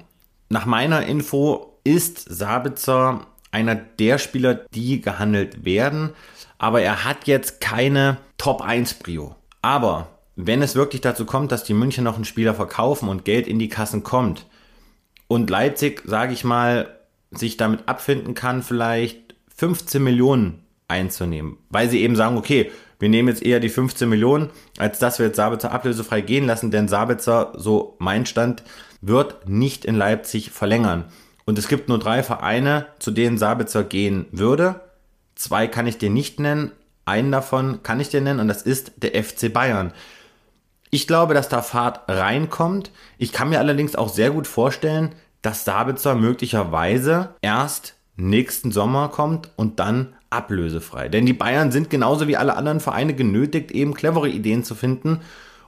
Nach 0.50 0.66
meiner 0.66 1.06
Info 1.06 1.80
ist 1.84 2.26
Sabitzer 2.30 3.26
einer 3.52 3.76
der 3.76 4.18
Spieler, 4.18 4.56
die 4.76 5.02
gehandelt 5.02 5.66
werden, 5.66 6.12
aber 6.58 6.82
er 6.82 7.06
hat 7.06 7.26
jetzt 7.26 7.62
keine 7.62 8.18
Top 8.38 8.62
1 8.62 8.96
Prio. 8.96 9.36
Aber 9.62 10.10
wenn 10.36 10.62
es 10.62 10.76
wirklich 10.76 11.02
dazu 11.02 11.26
kommt, 11.26 11.52
dass 11.52 11.64
die 11.64 11.74
München 11.74 12.04
noch 12.04 12.16
einen 12.16 12.26
Spieler 12.26 12.54
verkaufen 12.54 13.10
und 13.10 13.26
Geld 13.26 13.48
in 13.48 13.58
die 13.58 13.70
Kassen 13.70 14.04
kommt, 14.04 14.46
und 15.30 15.50
Leipzig, 15.50 16.02
sage 16.06 16.34
ich 16.34 16.44
mal, 16.44 16.98
sich 17.32 17.56
damit 17.56 17.88
abfinden 17.88 18.34
kann, 18.34 18.64
vielleicht 18.64 19.36
15 19.56 20.04
Millionen 20.04 20.64
einzunehmen, 20.90 21.58
weil 21.70 21.88
sie 21.90 22.02
eben 22.02 22.16
sagen, 22.16 22.36
okay, 22.36 22.72
wir 22.98 23.10
nehmen 23.10 23.30
jetzt 23.30 23.44
eher 23.44 23.60
die 23.62 23.70
15 23.70 24.10
Millionen, 24.10 24.50
als 24.78 25.00
dass 25.00 25.20
wir 25.20 25.28
jetzt 25.28 25.38
Sabitzer 25.38 25.72
ablösefrei 25.72 26.22
gehen 26.22 26.48
lassen, 26.48 26.72
denn 26.72 26.88
Sabitzer, 26.90 27.54
so 27.56 27.96
mein 28.00 28.26
Stand, 28.26 28.64
wird 29.02 29.48
nicht 29.48 29.86
in 29.86 29.96
Leipzig 29.96 30.52
verlängern. 30.52 31.06
Und 31.46 31.58
es 31.58 31.68
gibt 31.68 31.88
nur 31.90 32.00
drei 32.00 32.24
Vereine, 32.24 32.88
zu 32.98 33.12
denen 33.12 33.38
Sabitzer 33.38 33.84
gehen 33.84 34.26
würde. 34.32 34.82
Zwei 35.36 35.68
kann 35.68 35.88
ich 35.88 36.00
dir 36.00 36.10
nicht 36.10 36.40
nennen. 36.40 36.72
Einen 37.06 37.32
davon 37.32 37.82
kann 37.84 38.00
ich 38.00 38.10
dir 38.10 38.22
nennen 38.22 38.40
und 38.40 38.48
das 38.48 38.64
ist 38.64 38.94
der 38.98 39.24
FC 39.24 39.54
Bayern. 39.54 39.94
Ich 40.90 41.08
glaube, 41.08 41.34
dass 41.34 41.50
da 41.50 41.62
Fahrt 41.62 42.02
reinkommt. 42.08 42.92
Ich 43.18 43.32
kann 43.32 43.50
mir 43.50 43.60
allerdings 43.60 43.96
auch 43.96 44.10
sehr 44.10 44.32
gut 44.32 44.48
vorstellen, 44.48 45.14
dass 45.42 45.66
Sabitzer 45.66 46.16
möglicherweise 46.16 47.36
erst 47.42 47.96
nächsten 48.16 48.72
Sommer 48.72 49.10
kommt 49.10 49.52
und 49.56 49.80
dann 49.80 50.16
ablösefrei. 50.30 51.10
Denn 51.10 51.26
die 51.26 51.34
Bayern 51.34 51.72
sind 51.72 51.90
genauso 51.90 52.28
wie 52.28 52.38
alle 52.38 52.56
anderen 52.56 52.80
Vereine 52.80 53.14
genötigt, 53.14 53.72
eben 53.72 53.94
clevere 53.94 54.30
Ideen 54.30 54.64
zu 54.64 54.76
finden 54.76 55.22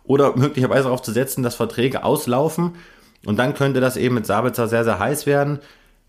oder 0.03 0.35
möglicherweise 0.35 0.83
darauf 0.83 1.01
zu 1.01 1.11
setzen, 1.11 1.43
dass 1.43 1.55
Verträge 1.55 2.03
auslaufen. 2.03 2.75
Und 3.25 3.37
dann 3.37 3.53
könnte 3.53 3.79
das 3.79 3.97
eben 3.97 4.15
mit 4.15 4.25
Sabitzer 4.25 4.67
sehr, 4.67 4.83
sehr 4.83 4.99
heiß 4.99 5.25
werden. 5.25 5.59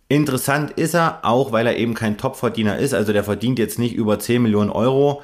Interessant 0.08 0.72
ist 0.72 0.94
er, 0.94 1.20
auch 1.22 1.52
weil 1.52 1.66
er 1.66 1.76
eben 1.76 1.94
kein 1.94 2.18
Topverdiener 2.18 2.78
ist. 2.78 2.94
Also 2.94 3.12
der 3.12 3.24
verdient 3.24 3.58
jetzt 3.58 3.78
nicht 3.78 3.94
über 3.94 4.18
10 4.18 4.42
Millionen 4.42 4.70
Euro, 4.70 5.22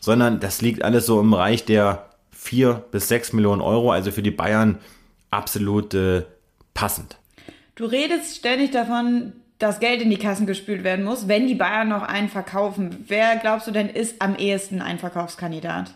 sondern 0.00 0.40
das 0.40 0.60
liegt 0.60 0.84
alles 0.84 1.06
so 1.06 1.20
im 1.20 1.30
Bereich 1.30 1.64
der 1.64 2.07
4 2.48 2.84
bis 2.90 3.08
6 3.08 3.34
Millionen 3.34 3.60
Euro. 3.60 3.92
Also 3.92 4.10
für 4.10 4.22
die 4.22 4.30
Bayern 4.30 4.78
absolut 5.30 5.92
äh, 5.92 6.22
passend. 6.72 7.18
Du 7.74 7.84
redest 7.84 8.36
ständig 8.36 8.70
davon, 8.70 9.34
dass 9.58 9.80
Geld 9.80 10.00
in 10.00 10.10
die 10.10 10.16
Kassen 10.16 10.46
gespült 10.46 10.82
werden 10.82 11.04
muss, 11.04 11.28
wenn 11.28 11.46
die 11.46 11.54
Bayern 11.54 11.88
noch 11.88 12.02
einen 12.02 12.28
verkaufen. 12.28 13.04
Wer 13.06 13.36
glaubst 13.36 13.66
du 13.66 13.70
denn 13.70 13.88
ist 13.88 14.22
am 14.22 14.34
ehesten 14.36 14.80
ein 14.80 14.98
Verkaufskandidat? 14.98 15.94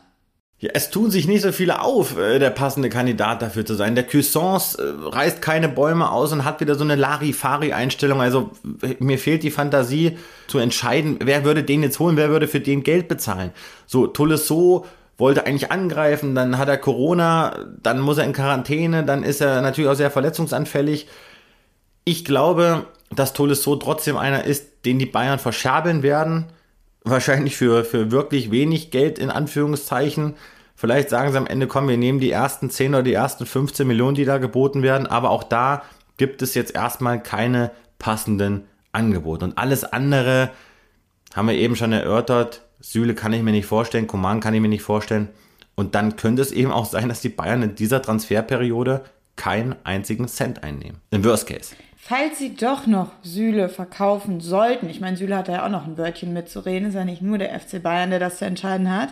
Ja, 0.59 0.71
es 0.75 0.91
tun 0.91 1.11
sich 1.11 1.27
nicht 1.27 1.43
so 1.43 1.51
viele 1.51 1.81
auf, 1.81 2.17
äh, 2.17 2.39
der 2.39 2.51
passende 2.51 2.89
Kandidat 2.89 3.41
dafür 3.41 3.65
zu 3.65 3.75
sein. 3.75 3.95
Der 3.95 4.07
Cuissance 4.07 4.79
äh, 4.79 5.09
reißt 5.09 5.41
keine 5.41 5.69
Bäume 5.69 6.13
aus 6.13 6.33
und 6.33 6.45
hat 6.45 6.61
wieder 6.61 6.75
so 6.75 6.85
eine 6.85 6.95
Larifari-Einstellung. 6.97 8.21
Also 8.21 8.51
mir 8.99 9.19
fehlt 9.19 9.43
die 9.43 9.51
Fantasie 9.51 10.19
zu 10.47 10.59
entscheiden, 10.59 11.19
wer 11.21 11.45
würde 11.45 11.65
den 11.65 11.83
jetzt 11.83 11.99
holen, 11.99 12.17
wer 12.17 12.29
würde 12.29 12.47
für 12.47 12.61
den 12.61 12.83
Geld 12.83 13.09
bezahlen. 13.09 13.51
So, 13.87 14.07
Tolisso 14.07 14.87
wollte 15.23 15.47
eigentlich 15.47 15.73
angreifen, 15.73 16.35
dann 16.35 16.59
hat 16.59 16.69
er 16.69 16.77
Corona, 16.77 17.57
dann 17.83 18.01
muss 18.01 18.19
er 18.19 18.25
in 18.25 18.35
Quarantäne, 18.35 19.05
dann 19.05 19.23
ist 19.23 19.41
er 19.41 19.63
natürlich 19.63 19.91
auch 19.91 19.95
sehr 19.95 20.11
verletzungsanfällig. 20.11 21.09
Ich 22.05 22.27
glaube, 22.27 22.85
dass 23.11 23.33
Tolisso 23.33 23.77
trotzdem 23.77 24.19
einer 24.19 24.45
ist, 24.45 24.85
den 24.85 24.99
die 24.99 25.07
Bayern 25.07 25.39
verscherbeln 25.39 26.03
werden 26.03 26.47
wahrscheinlich 27.05 27.57
für, 27.57 27.85
für 27.85 28.11
wirklich 28.11 28.51
wenig 28.51 28.91
Geld 28.91 29.19
in 29.19 29.31
Anführungszeichen. 29.31 30.35
Vielleicht 30.75 31.11
sagen 31.11 31.33
sie 31.33 31.39
am 31.39 31.47
Ende, 31.47 31.67
komm, 31.67 31.89
wir 31.89 31.97
nehmen 31.97 32.21
die 32.21 32.31
ersten 32.31 32.71
10 32.71 32.95
oder 32.95 33.03
die 33.03 33.13
ersten 33.13 33.47
15 33.47 33.87
Millionen, 33.87 34.15
die 34.15 34.25
da 34.25 34.39
geboten 34.39 34.83
werden, 34.83 35.07
aber 35.07 35.31
auch 35.31 35.45
da 35.45 35.83
gibt 36.17 36.43
es 36.43 36.55
jetzt 36.55 36.75
erstmal 36.75 37.23
keine 37.23 37.71
passenden 37.99 38.65
Angebote. 38.93 39.45
Und 39.45 39.59
alles 39.59 39.85
andere 39.85 40.51
haben 41.35 41.49
wir 41.49 41.55
eben 41.55 41.77
schon 41.77 41.93
erörtert. 41.93 42.63
Süle 42.83 43.15
kann 43.15 43.33
ich 43.33 43.43
mir 43.43 43.53
nicht 43.53 43.67
vorstellen, 43.67 44.07
Koman 44.07 44.41
kann 44.41 44.55
ich 44.55 44.61
mir 44.61 44.69
nicht 44.69 44.83
vorstellen. 44.83 45.29
Und 45.75 45.95
dann 45.95 46.17
könnte 46.17 46.43
es 46.43 46.53
eben 46.53 46.71
auch 46.71 46.85
sein, 46.85 47.09
dass 47.09 47.23
die 47.23 47.31
Bayern 47.31 47.63
in 47.63 47.75
dieser 47.75 48.03
Transferperiode 48.03 49.03
keinen 49.37 49.75
einzigen 49.85 50.29
Cent 50.29 50.63
einnehmen. 50.63 51.01
Im 51.11 51.25
Worst 51.25 51.47
Case. 51.47 51.75
Falls 52.05 52.41
sie 52.41 52.57
doch 52.57 52.89
noch 52.89 53.13
Süle 53.23 53.69
verkaufen 53.69 54.41
sollten, 54.41 54.91
ich 54.91 55.01
meine, 55.01 55.17
Süle 55.17 55.37
hat 55.37 55.47
ja 55.47 55.65
auch 55.65 55.71
noch 55.71 55.87
ein 55.87 55.97
Wörtchen 55.97 56.33
mitzureden, 56.33 56.89
ist 56.89 56.95
ja 56.95 57.05
nicht 57.05 57.23
nur 57.23 57.39
der 57.39 57.59
FC 57.59 57.81
Bayern, 57.81 58.11
der 58.11 58.19
das 58.19 58.39
zu 58.39 58.45
entscheiden 58.45 58.93
hat, 58.93 59.11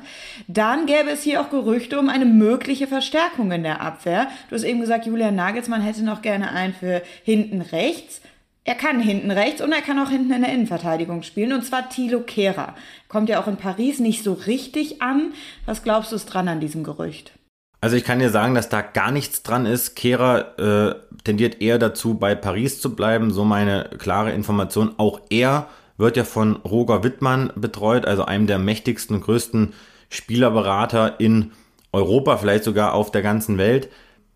dann 0.48 0.86
gäbe 0.86 1.08
es 1.08 1.22
hier 1.22 1.40
auch 1.40 1.50
Gerüchte 1.50 2.00
um 2.00 2.08
eine 2.08 2.24
mögliche 2.24 2.88
Verstärkung 2.88 3.52
in 3.52 3.62
der 3.62 3.80
Abwehr. 3.80 4.26
Du 4.48 4.56
hast 4.56 4.64
eben 4.64 4.80
gesagt, 4.80 5.06
Julian 5.06 5.36
Nagelsmann 5.36 5.82
hätte 5.82 6.02
noch 6.02 6.20
gerne 6.20 6.50
einen 6.50 6.74
für 6.74 7.00
hinten 7.22 7.60
rechts. 7.60 8.22
Er 8.64 8.74
kann 8.74 9.00
hinten 9.00 9.30
rechts 9.30 9.62
und 9.62 9.72
er 9.72 9.80
kann 9.80 9.98
auch 9.98 10.10
hinten 10.10 10.32
in 10.32 10.42
der 10.42 10.52
Innenverteidigung 10.52 11.22
spielen, 11.22 11.52
und 11.52 11.64
zwar 11.64 11.88
Thilo 11.88 12.20
Kehrer. 12.20 12.74
Kommt 13.08 13.28
ja 13.28 13.40
auch 13.40 13.46
in 13.46 13.56
Paris 13.56 14.00
nicht 14.00 14.22
so 14.22 14.34
richtig 14.34 15.00
an. 15.00 15.32
Was 15.64 15.82
glaubst 15.82 16.12
du 16.12 16.16
ist 16.16 16.26
dran 16.26 16.48
an 16.48 16.60
diesem 16.60 16.84
Gerücht? 16.84 17.32
Also 17.80 17.96
ich 17.96 18.04
kann 18.04 18.18
dir 18.18 18.28
sagen, 18.28 18.54
dass 18.54 18.68
da 18.68 18.82
gar 18.82 19.10
nichts 19.10 19.42
dran 19.42 19.64
ist. 19.64 19.96
Kehrer 19.96 20.58
äh, 20.58 20.94
tendiert 21.24 21.62
eher 21.62 21.78
dazu, 21.78 22.14
bei 22.14 22.34
Paris 22.34 22.80
zu 22.80 22.94
bleiben. 22.94 23.30
So 23.30 23.44
meine 23.44 23.88
klare 23.98 24.32
Information. 24.32 24.94
Auch 24.98 25.22
er 25.30 25.68
wird 25.96 26.18
ja 26.18 26.24
von 26.24 26.56
Roger 26.56 27.02
Wittmann 27.02 27.52
betreut, 27.56 28.04
also 28.04 28.24
einem 28.24 28.46
der 28.46 28.58
mächtigsten 28.58 29.20
größten 29.20 29.72
Spielerberater 30.10 31.20
in 31.20 31.52
Europa, 31.92 32.36
vielleicht 32.36 32.64
sogar 32.64 32.92
auf 32.92 33.10
der 33.10 33.22
ganzen 33.22 33.56
Welt. 33.56 33.88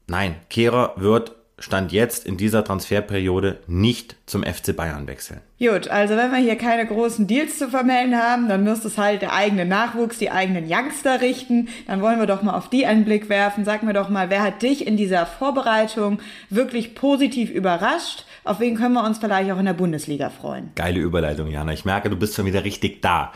Nein, 0.07 0.37
Kehrer 0.49 0.95
wird 0.97 1.35
Stand 1.59 1.93
jetzt 1.93 2.27
in 2.27 2.37
dieser 2.37 2.64
Transferperiode 2.64 3.61
nicht 3.67 4.17
zum 4.27 4.43
FC 4.43 4.75
Bayern 4.75 5.07
wechseln. 5.07 5.40
Gut, 5.59 5.88
also 5.88 6.17
wenn 6.17 6.33
wir 6.33 6.38
hier 6.38 6.57
keine 6.57 6.85
großen 6.85 7.27
Deals 7.27 7.59
zu 7.59 7.69
vermelden 7.69 8.17
haben, 8.17 8.49
dann 8.49 8.64
müsste 8.64 8.88
es 8.88 8.99
halt 8.99 9.23
der 9.23 9.33
eigene 9.33 9.64
Nachwuchs, 9.64 10.19
die 10.19 10.31
eigenen 10.31 10.64
Youngster 10.69 11.21
richten. 11.21 11.69
Dann 11.87 12.03
wollen 12.03 12.19
wir 12.19 12.27
doch 12.27 12.43
mal 12.43 12.55
auf 12.55 12.69
die 12.71 12.87
einen 12.87 13.05
Blick 13.05 13.29
werfen. 13.29 13.64
Sag 13.64 13.83
mir 13.85 13.93
doch 13.93 14.09
mal, 14.09 14.31
wer 14.31 14.43
hat 14.43 14.62
dich 14.62 14.87
in 14.87 14.97
dieser 14.97 15.27
Vorbereitung 15.27 16.19
wirklich 16.51 16.95
positiv 16.95 17.51
überrascht? 17.51 18.25
Auf 18.43 18.61
wen 18.61 18.77
können 18.77 18.95
wir 18.95 19.05
uns 19.05 19.19
vielleicht 19.19 19.51
auch 19.53 19.59
in 19.59 19.67
der 19.67 19.75
Bundesliga 19.75 20.31
freuen? 20.31 20.73
Geile 20.75 21.01
Überleitung, 21.01 21.49
Jana. 21.49 21.73
Ich 21.73 21.85
merke, 21.85 22.11
du 22.11 22.17
bist 22.17 22.35
schon 22.35 22.47
wieder 22.47 22.64
richtig 22.64 23.01
da. 23.01 23.33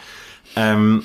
Ähm, 0.57 1.05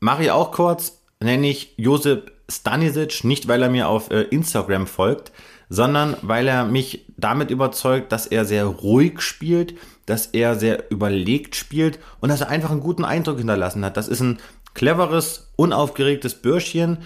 Mache 0.00 0.24
ich 0.24 0.30
auch 0.30 0.52
kurz, 0.52 1.00
nenne 1.20 1.48
ich 1.48 1.72
Josip 1.76 2.32
Stanisic, 2.48 3.24
nicht 3.24 3.48
weil 3.48 3.62
er 3.62 3.70
mir 3.70 3.88
auf 3.88 4.10
äh, 4.10 4.22
Instagram 4.22 4.86
folgt, 4.86 5.32
sondern 5.68 6.16
weil 6.22 6.46
er 6.48 6.64
mich 6.64 7.06
damit 7.16 7.50
überzeugt, 7.50 8.12
dass 8.12 8.26
er 8.26 8.44
sehr 8.44 8.66
ruhig 8.66 9.20
spielt, 9.20 9.74
dass 10.06 10.26
er 10.26 10.56
sehr 10.56 10.90
überlegt 10.90 11.56
spielt 11.56 11.98
und 12.20 12.28
dass 12.28 12.40
er 12.40 12.48
einfach 12.48 12.70
einen 12.70 12.80
guten 12.80 13.04
Eindruck 13.04 13.38
hinterlassen 13.38 13.84
hat. 13.84 13.96
Das 13.96 14.08
ist 14.08 14.20
ein 14.20 14.38
cleveres, 14.74 15.52
unaufgeregtes 15.56 16.34
Bürschchen, 16.34 16.98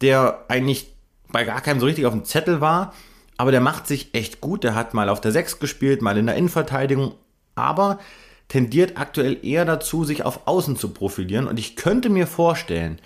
der 0.00 0.44
eigentlich 0.48 0.94
bei 1.28 1.44
gar 1.44 1.60
keinem 1.60 1.80
so 1.80 1.86
richtig 1.86 2.06
auf 2.06 2.12
dem 2.12 2.24
Zettel 2.24 2.60
war, 2.60 2.94
aber 3.36 3.50
der 3.50 3.60
macht 3.60 3.86
sich 3.88 4.14
echt 4.14 4.40
gut. 4.40 4.62
Der 4.62 4.74
hat 4.74 4.94
mal 4.94 5.08
auf 5.08 5.20
der 5.20 5.32
6 5.32 5.58
gespielt, 5.58 6.02
mal 6.02 6.16
in 6.16 6.26
der 6.26 6.36
Innenverteidigung, 6.36 7.14
aber 7.56 7.98
tendiert 8.48 8.98
aktuell 8.98 9.44
eher 9.44 9.64
dazu, 9.64 10.04
sich 10.04 10.24
auf 10.24 10.46
Außen 10.46 10.76
zu 10.76 10.90
profilieren 10.90 11.48
und 11.48 11.58
ich 11.58 11.76
könnte 11.76 12.10
mir 12.10 12.26
vorstellen, 12.26 13.00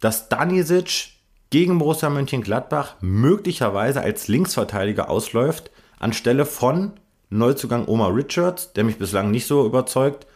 dass 0.00 0.28
Danisic 0.28 1.15
gegen 1.56 1.78
Borussia 1.78 2.10
Mönchengladbach 2.10 2.96
möglicherweise 3.00 4.02
als 4.02 4.28
Linksverteidiger 4.28 5.08
ausläuft, 5.08 5.70
anstelle 5.98 6.44
von 6.44 6.92
Neuzugang 7.30 7.88
Omar 7.88 8.14
Richards, 8.14 8.74
der 8.74 8.84
mich 8.84 8.98
bislang 8.98 9.30
nicht 9.30 9.46
so 9.46 9.64
überzeugt, 9.64 10.26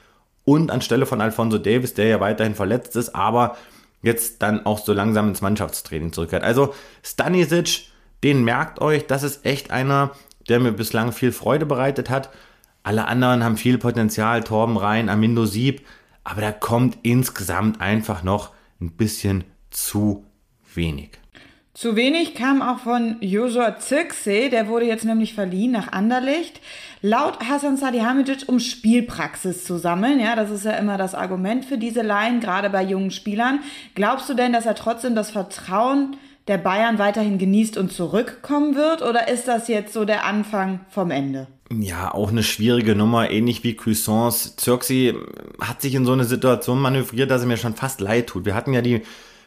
und 0.47 0.71
anstelle 0.71 1.05
von 1.05 1.21
Alfonso 1.21 1.59
Davis, 1.59 1.93
der 1.93 2.07
ja 2.07 2.21
weiterhin 2.21 2.55
verletzt 2.55 2.97
ist, 2.97 3.15
aber 3.15 3.59
jetzt 4.01 4.41
dann 4.41 4.65
auch 4.65 4.79
so 4.79 4.95
langsam 4.95 5.29
ins 5.29 5.43
Mannschaftstraining 5.43 6.15
zurückkehrt. 6.15 6.43
Also 6.43 6.73
Stanisic, 7.03 7.91
den 8.25 8.43
merkt 8.43 8.81
euch, 8.81 9.07
das 9.07 9.23
ist 9.23 9.45
echt 9.45 9.71
einer, 9.71 10.13
der 10.49 10.59
mir 10.59 10.73
bislang 10.73 11.13
viel 11.13 11.33
Freude 11.33 11.67
bereitet 11.67 12.09
hat. 12.09 12.31
Alle 12.83 13.07
anderen 13.07 13.45
haben 13.45 13.59
viel 13.59 13.77
Potenzial, 13.77 14.43
Torben 14.43 14.79
Rhein, 14.79 15.11
Amindo 15.11 15.45
Sieb, 15.45 15.87
aber 16.25 16.41
da 16.41 16.51
kommt 16.51 16.97
insgesamt 17.03 17.83
einfach 17.83 18.23
noch 18.23 18.53
ein 18.81 18.93
bisschen 18.93 19.45
zu 19.69 20.25
wenig. 20.77 21.11
Zu 21.73 21.95
wenig 21.95 22.35
kam 22.35 22.63
auch 22.63 22.81
von 22.81 23.17
Josua 23.21 23.79
Zirkse, 23.79 24.51
der 24.51 24.69
wurde 24.69 24.87
jetzt 24.87 25.05
nämlich 25.05 25.35
verliehen 25.35 25.71
nach 25.71 25.93
Anderlecht. 25.93 26.61
Laut 27.01 27.39
Hasan 27.49 27.77
Salihamidzic, 27.77 28.49
um 28.49 28.59
Spielpraxis 28.59 29.65
zu 29.65 29.79
sammeln. 29.79 30.21
Ja, 30.21 30.37
das 30.37 30.51
ist 30.51 30.65
ja 30.65 30.73
immer 30.73 30.99
das 30.99 31.15
Argument 31.15 31.65
für 31.65 31.79
diese 31.79 32.03
Laien, 32.03 32.41
gerade 32.41 32.71
bei 32.71 32.83
jungen 32.83 33.13
Spielern. 33.13 33.61
Glaubst 33.95 34.29
du 34.29 34.35
denn, 34.35 34.53
dass 34.53 34.67
er 34.67 34.75
trotzdem 34.75 35.15
das 35.15 35.31
Vertrauen 35.31 36.17
der 36.49 36.59
Bayern 36.59 36.99
weiterhin 36.99 37.39
genießt 37.39 37.79
und 37.79 37.93
zurückkommen 37.93 38.75
wird? 38.75 39.01
Oder 39.01 39.29
ist 39.29 39.47
das 39.47 39.69
jetzt 39.69 39.93
so 39.93 40.05
der 40.05 40.27
Anfang 40.27 40.81
vom 40.91 41.11
Ende? 41.11 41.47
Ja, 41.73 42.13
auch 42.13 42.31
eine 42.31 42.43
schwierige 42.43 42.97
Nummer, 42.97 43.31
ähnlich 43.31 43.63
wie 43.63 43.77
Cuisance. 43.77 44.57
Zirksi 44.57 45.15
hat 45.61 45.81
sich 45.81 45.95
in 45.95 46.05
so 46.05 46.13
eine 46.13 46.25
Situation 46.25 46.81
manövriert, 46.81 47.31
dass 47.31 47.43
er 47.43 47.47
mir 47.47 47.57
schon 47.57 47.77
fast 47.77 48.01
leid 48.01 48.27
tut. 48.27 48.45
Wir 48.45 48.57
hatten 48.57 48.73
ja 48.73 48.83
die 48.83 49.03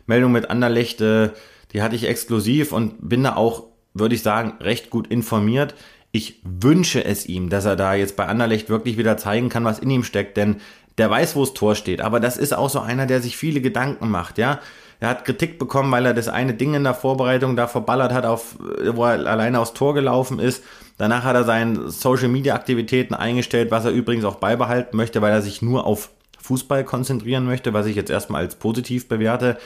Meldung 0.05 0.31
mit 0.31 0.49
Anderlecht, 0.49 1.01
äh, 1.01 1.29
die 1.71 1.81
hatte 1.81 1.95
ich 1.95 2.07
exklusiv 2.07 2.71
und 2.71 3.09
bin 3.09 3.23
da 3.23 3.35
auch, 3.35 3.63
würde 3.93 4.15
ich 4.15 4.21
sagen, 4.21 4.53
recht 4.59 4.89
gut 4.89 5.07
informiert. 5.07 5.75
Ich 6.11 6.41
wünsche 6.43 7.03
es 7.03 7.25
ihm, 7.25 7.49
dass 7.49 7.65
er 7.65 7.75
da 7.75 7.95
jetzt 7.95 8.15
bei 8.15 8.27
Anderlecht 8.27 8.69
wirklich 8.69 8.97
wieder 8.97 9.17
zeigen 9.17 9.49
kann, 9.49 9.65
was 9.65 9.79
in 9.79 9.89
ihm 9.89 10.03
steckt, 10.03 10.37
denn 10.37 10.57
der 10.99 11.09
weiß, 11.09 11.35
wo 11.35 11.41
das 11.41 11.53
Tor 11.53 11.75
steht. 11.75 12.01
Aber 12.01 12.19
das 12.19 12.37
ist 12.37 12.53
auch 12.53 12.69
so 12.69 12.79
einer, 12.79 13.07
der 13.07 13.21
sich 13.21 13.35
viele 13.35 13.61
Gedanken 13.61 14.09
macht, 14.09 14.37
ja. 14.37 14.59
Er 14.99 15.09
hat 15.09 15.25
Kritik 15.25 15.59
bekommen, 15.59 15.91
weil 15.91 16.05
er 16.05 16.13
das 16.13 16.29
eine 16.29 16.53
Ding 16.53 16.75
in 16.75 16.85
der 16.85 16.93
Vorbereitung 16.93 17.57
da 17.57 17.67
verballert 17.67 18.13
hat, 18.13 18.25
auf, 18.25 18.55
wo 18.93 19.03
er 19.03 19.27
alleine 19.27 19.59
aufs 19.59 19.73
Tor 19.73 19.93
gelaufen 19.93 20.39
ist. 20.39 20.63
Danach 20.97 21.25
hat 21.25 21.35
er 21.35 21.43
seine 21.43 21.89
Social 21.89 22.29
Media 22.29 22.55
Aktivitäten 22.55 23.13
eingestellt, 23.13 23.69
was 23.69 23.83
er 23.83 23.91
übrigens 23.91 24.23
auch 24.23 24.35
beibehalten 24.35 24.95
möchte, 24.95 25.21
weil 25.21 25.33
er 25.33 25.41
sich 25.41 25.61
nur 25.61 25.85
auf 25.85 26.09
Fußball 26.39 26.85
konzentrieren 26.85 27.45
möchte, 27.45 27.73
was 27.73 27.85
ich 27.85 27.97
jetzt 27.97 28.11
erstmal 28.11 28.43
als 28.43 28.55
positiv 28.55 29.09
bewerte. 29.09 29.57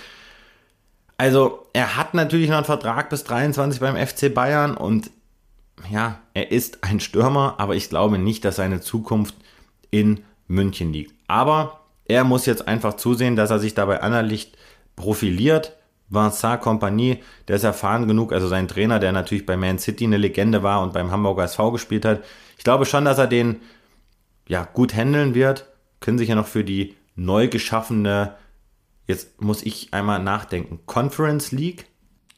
Also, 1.17 1.67
er 1.73 1.97
hat 1.97 2.13
natürlich 2.13 2.49
noch 2.49 2.57
einen 2.57 2.65
Vertrag 2.65 3.09
bis 3.09 3.23
23 3.23 3.79
beim 3.79 3.95
FC 3.95 4.33
Bayern 4.33 4.77
und 4.77 5.09
ja, 5.89 6.19
er 6.33 6.51
ist 6.51 6.83
ein 6.83 6.99
Stürmer, 6.99 7.55
aber 7.57 7.75
ich 7.75 7.89
glaube 7.89 8.17
nicht, 8.17 8.45
dass 8.45 8.57
seine 8.57 8.81
Zukunft 8.81 9.35
in 9.91 10.23
München 10.47 10.93
liegt. 10.93 11.13
Aber 11.27 11.81
Er 12.09 12.23
muss 12.23 12.45
jetzt 12.45 12.67
einfach 12.67 12.93
zusehen, 12.95 13.35
dass 13.35 13.51
er 13.51 13.59
sich 13.59 13.73
dabei 13.73 14.01
Anderlicht 14.01 14.57
profiliert. 14.95 15.75
Vincent 16.09 16.61
Compagnie, 16.61 17.21
der 17.49 17.57
ist 17.57 17.65
erfahren 17.65 18.07
genug, 18.07 18.31
also 18.31 18.47
sein 18.47 18.69
Trainer, 18.69 18.99
der 18.99 19.11
natürlich 19.11 19.45
bei 19.45 19.57
Man 19.57 19.77
City 19.77 20.05
eine 20.05 20.15
Legende 20.15 20.63
war 20.63 20.81
und 20.81 20.93
beim 20.93 21.11
Hamburger 21.11 21.43
SV 21.43 21.71
gespielt 21.73 22.05
hat. 22.05 22.23
Ich 22.57 22.63
glaube 22.63 22.85
schon, 22.85 23.03
dass 23.03 23.17
er 23.17 23.27
den 23.27 23.57
ja, 24.47 24.63
gut 24.63 24.95
handeln 24.95 25.35
wird. 25.35 25.65
Können 25.99 26.17
sich 26.17 26.29
ja 26.29 26.35
noch 26.35 26.47
für 26.47 26.63
die 26.63 26.95
neu 27.15 27.49
geschaffene, 27.49 28.35
jetzt 29.07 29.41
muss 29.41 29.63
ich 29.63 29.93
einmal 29.93 30.21
nachdenken, 30.21 30.79
Conference 30.85 31.51
League? 31.51 31.85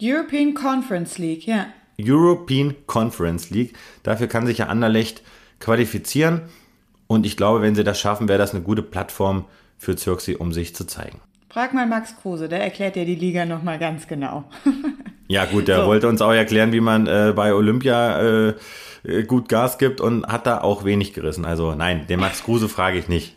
European 0.01 0.53
Conference 0.53 1.17
League, 1.17 1.45
ja. 1.45 1.67
European 1.99 2.73
Conference 2.85 3.49
League. 3.49 3.75
Dafür 4.03 4.27
kann 4.27 4.45
sich 4.45 4.59
ja 4.59 4.67
Anderlecht 4.67 5.21
qualifizieren. 5.59 6.43
Und 7.07 7.25
ich 7.25 7.35
glaube, 7.35 7.61
wenn 7.61 7.75
sie 7.75 7.83
das 7.83 7.99
schaffen, 7.99 8.29
wäre 8.29 8.39
das 8.39 8.53
eine 8.53 8.63
gute 8.63 8.83
Plattform 8.83 9.45
für 9.77 9.95
Zirksi, 9.95 10.35
um 10.35 10.53
sich 10.53 10.75
zu 10.75 10.85
zeigen. 10.85 11.19
Frag 11.49 11.73
mal 11.73 11.87
Max 11.87 12.15
Kruse, 12.21 12.47
der 12.47 12.61
erklärt 12.61 12.95
dir 12.95 13.05
die 13.05 13.15
Liga 13.15 13.45
nochmal 13.45 13.79
ganz 13.79 14.07
genau. 14.07 14.43
ja 15.27 15.45
gut, 15.45 15.67
der 15.67 15.81
so. 15.81 15.87
wollte 15.87 16.07
uns 16.07 16.21
auch 16.21 16.31
erklären, 16.31 16.71
wie 16.71 16.79
man 16.79 17.07
äh, 17.07 17.33
bei 17.35 17.53
Olympia 17.53 18.21
äh, 18.21 18.53
äh, 19.03 19.23
gut 19.23 19.49
Gas 19.49 19.79
gibt 19.79 19.99
und 19.99 20.27
hat 20.27 20.45
da 20.45 20.61
auch 20.61 20.85
wenig 20.85 21.13
gerissen. 21.13 21.45
Also 21.45 21.73
nein, 21.73 22.05
den 22.07 22.19
Max 22.19 22.43
Kruse 22.43 22.69
frage 22.69 22.99
ich 22.99 23.07
nicht. 23.07 23.35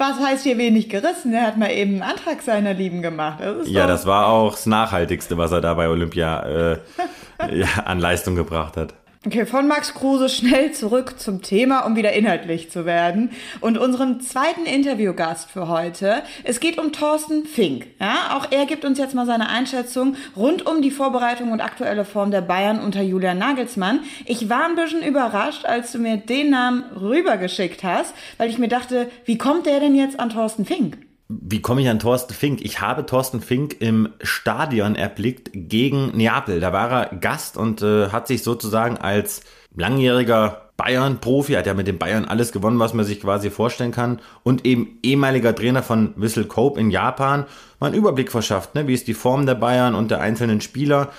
Was 0.00 0.18
heißt 0.18 0.44
hier 0.44 0.56
wenig 0.56 0.88
gerissen? 0.88 1.34
Er 1.34 1.46
hat 1.46 1.58
mal 1.58 1.70
eben 1.70 2.00
einen 2.00 2.02
Antrag 2.02 2.40
seiner 2.40 2.72
Lieben 2.72 3.02
gemacht. 3.02 3.40
Das 3.40 3.68
ja, 3.68 3.86
das 3.86 4.06
war 4.06 4.28
auch 4.28 4.52
das 4.52 4.64
Nachhaltigste, 4.64 5.36
was 5.36 5.52
er 5.52 5.60
da 5.60 5.74
bei 5.74 5.90
Olympia 5.90 6.72
äh, 6.72 6.78
ja, 7.52 7.66
an 7.84 8.00
Leistung 8.00 8.34
gebracht 8.34 8.78
hat. 8.78 8.94
Okay, 9.26 9.44
von 9.44 9.68
Max 9.68 9.92
Kruse 9.92 10.30
schnell 10.30 10.72
zurück 10.72 11.20
zum 11.20 11.42
Thema, 11.42 11.80
um 11.80 11.94
wieder 11.94 12.14
inhaltlich 12.14 12.70
zu 12.70 12.86
werden. 12.86 13.32
Und 13.60 13.76
unserem 13.76 14.20
zweiten 14.20 14.64
Interviewgast 14.64 15.50
für 15.50 15.68
heute. 15.68 16.22
Es 16.42 16.58
geht 16.58 16.78
um 16.78 16.90
Thorsten 16.90 17.44
Fink. 17.44 17.88
Ja, 18.00 18.38
auch 18.38 18.50
er 18.50 18.64
gibt 18.64 18.82
uns 18.86 18.96
jetzt 18.96 19.14
mal 19.14 19.26
seine 19.26 19.50
Einschätzung 19.50 20.16
rund 20.36 20.64
um 20.64 20.80
die 20.80 20.90
Vorbereitung 20.90 21.52
und 21.52 21.60
aktuelle 21.60 22.06
Form 22.06 22.30
der 22.30 22.40
Bayern 22.40 22.80
unter 22.80 23.02
Julian 23.02 23.36
Nagelsmann. 23.36 24.00
Ich 24.24 24.48
war 24.48 24.64
ein 24.64 24.74
bisschen 24.74 25.02
überrascht, 25.02 25.66
als 25.66 25.92
du 25.92 25.98
mir 25.98 26.16
den 26.16 26.48
Namen 26.48 26.84
rübergeschickt 26.98 27.84
hast, 27.84 28.14
weil 28.38 28.48
ich 28.48 28.56
mir 28.56 28.68
dachte, 28.68 29.10
wie 29.26 29.36
kommt 29.36 29.66
der 29.66 29.80
denn 29.80 29.96
jetzt 29.96 30.18
an 30.18 30.30
Thorsten 30.30 30.64
Fink? 30.64 30.96
Wie 31.32 31.62
komme 31.62 31.80
ich 31.80 31.88
an 31.88 32.00
Thorsten 32.00 32.34
Fink? 32.34 32.60
Ich 32.62 32.80
habe 32.80 33.06
Thorsten 33.06 33.40
Fink 33.40 33.76
im 33.80 34.08
Stadion 34.20 34.96
erblickt 34.96 35.50
gegen 35.54 36.16
Neapel. 36.16 36.58
Da 36.58 36.72
war 36.72 36.90
er 36.90 37.16
Gast 37.18 37.56
und 37.56 37.82
äh, 37.82 38.08
hat 38.08 38.26
sich 38.26 38.42
sozusagen 38.42 38.96
als 38.96 39.42
langjähriger 39.76 40.70
Bayern-Profi, 40.76 41.52
hat 41.52 41.66
ja 41.66 41.74
mit 41.74 41.86
den 41.86 41.98
Bayern 41.98 42.24
alles 42.24 42.50
gewonnen, 42.50 42.80
was 42.80 42.94
man 42.94 43.04
sich 43.04 43.20
quasi 43.20 43.50
vorstellen 43.50 43.92
kann, 43.92 44.18
und 44.42 44.66
eben 44.66 44.98
ehemaliger 45.04 45.54
Trainer 45.54 45.84
von 45.84 46.14
Whistle 46.16 46.46
Cope 46.46 46.80
in 46.80 46.90
Japan, 46.90 47.44
mal 47.78 47.88
einen 47.88 47.96
Überblick 47.96 48.32
verschafft, 48.32 48.74
ne? 48.74 48.88
wie 48.88 48.94
ist 48.94 49.06
die 49.06 49.14
Form 49.14 49.46
der 49.46 49.54
Bayern 49.54 49.94
und 49.94 50.10
der 50.10 50.20
einzelnen 50.20 50.60
Spieler. 50.60 51.10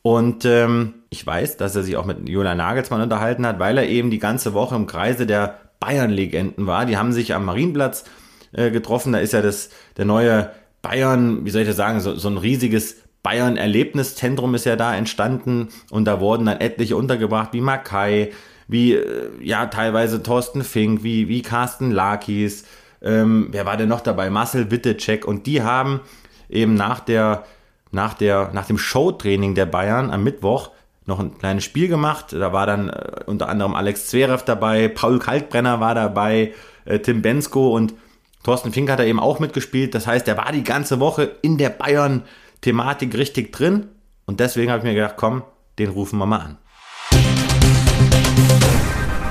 Und 0.00 0.46
ähm, 0.46 0.94
ich 1.10 1.26
weiß, 1.26 1.58
dass 1.58 1.76
er 1.76 1.82
sich 1.82 1.98
auch 1.98 2.06
mit 2.06 2.30
Julian 2.30 2.56
Nagelsmann 2.56 3.02
unterhalten 3.02 3.44
hat, 3.44 3.58
weil 3.58 3.76
er 3.76 3.88
eben 3.88 4.10
die 4.10 4.20
ganze 4.20 4.54
Woche 4.54 4.74
im 4.74 4.86
Kreise 4.86 5.26
der 5.26 5.58
Bayern-Legenden 5.80 6.66
war. 6.66 6.86
Die 6.86 6.96
haben 6.96 7.12
sich 7.12 7.34
am 7.34 7.44
Marienplatz 7.44 8.04
äh, 8.52 8.70
getroffen. 8.70 9.12
Da 9.12 9.18
ist 9.18 9.32
ja 9.32 9.42
das, 9.42 9.70
der 9.96 10.04
neue 10.04 10.50
Bayern, 10.82 11.44
wie 11.44 11.50
soll 11.50 11.62
ich 11.62 11.68
das 11.68 11.76
sagen, 11.76 12.00
so, 12.00 12.14
so 12.14 12.28
ein 12.28 12.38
riesiges 12.38 12.96
Bayern-Erlebniszentrum 13.22 14.54
ist 14.54 14.64
ja 14.64 14.76
da 14.76 14.94
entstanden 14.94 15.68
und 15.90 16.06
da 16.06 16.20
wurden 16.20 16.46
dann 16.46 16.60
etliche 16.60 16.96
untergebracht, 16.96 17.52
wie 17.52 17.60
Makai, 17.60 18.32
wie 18.66 18.94
äh, 18.94 19.30
ja 19.42 19.66
teilweise 19.66 20.22
Thorsten 20.22 20.64
Fink, 20.64 21.02
wie, 21.02 21.28
wie 21.28 21.42
Carsten 21.42 21.90
Lakis, 21.90 22.64
ähm, 23.02 23.48
wer 23.50 23.66
war 23.66 23.76
denn 23.76 23.88
noch 23.88 24.00
dabei? 24.00 24.30
Marcel 24.30 24.70
Wittecek 24.70 25.26
und 25.26 25.46
die 25.46 25.62
haben 25.62 26.00
eben 26.48 26.74
nach 26.74 27.00
der, 27.00 27.44
nach 27.90 28.14
der, 28.14 28.50
nach 28.52 28.66
dem 28.66 28.78
Showtraining 28.78 29.54
der 29.54 29.66
Bayern 29.66 30.10
am 30.10 30.22
Mittwoch 30.22 30.70
noch 31.06 31.18
ein 31.18 31.38
kleines 31.38 31.64
Spiel 31.64 31.88
gemacht. 31.88 32.32
Da 32.32 32.52
war 32.52 32.66
dann 32.66 32.88
äh, 32.88 33.22
unter 33.26 33.48
anderem 33.48 33.74
Alex 33.74 34.08
Zverev 34.08 34.44
dabei, 34.44 34.88
Paul 34.88 35.18
Kalkbrenner 35.18 35.80
war 35.80 35.94
dabei, 35.94 36.54
äh, 36.84 36.98
Tim 36.98 37.22
Bensko 37.22 37.74
und 37.74 37.94
Thorsten 38.42 38.72
Fink 38.72 38.90
hat 38.90 38.98
da 38.98 39.04
eben 39.04 39.20
auch 39.20 39.38
mitgespielt. 39.38 39.94
Das 39.94 40.06
heißt, 40.06 40.26
er 40.26 40.38
war 40.38 40.50
die 40.52 40.64
ganze 40.64 40.98
Woche 40.98 41.36
in 41.42 41.58
der 41.58 41.68
Bayern-Thematik 41.68 43.14
richtig 43.14 43.52
drin. 43.52 43.88
Und 44.24 44.40
deswegen 44.40 44.70
habe 44.70 44.78
ich 44.78 44.84
mir 44.84 44.94
gedacht, 44.94 45.16
komm, 45.16 45.42
den 45.78 45.90
rufen 45.90 46.18
wir 46.18 46.26
mal 46.26 46.38
an. 46.38 46.58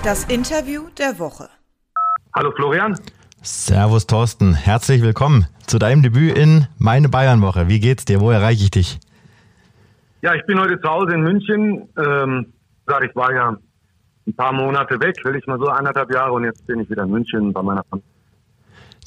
Das 0.04 0.26
Interview 0.26 0.84
der 0.98 1.18
Woche. 1.18 1.50
Hallo 2.36 2.52
Florian. 2.56 3.00
Servus 3.42 4.06
Thorsten, 4.06 4.54
herzlich 4.54 5.02
willkommen 5.02 5.48
zu 5.66 5.80
deinem 5.80 6.04
Debüt 6.04 6.38
in 6.38 6.68
Meine 6.78 7.10
Bayern-Woche. 7.10 7.68
Wie 7.68 7.80
geht's 7.80 8.06
dir? 8.06 8.22
Wo 8.22 8.30
erreiche 8.30 8.64
ich 8.64 8.72
dich? 8.72 9.00
Ja, 10.22 10.36
ich 10.36 10.46
bin 10.46 10.60
heute 10.60 10.80
zu 10.80 10.88
Hause 10.88 11.16
in 11.16 11.22
München. 11.22 11.90
Ähm, 11.98 12.54
ich 12.86 13.16
war 13.16 13.34
ja 13.34 13.58
ein 14.28 14.36
paar 14.36 14.52
Monate 14.52 15.00
weg, 15.00 15.16
will 15.24 15.36
ich 15.36 15.48
mal 15.48 15.58
so 15.58 15.68
anderthalb 15.68 16.14
Jahre 16.14 16.34
und 16.34 16.44
jetzt 16.44 16.68
bin 16.68 16.80
ich 16.82 16.90
wieder 16.90 17.04
in 17.04 17.12
München 17.12 17.54
bei 17.54 17.64
meiner 17.64 17.84
Familie. 17.90 18.19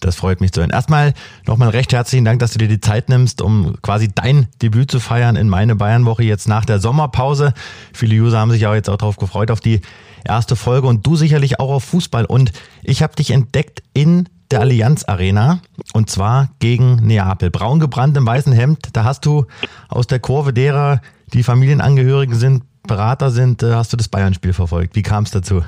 Das 0.02 0.16
freut 0.16 0.40
mich 0.40 0.52
zu 0.52 0.60
hören. 0.60 0.70
Erstmal 0.70 1.14
nochmal 1.46 1.70
recht 1.70 1.92
herzlichen 1.92 2.24
Dank, 2.24 2.40
dass 2.40 2.52
du 2.52 2.58
dir 2.58 2.68
die 2.68 2.80
Zeit 2.80 3.08
nimmst, 3.08 3.40
um 3.40 3.76
quasi 3.82 4.08
dein 4.12 4.48
Debüt 4.60 4.90
zu 4.90 5.00
feiern 5.00 5.36
in 5.36 5.48
meine 5.48 5.76
Bayernwoche 5.76 6.24
jetzt 6.24 6.48
nach 6.48 6.64
der 6.64 6.80
Sommerpause. 6.80 7.54
Viele 7.92 8.16
User 8.16 8.38
haben 8.38 8.50
sich 8.50 8.66
auch 8.66 8.74
jetzt 8.74 8.90
auch 8.90 8.96
darauf 8.96 9.16
gefreut, 9.16 9.50
auf 9.50 9.60
die 9.60 9.80
erste 10.24 10.56
Folge 10.56 10.88
und 10.88 11.06
du 11.06 11.14
sicherlich 11.14 11.60
auch 11.60 11.70
auf 11.70 11.84
Fußball. 11.84 12.24
Und 12.24 12.52
ich 12.82 13.02
habe 13.02 13.14
dich 13.14 13.30
entdeckt 13.30 13.82
in 13.94 14.28
der 14.50 14.60
Allianz 14.60 15.04
Arena 15.04 15.60
und 15.94 16.10
zwar 16.10 16.50
gegen 16.58 16.96
Neapel. 16.96 17.50
Braun 17.50 17.78
gebrannt 17.78 18.16
im 18.16 18.26
weißen 18.26 18.52
Hemd. 18.52 18.88
Da 18.92 19.04
hast 19.04 19.24
du 19.24 19.46
aus 19.88 20.08
der 20.08 20.18
Kurve 20.18 20.52
derer, 20.52 21.00
die 21.32 21.44
Familienangehörigen 21.44 22.34
sind, 22.34 22.64
Berater 22.82 23.30
sind, 23.30 23.62
äh, 23.62 23.74
hast 23.74 23.92
du 23.92 23.96
das 23.96 24.08
Bayern-Spiel 24.08 24.52
verfolgt. 24.52 24.96
Wie 24.96 25.02
kam 25.02 25.22
es 25.22 25.30
dazu? 25.30 25.62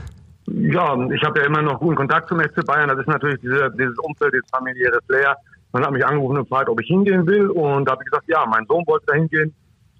Ja, 0.47 0.95
ich 1.11 1.23
habe 1.23 1.41
ja 1.41 1.47
immer 1.47 1.63
noch 1.63 1.81
guten 1.81 1.97
Kontakt 1.97 2.29
zum 2.29 2.41
FC 2.41 2.65
Bayern. 2.67 2.89
Das 2.89 2.99
ist 2.99 3.09
natürlich 3.09 3.41
diese, 3.41 3.71
dieses 3.79 3.99
Umfeld, 3.99 4.35
dieses 4.35 4.49
familiäre 4.51 4.99
Flair. 5.07 5.37
Man 5.73 5.85
hat 5.85 5.93
mich 5.93 6.05
angerufen 6.05 6.37
und 6.37 6.45
gefragt, 6.45 6.69
ob 6.69 6.81
ich 6.81 6.87
hingehen 6.87 7.27
will. 7.27 7.49
Und 7.49 7.87
da 7.87 7.93
habe 7.93 8.03
ich 8.05 8.11
gesagt, 8.11 8.29
ja, 8.29 8.45
mein 8.47 8.67
Sohn 8.67 8.85
wollte 8.87 9.07
da 9.07 9.15
hingehen. 9.15 9.55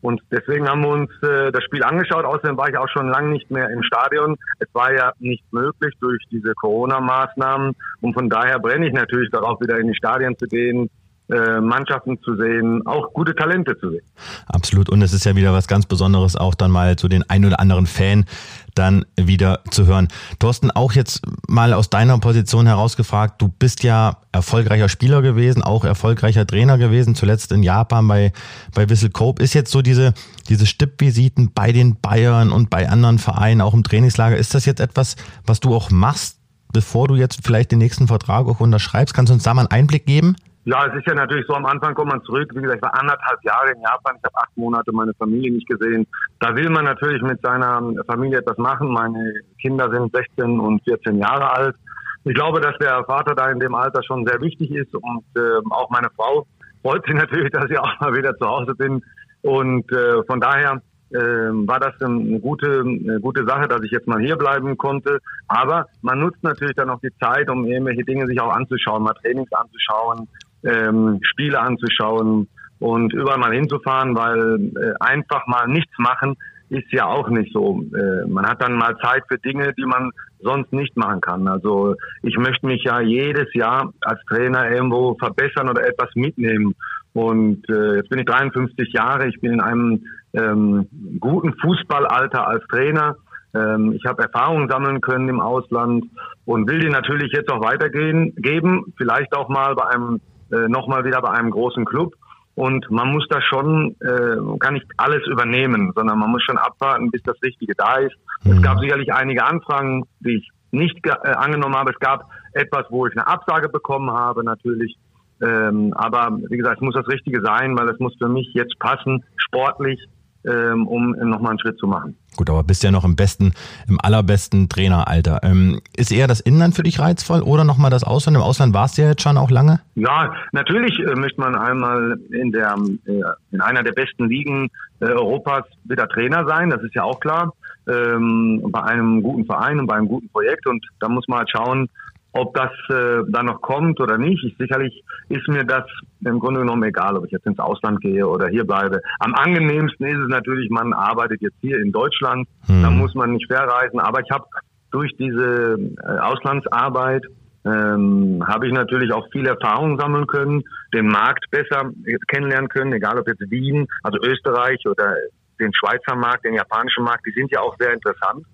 Und 0.05 0.21
deswegen 0.31 0.69
haben 0.69 0.83
wir 0.83 0.91
uns 0.91 1.11
äh, 1.23 1.51
das 1.51 1.65
Spiel 1.65 1.83
angeschaut. 1.83 2.27
Außerdem 2.27 2.59
war 2.59 2.69
ich 2.69 2.77
auch 2.77 2.89
schon 2.91 3.09
lange 3.09 3.31
nicht 3.31 3.51
mehr 3.51 3.71
im 3.71 3.83
Stadion. 3.83 4.37
Es 4.59 4.69
war 4.75 4.93
ja 4.93 5.13
nicht 5.19 5.51
möglich 5.51 5.95
durch 5.99 6.23
diese 6.31 6.53
Corona-Maßnahmen. 6.57 7.73
Und 8.03 8.13
von 8.13 8.29
daher 8.29 8.59
brenne 8.59 8.87
ich 8.87 8.93
natürlich 8.93 9.31
darauf, 9.31 9.59
wieder 9.63 9.79
in 9.79 9.89
die 9.89 9.95
Stadien 9.95 10.37
zu 10.37 10.47
gehen, 10.47 10.91
äh, 11.31 11.59
Mannschaften 11.59 12.21
zu 12.23 12.37
sehen, 12.37 12.87
auch 12.87 13.15
gute 13.15 13.35
Talente 13.35 13.79
zu 13.79 13.93
sehen. 13.93 14.05
Absolut. 14.47 14.91
Und 14.91 15.01
es 15.01 15.15
ist 15.15 15.25
ja 15.25 15.37
wieder 15.37 15.55
was 15.55 15.67
ganz 15.67 15.87
Besonderes, 15.87 16.37
auch 16.37 16.55
dann 16.55 16.71
mal 16.71 16.97
zu 16.97 17.09
den 17.09 17.25
ein 17.31 17.47
oder 17.47 17.59
anderen 17.59 17.87
Fan 17.87 18.27
dann 18.75 19.05
wieder 19.17 19.61
zu 19.71 19.87
hören. 19.87 20.09
Thorsten, 20.39 20.71
auch 20.71 20.93
jetzt 20.93 21.23
mal 21.49 21.73
aus 21.73 21.91
deiner 21.91 22.19
Position 22.19 22.67
herausgefragt, 22.67 23.41
du 23.41 23.49
bist 23.49 23.83
ja 23.83 24.19
erfolgreicher 24.33 24.89
Spieler 24.89 25.23
gewesen, 25.23 25.63
auch 25.63 25.85
erfolgreicher 25.85 26.47
Trainer 26.47 26.79
gewesen, 26.79 27.15
zuletzt 27.15 27.53
in 27.53 27.63
Japan 27.63 28.07
bei, 28.09 28.33
bei 28.75 28.89
Whistle 28.89 29.11
Cope. 29.11 29.43
Ist 29.43 29.55
jetzt 29.55 29.71
so 29.71 29.83
diese, 29.83 30.15
diese 30.49 30.67
Stippvisiten 30.67 31.53
bei 31.53 31.73
den 31.73 32.01
Bayern 32.01 32.53
und 32.53 32.71
bei 32.71 32.89
anderen 32.89 33.19
Vereinen, 33.19 33.61
auch 33.61 33.75
im 33.75 33.85
Trainingslager, 33.85 34.37
ist 34.37 34.55
das 34.55 34.65
jetzt 34.65 34.81
etwas, 34.81 35.17
was 35.47 35.61
du 35.61 35.75
auch 35.75 35.91
machst, 35.91 36.39
bevor 36.73 37.09
du 37.09 37.15
jetzt 37.15 37.41
vielleicht 37.45 37.71
den 37.73 37.79
nächsten 37.79 38.09
Vertrag 38.09 38.47
auch 38.47 38.61
unterschreibst? 38.61 39.15
Kannst 39.15 39.31
du 39.31 39.35
uns 39.35 39.45
da 39.45 39.55
mal 39.55 39.63
einen 39.63 39.71
Einblick 39.71 40.07
geben? 40.07 40.37
Ja, 40.67 40.87
es 40.87 40.95
ist 40.95 41.07
ja 41.07 41.15
natürlich 41.15 41.47
so, 41.47 41.55
am 41.55 41.67
Anfang 41.67 41.95
kommt 41.95 42.11
man 42.11 42.23
zurück. 42.23 42.51
Wie 42.55 42.63
gesagt, 42.63 42.79
ich 42.79 42.83
war 42.83 42.99
anderthalb 42.99 43.45
Jahre 43.45 43.73
in 43.73 43.83
Japan. 43.83 44.17
Ich 44.17 44.25
habe 44.25 44.37
acht 44.37 44.57
Monate 44.57 44.93
meine 44.93 45.13
Familie 45.15 45.53
nicht 45.53 45.69
gesehen. 45.69 46.07
Da 46.41 46.57
will 46.57 46.71
man 46.71 46.85
natürlich 46.87 47.21
mit 47.23 47.41
seiner 47.43 47.83
Familie 48.07 48.39
etwas 48.39 48.57
machen. 48.57 48.89
Meine 48.89 49.41
Kinder 49.61 49.91
sind 49.91 50.15
16 50.15 50.59
und 50.59 50.83
14 50.85 51.19
Jahre 51.19 51.51
alt. 51.51 51.77
Ich 52.25 52.35
glaube, 52.35 52.61
dass 52.61 52.77
der 52.79 53.05
Vater 53.05 53.35
da 53.35 53.51
in 53.51 53.61
dem 53.61 53.75
Alter 53.75 54.03
schon 54.03 54.25
sehr 54.27 54.41
wichtig 54.41 54.71
ist 54.71 54.95
und 54.95 55.25
äh, 55.37 55.61
auch 55.69 55.91
meine 55.91 56.09
Frau 56.17 56.47
freut 56.83 57.05
sich 57.05 57.15
natürlich, 57.23 57.51
dass 57.51 57.71
ich 57.71 57.79
auch 57.79 58.01
mal 58.01 58.15
wieder 58.15 58.35
zu 58.37 58.47
Hause 58.47 58.75
bin. 58.75 59.03
Und 59.43 59.93
äh, 59.93 60.23
von 60.27 60.41
daher 60.41 60.81
äh, 61.11 61.19
war 61.19 61.79
das 61.79 62.01
eine 62.01 62.41
gute, 62.41 62.81
eine 62.81 63.21
gute 63.21 63.45
Sache, 63.47 63.69
dass 63.69 63.83
ich 63.83 63.91
jetzt 63.91 64.09
mal 64.09 64.21
hier 64.21 64.37
bleiben 64.37 64.77
konnte. 64.79 65.19
Aber 65.49 65.87
man 66.03 66.21
nutzt 66.21 66.43
natürlich 66.43 66.75
dann 66.75 66.91
auch 66.91 67.01
die 67.01 67.15
Zeit, 67.21 67.51
um 67.51 67.67
irgendwelche 67.67 68.05
Dinge 68.05 68.27
sich 68.27 68.41
auch 68.41 68.55
anzuschauen, 68.55 69.03
mal 69.03 69.15
Trainings 69.23 69.53
anzuschauen, 69.53 70.29
ähm, 70.65 71.21
Spiele 71.23 71.61
anzuschauen 71.61 72.49
und 72.79 73.13
überall 73.13 73.39
mal 73.39 73.55
hinzufahren, 73.55 74.17
weil 74.17 74.73
äh, 74.77 74.95
einfach 75.01 75.47
mal 75.47 75.67
nichts 75.69 75.93
machen 75.99 76.37
ist 76.71 76.91
ja 76.93 77.07
auch 77.07 77.29
nicht 77.29 77.53
so. 77.53 77.85
Äh, 77.95 78.27
man 78.27 78.47
hat 78.47 78.63
dann 78.63 78.75
mal 78.75 78.97
Zeit 78.99 79.25
für 79.29 79.39
Dinge, 79.39 79.73
die 79.75 79.85
man 79.85 80.11
sonst 80.41 80.73
nicht 80.73 80.97
machen 80.97 81.21
kann. 81.21 81.47
Also 81.49 81.95
ich 82.23 82.37
möchte 82.37 82.67
mich 82.67 82.83
ja 82.85 83.01
jedes 83.01 83.53
Jahr 83.55 83.93
als 84.03 84.21
Trainer 84.29 84.71
irgendwo 84.71 85.15
verbessern 85.19 85.69
oder 85.69 85.87
etwas 85.87 86.11
mitnehmen. 86.15 86.75
Und 87.13 87.69
äh, 87.69 87.97
jetzt 87.97 88.09
bin 88.09 88.19
ich 88.19 88.27
53 88.27 88.93
Jahre, 88.93 89.29
ich 89.29 89.41
bin 89.41 89.53
in 89.53 89.61
einem 89.61 90.05
ähm, 90.33 90.89
guten 91.21 91.55
Fußballalter 91.55 92.47
als 92.47 92.67
Trainer. 92.67 93.17
Ähm, 93.55 93.93
ich 93.93 94.05
habe 94.05 94.25
Erfahrungen 94.25 94.69
sammeln 94.69 95.01
können 95.01 95.29
im 95.29 95.41
Ausland 95.41 96.07
und 96.45 96.69
will 96.69 96.81
die 96.81 96.91
natürlich 96.91 97.33
jetzt 97.33 97.51
auch 97.51 97.63
weitergehen, 97.63 98.35
geben, 98.37 98.93
vielleicht 98.97 99.35
auch 99.35 99.49
mal 99.49 99.75
bei 99.77 99.87
einem, 99.87 100.21
äh, 100.55 100.69
nochmal 100.69 101.05
wieder 101.05 101.21
bei 101.21 101.31
einem 101.31 101.51
großen 101.51 101.85
Club. 101.85 102.15
Und 102.55 102.89
man 102.89 103.09
muss 103.09 103.27
da 103.29 103.41
schon, 103.43 103.97
äh, 104.01 104.59
kann 104.61 104.75
nicht 104.75 104.87
alles 104.97 105.27
übernehmen, 105.27 105.93
sondern 105.95 106.19
man 106.19 106.31
muss 106.31 106.43
schon 106.45 106.57
abwarten, 106.57 107.11
bis 107.11 107.23
das 107.25 107.37
Richtige 107.43 107.75
da 107.77 107.97
ist. 107.97 108.15
Mhm. 108.45 108.53
Es 108.53 108.63
gab 108.63 108.79
sicherlich 108.79 109.13
einige 109.13 109.45
Anfragen, 109.45 110.05
die 110.21 110.37
ich 110.37 110.49
nicht 110.71 110.97
äh, 111.05 111.31
angenommen 111.31 111.75
habe. 111.75 111.91
Es 111.91 111.99
gab 111.99 112.31
etwas, 112.53 112.85
wo 112.91 113.07
ich 113.07 113.13
eine 113.17 113.27
Absage 113.27 113.69
bekommen 113.69 114.11
habe, 114.11 114.45
natürlich. 114.45 114.97
Ähm, 115.43 115.93
aber 115.97 116.39
wie 116.49 116.57
gesagt, 116.57 116.77
es 116.77 116.83
muss 116.83 116.95
das 116.95 117.09
Richtige 117.09 117.41
sein, 117.43 117.77
weil 117.77 117.89
es 117.89 117.99
muss 117.99 118.15
für 118.19 118.29
mich 118.29 118.49
jetzt 118.55 118.79
passen, 118.79 119.25
sportlich, 119.37 120.01
ähm, 120.45 120.87
um 120.87 121.11
nochmal 121.11 121.51
einen 121.51 121.59
Schritt 121.59 121.79
zu 121.79 121.87
machen. 121.87 122.17
Gut, 122.37 122.51
aber 122.51 122.63
bist 122.63 122.83
ja 122.83 122.91
noch 122.91 123.05
im 123.05 123.17
besten, 123.17 123.53
im 123.89 124.01
allerbesten 124.01 124.69
Traineralter. 124.69 125.41
Ähm, 125.43 125.81
ist 125.97 126.11
eher 126.11 126.27
das 126.27 126.41
Inland 126.41 126.75
für 126.75 126.83
dich 126.83 126.99
reizvoll 126.99 127.43
oder 127.43 127.65
nochmal 127.65 127.91
das 127.91 128.05
Ausland? 128.05 128.37
Im 128.37 128.43
Ausland 128.43 128.75
warst 128.75 128.99
du 128.99 129.03
ja 129.03 129.09
jetzt 129.09 129.23
schon 129.23 129.39
auch 129.39 129.51
lange? 129.51 129.81
Ja, 129.95 130.35
natürlich 130.53 130.99
äh, 130.99 131.15
möchte 131.15 131.41
man 131.41 131.55
einmal 131.55 132.19
in 132.31 132.53
der 132.53 132.75
äh, 133.07 133.23
in 133.53 133.61
einer 133.61 133.83
der 133.83 133.93
besten 133.93 134.29
Ligen 134.29 134.71
äh, 135.01 135.07
Europas 135.07 135.65
wieder 135.85 136.09
Trainer 136.09 136.45
sein, 136.47 136.71
das 136.71 136.83
ist 136.83 136.95
ja 136.95 137.05
auch 137.05 137.21
klar. 137.21 137.53
Ähm, 137.87 138.63
bei 138.71 138.83
einem 138.83 139.23
guten 139.23 139.45
Verein 139.45 139.79
und 139.79 139.87
bei 139.87 139.95
einem 139.95 140.09
guten 140.09 140.29
Projekt 140.31 140.67
und 140.67 140.85
da 141.01 141.09
muss 141.09 141.29
man 141.29 141.41
halt 141.41 141.51
schauen, 141.51 141.89
ob 142.37 142.53
das 142.55 142.73
äh, 142.91 143.23
dann 143.29 143.47
noch 143.47 143.61
kommt 143.61 144.01
oder 144.01 144.19
nicht, 144.19 144.43
ich, 144.45 144.57
sicherlich 144.59 145.05
ist 145.29 145.47
mir 145.47 145.65
das 145.65 145.85
im 146.25 146.41
Grunde 146.41 146.61
genommen 146.61 146.83
egal, 146.83 147.17
ob 147.17 147.25
ich 147.27 147.31
jetzt 147.31 147.47
ins 147.47 147.61
Ausland 147.61 148.01
gehe 148.01 148.27
oder 148.27 148.49
hier 148.49 148.65
bleibe. 148.65 149.01
Am 149.21 149.35
angenehmsten 149.35 150.07
ist 150.07 150.19
es 150.19 150.29
natürlich, 150.29 150.69
man 150.69 150.93
arbeitet 150.93 151.43
jetzt 151.43 151.57
hier 151.61 151.79
in 151.79 151.93
Deutschland, 151.93 152.49
hm. 152.67 152.83
da 152.83 152.91
muss 152.91 153.15
man 153.15 153.33
nicht 153.33 153.47
verreisen. 153.47 154.01
Aber 154.01 154.21
ich 154.21 154.31
habe 154.33 154.47
durch 154.91 155.13
diese 155.17 155.79
äh, 155.79 156.19
Auslandsarbeit 156.19 157.25
ähm, 157.65 158.43
habe 158.47 158.67
ich 158.67 158.73
natürlich 158.73 159.13
auch 159.13 159.31
viel 159.31 159.47
Erfahrung 159.47 159.99
sammeln 159.99 160.27
können, 160.27 160.65
den 160.93 161.07
Markt 161.07 161.49
besser 161.53 161.93
kennenlernen 162.27 162.69
können, 162.69 162.93
egal 162.93 163.19
ob 163.19 163.29
jetzt 163.29 163.49
Wien, 163.49 163.87
also 164.03 164.19
Österreich 164.19 164.85
oder 164.87 165.15
den 165.61 165.73
Schweizer 165.73 166.17
Markt, 166.17 166.45
den 166.45 166.55
japanischen 166.55 167.05
Markt, 167.05 167.25
die 167.27 167.33
sind 167.33 167.53
ja 167.53 167.61
auch 167.61 167.77
sehr 167.79 167.93
interessant. 167.93 168.45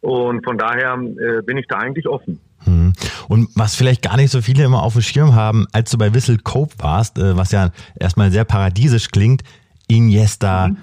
Und 0.00 0.44
von 0.44 0.56
daher 0.56 0.94
äh, 0.94 1.42
bin 1.42 1.58
ich 1.58 1.66
da 1.66 1.78
eigentlich 1.78 2.06
offen. 2.06 2.40
Hm. 2.64 2.92
Und 3.28 3.48
was 3.54 3.76
vielleicht 3.76 4.02
gar 4.02 4.16
nicht 4.16 4.30
so 4.30 4.40
viele 4.40 4.64
immer 4.64 4.82
auf 4.82 4.94
dem 4.94 5.02
Schirm 5.02 5.34
haben, 5.34 5.66
als 5.72 5.90
du 5.90 5.98
bei 5.98 6.12
Whistle 6.12 6.38
Cope 6.38 6.74
warst, 6.78 7.18
äh, 7.18 7.36
was 7.36 7.52
ja 7.52 7.70
erstmal 7.98 8.30
sehr 8.30 8.44
paradiesisch 8.44 9.10
klingt, 9.10 9.42
Iniesta, 9.88 10.68
mhm. 10.68 10.76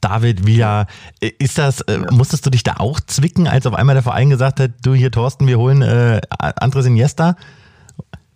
David 0.00 0.46
Villa, 0.46 0.86
äh, 1.20 1.30
ist 1.38 1.58
das, 1.58 1.80
äh, 1.82 1.98
musstest 2.10 2.44
du 2.46 2.50
dich 2.50 2.62
da 2.62 2.74
auch 2.78 3.00
zwicken, 3.00 3.46
als 3.46 3.66
auf 3.66 3.74
einmal 3.74 3.94
der 3.94 4.02
Verein 4.02 4.30
gesagt 4.30 4.60
hat, 4.60 4.72
du 4.84 4.94
hier 4.94 5.10
Thorsten, 5.10 5.46
wir 5.46 5.58
holen 5.58 5.82
äh, 5.82 6.20
Andres 6.38 6.86
Iniesta? 6.86 7.36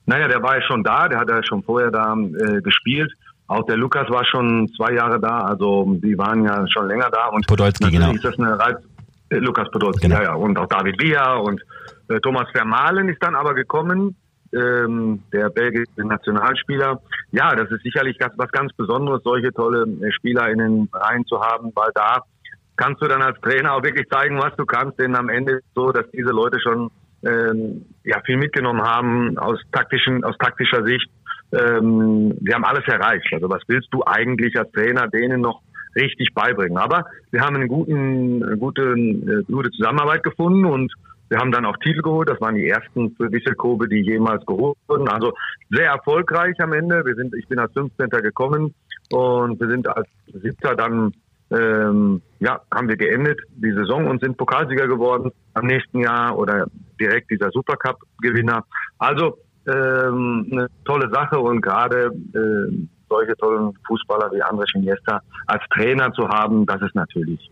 Naja, 0.07 0.29
der 0.29 0.43
war 0.43 0.57
ja 0.57 0.63
schon 0.63 0.83
da, 0.83 1.09
der 1.09 1.19
hat 1.19 1.29
ja 1.29 1.43
schon 1.43 1.63
vorher 1.63 1.91
da 1.91 2.15
äh, 2.15 2.61
gespielt. 2.61 3.11
Auch 3.47 3.65
der 3.67 3.77
Lukas 3.77 4.09
war 4.11 4.25
schon 4.25 4.71
zwei 4.77 4.93
Jahre 4.95 5.21
da, 5.21 5.41
also 5.41 5.99
die 6.03 6.17
waren 6.17 6.45
ja 6.45 6.67
schon 6.69 6.89
länger 6.89 7.11
da. 7.11 7.27
Und 7.29 7.47
Podolski, 7.47 7.91
genau. 7.91 8.13
ist 8.13 8.25
das 8.25 8.39
eine 8.39 8.59
Reiz 8.59 8.77
Lukas 9.31 9.71
Podolski, 9.71 10.09
genau. 10.09 10.17
ja, 10.17 10.23
ja. 10.23 10.35
Und 10.35 10.59
auch 10.59 10.67
David 10.67 11.01
Villa 11.01 11.35
und 11.37 11.61
Thomas 12.23 12.49
Vermalen 12.53 13.09
ist 13.09 13.23
dann 13.23 13.35
aber 13.35 13.55
gekommen, 13.55 14.17
ähm, 14.55 15.23
der 15.33 15.51
belgische 15.51 16.07
Nationalspieler. 16.07 17.01
Ja, 17.33 17.55
das 17.55 17.71
ist 17.71 17.83
sicherlich 17.83 18.17
was 18.37 18.51
ganz 18.53 18.73
Besonderes, 18.75 19.23
solche 19.25 19.53
tolle 19.53 19.83
äh, 19.83 20.13
Spieler 20.13 20.49
in 20.49 20.59
den 20.59 20.89
Reihen 20.93 21.27
zu 21.27 21.41
haben, 21.41 21.73
weil 21.75 21.91
da 21.95 22.23
kannst 22.77 23.03
du 23.03 23.07
dann 23.07 23.23
als 23.23 23.41
Trainer 23.41 23.75
auch 23.75 23.83
wirklich 23.83 24.09
zeigen, 24.09 24.39
was 24.39 24.55
du 24.57 24.65
kannst, 24.65 24.99
denn 24.99 25.17
am 25.17 25.29
Ende 25.29 25.55
ist 25.55 25.65
es 25.65 25.75
so, 25.75 25.93
dass 25.93 26.11
diese 26.11 26.31
Leute 26.31 26.61
schon 26.61 26.91
ähm, 27.25 27.87
ja 28.05 28.21
viel 28.25 28.37
mitgenommen 28.37 28.83
haben 28.83 29.39
aus 29.39 29.59
taktischen, 29.73 30.25
aus 30.25 30.37
taktischer 30.39 30.85
Sicht. 30.85 31.09
Ähm, 31.53 32.37
wir 32.41 32.55
haben 32.55 32.65
alles 32.65 32.87
erreicht. 32.87 33.29
Also 33.33 33.49
was 33.49 33.63
willst 33.67 33.89
du 33.93 34.03
eigentlich 34.05 34.59
als 34.59 34.71
Trainer 34.73 35.09
denen 35.09 35.41
noch 35.41 35.63
richtig 35.95 36.35
beibringen? 36.35 36.79
Aber 36.79 37.07
wir 37.31 37.41
haben 37.41 37.57
eine 37.57 37.69
guten, 37.69 38.59
gute, 38.59 38.83
äh, 38.83 39.43
gute 39.45 39.71
Zusammenarbeit 39.71 40.23
gefunden 40.23 40.65
und 40.65 40.93
wir 41.29 41.39
haben 41.39 41.53
dann 41.53 41.65
auch 41.65 41.77
Titel 41.79 42.03
geholt. 42.03 42.29
Das 42.29 42.41
waren 42.41 42.55
die 42.55 42.69
ersten 42.69 43.15
für 43.17 43.31
Wisselkobe, 43.33 43.89
die 43.89 44.03
jemals 44.03 44.45
geholt 44.47 44.77
wurden. 44.87 45.09
Also 45.09 45.33
sehr 45.71 45.87
erfolgreich 45.87 46.55
am 46.61 46.73
Ende. 46.73 47.05
Wir 47.05 47.15
sind, 47.15 47.35
ich 47.35 47.47
bin 47.49 47.59
als 47.59 47.73
15. 47.73 48.09
gekommen 48.11 48.75
und 49.11 49.61
wir 49.61 49.69
sind 49.69 49.89
als 49.89 50.09
Siebter 50.33 50.75
dann 50.75 51.13
ähm, 51.51 52.23
ja, 52.41 52.61
haben 52.73 52.89
wir 52.89 52.97
geendet, 52.97 53.41
die 53.57 53.73
Saison 53.73 54.07
und 54.07 54.21
sind 54.23 54.37
Pokalsieger 54.37 54.89
geworden 54.89 55.31
am 55.55 55.67
nächsten 55.67 56.01
Jahr 56.01 56.37
oder 56.37 56.67
direkt 57.01 57.31
dieser 57.31 57.51
Supercup-Gewinner. 57.51 58.65
Also 58.99 59.39
ähm, 59.67 60.49
eine 60.51 60.69
tolle 60.85 61.11
Sache 61.11 61.39
und 61.39 61.61
gerade 61.61 62.07
äh, 62.35 62.87
solche 63.09 63.37
tollen 63.37 63.73
Fußballer 63.87 64.31
wie 64.33 64.43
André 64.43 64.65
Iniesta 64.75 65.21
als 65.47 65.63
Trainer 65.73 66.13
zu 66.13 66.29
haben, 66.29 66.67
das 66.67 66.83
ist 66.83 66.95
natürlich 66.95 67.51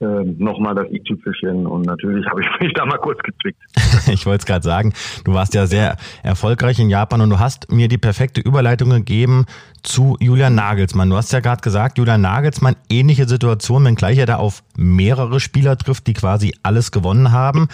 äh, 0.00 0.04
nochmal 0.04 0.74
das 0.74 0.86
i-Tüpfelchen 0.90 1.66
und 1.66 1.86
natürlich 1.86 2.26
habe 2.26 2.42
ich 2.42 2.48
mich 2.60 2.72
da 2.74 2.84
mal 2.84 2.98
kurz 2.98 3.18
gezwickt. 3.20 3.58
ich 4.12 4.26
wollte 4.26 4.40
es 4.40 4.46
gerade 4.46 4.62
sagen, 4.62 4.92
du 5.24 5.32
warst 5.32 5.54
ja 5.54 5.66
sehr 5.66 5.96
erfolgreich 6.22 6.78
in 6.78 6.90
Japan 6.90 7.20
und 7.22 7.30
du 7.30 7.38
hast 7.38 7.72
mir 7.72 7.88
die 7.88 7.98
perfekte 7.98 8.40
Überleitung 8.40 8.90
gegeben 8.90 9.46
zu 9.82 10.16
Julian 10.20 10.54
Nagelsmann. 10.54 11.08
Du 11.08 11.16
hast 11.16 11.32
ja 11.32 11.40
gerade 11.40 11.62
gesagt, 11.62 11.98
Julian 11.98 12.20
Nagelsmann, 12.20 12.76
ähnliche 12.90 13.26
Situation, 13.26 13.84
wenngleich 13.84 14.18
er 14.18 14.26
da 14.26 14.36
auf 14.36 14.62
mehrere 14.76 15.40
Spieler 15.40 15.78
trifft, 15.78 16.06
die 16.06 16.14
quasi 16.14 16.54
alles 16.62 16.92
gewonnen 16.92 17.32
haben. 17.32 17.68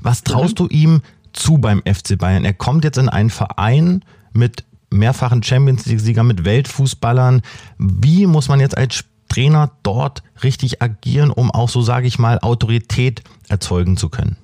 Was 0.00 0.24
traust 0.24 0.58
mhm. 0.58 0.66
du 0.68 0.74
ihm 0.74 1.02
zu 1.32 1.58
beim 1.58 1.82
FC 1.82 2.18
Bayern? 2.18 2.44
Er 2.44 2.54
kommt 2.54 2.84
jetzt 2.84 2.98
in 2.98 3.08
einen 3.08 3.30
Verein 3.30 4.04
mit 4.32 4.64
mehrfachen 4.90 5.42
Champions 5.42 5.86
League-Sieger, 5.86 6.24
mit 6.24 6.44
Weltfußballern. 6.44 7.42
Wie 7.78 8.26
muss 8.26 8.48
man 8.48 8.60
jetzt 8.60 8.76
als 8.76 9.04
Trainer 9.30 9.70
dort 9.82 10.22
richtig 10.42 10.82
agieren, 10.82 11.30
um 11.30 11.50
auch 11.50 11.68
so, 11.68 11.80
sage 11.80 12.06
ich 12.06 12.18
mal, 12.18 12.38
Autorität 12.42 13.22
erzeugen 13.48 13.96
zu 13.96 14.10
können? 14.10 14.36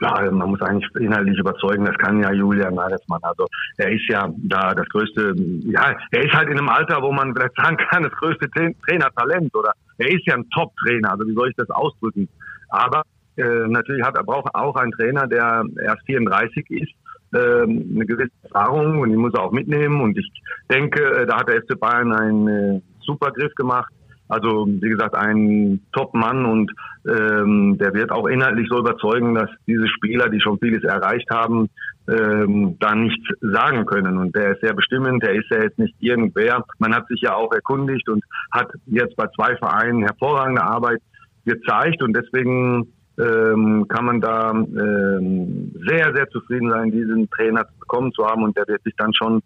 Ja, 0.00 0.28
man 0.32 0.50
muss 0.50 0.60
eigentlich 0.62 0.88
inhaltlich 0.98 1.38
überzeugen, 1.38 1.84
das 1.84 1.96
kann 1.98 2.20
ja 2.20 2.32
Julian 2.32 2.74
Nagelsmann. 2.74 3.20
Also 3.22 3.46
er 3.76 3.92
ist 3.92 4.08
ja 4.08 4.28
da 4.36 4.74
das 4.74 4.88
größte, 4.88 5.32
ja, 5.64 5.94
er 6.10 6.24
ist 6.24 6.32
halt 6.32 6.48
in 6.48 6.58
einem 6.58 6.68
Alter, 6.68 7.00
wo 7.02 7.12
man 7.12 7.32
vielleicht 7.32 7.54
sagen 7.54 7.76
kann, 7.76 8.02
das 8.02 8.12
größte 8.14 8.50
Trainertalent 8.50 9.54
oder 9.54 9.72
er 9.98 10.08
ist 10.08 10.26
ja 10.26 10.34
ein 10.34 10.48
Top-Trainer, 10.50 11.12
also 11.12 11.24
wie 11.28 11.34
soll 11.34 11.50
ich 11.50 11.56
das 11.56 11.70
ausdrücken? 11.70 12.28
Aber 12.70 13.02
äh, 13.36 13.68
natürlich 13.68 14.04
hat 14.04 14.16
er 14.16 14.24
braucht 14.24 14.52
auch 14.56 14.74
einen 14.74 14.90
Trainer, 14.90 15.28
der 15.28 15.64
erst 15.84 16.04
34 16.06 16.68
ist, 16.70 16.90
äh, 17.32 17.62
eine 17.62 18.04
gewisse 18.04 18.32
Erfahrung 18.42 18.98
und 19.00 19.10
die 19.10 19.16
muss 19.16 19.34
er 19.34 19.44
auch 19.44 19.52
mitnehmen 19.52 20.00
und 20.00 20.18
ich 20.18 20.28
denke, 20.68 21.00
äh, 21.00 21.26
da 21.26 21.38
hat 21.38 21.48
der 21.48 21.62
FC 21.62 21.78
Bayern 21.78 22.12
einen 22.12 22.48
äh, 22.48 22.80
super 23.06 23.30
Griff 23.30 23.54
gemacht 23.54 23.92
also 24.32 24.66
wie 24.66 24.88
gesagt, 24.88 25.14
ein 25.14 25.80
Top-Mann 25.92 26.46
und 26.46 26.72
ähm, 27.06 27.76
der 27.78 27.92
wird 27.92 28.10
auch 28.10 28.26
inhaltlich 28.26 28.68
so 28.70 28.78
überzeugen, 28.78 29.34
dass 29.34 29.50
diese 29.66 29.86
Spieler, 29.88 30.28
die 30.28 30.40
schon 30.40 30.58
vieles 30.58 30.82
erreicht 30.84 31.28
haben, 31.30 31.68
ähm, 32.08 32.76
da 32.80 32.94
nichts 32.94 33.24
sagen 33.40 33.84
können. 33.84 34.16
Und 34.16 34.34
der 34.34 34.52
ist 34.52 34.62
sehr 34.62 34.72
bestimmend, 34.72 35.22
der 35.22 35.34
ist 35.34 35.50
ja 35.50 35.62
jetzt 35.62 35.78
nicht 35.78 35.94
irgendwer. 36.00 36.64
Man 36.78 36.94
hat 36.94 37.06
sich 37.08 37.20
ja 37.20 37.34
auch 37.34 37.52
erkundigt 37.52 38.08
und 38.08 38.24
hat 38.50 38.68
jetzt 38.86 39.16
bei 39.16 39.26
zwei 39.36 39.56
Vereinen 39.56 40.02
hervorragende 40.02 40.62
Arbeit 40.62 41.00
gezeigt 41.44 42.02
und 42.02 42.16
deswegen 42.16 42.86
ähm, 43.18 43.86
kann 43.88 44.04
man 44.06 44.20
da 44.20 44.52
ähm, 44.52 45.72
sehr, 45.86 46.14
sehr 46.14 46.28
zufrieden 46.30 46.70
sein, 46.70 46.90
diesen 46.90 47.28
Trainer 47.30 47.66
bekommen 47.80 48.12
zu 48.12 48.24
haben 48.24 48.42
und 48.42 48.56
der 48.56 48.66
wird 48.68 48.82
sich 48.84 48.94
dann 48.96 49.12
schon 49.12 49.42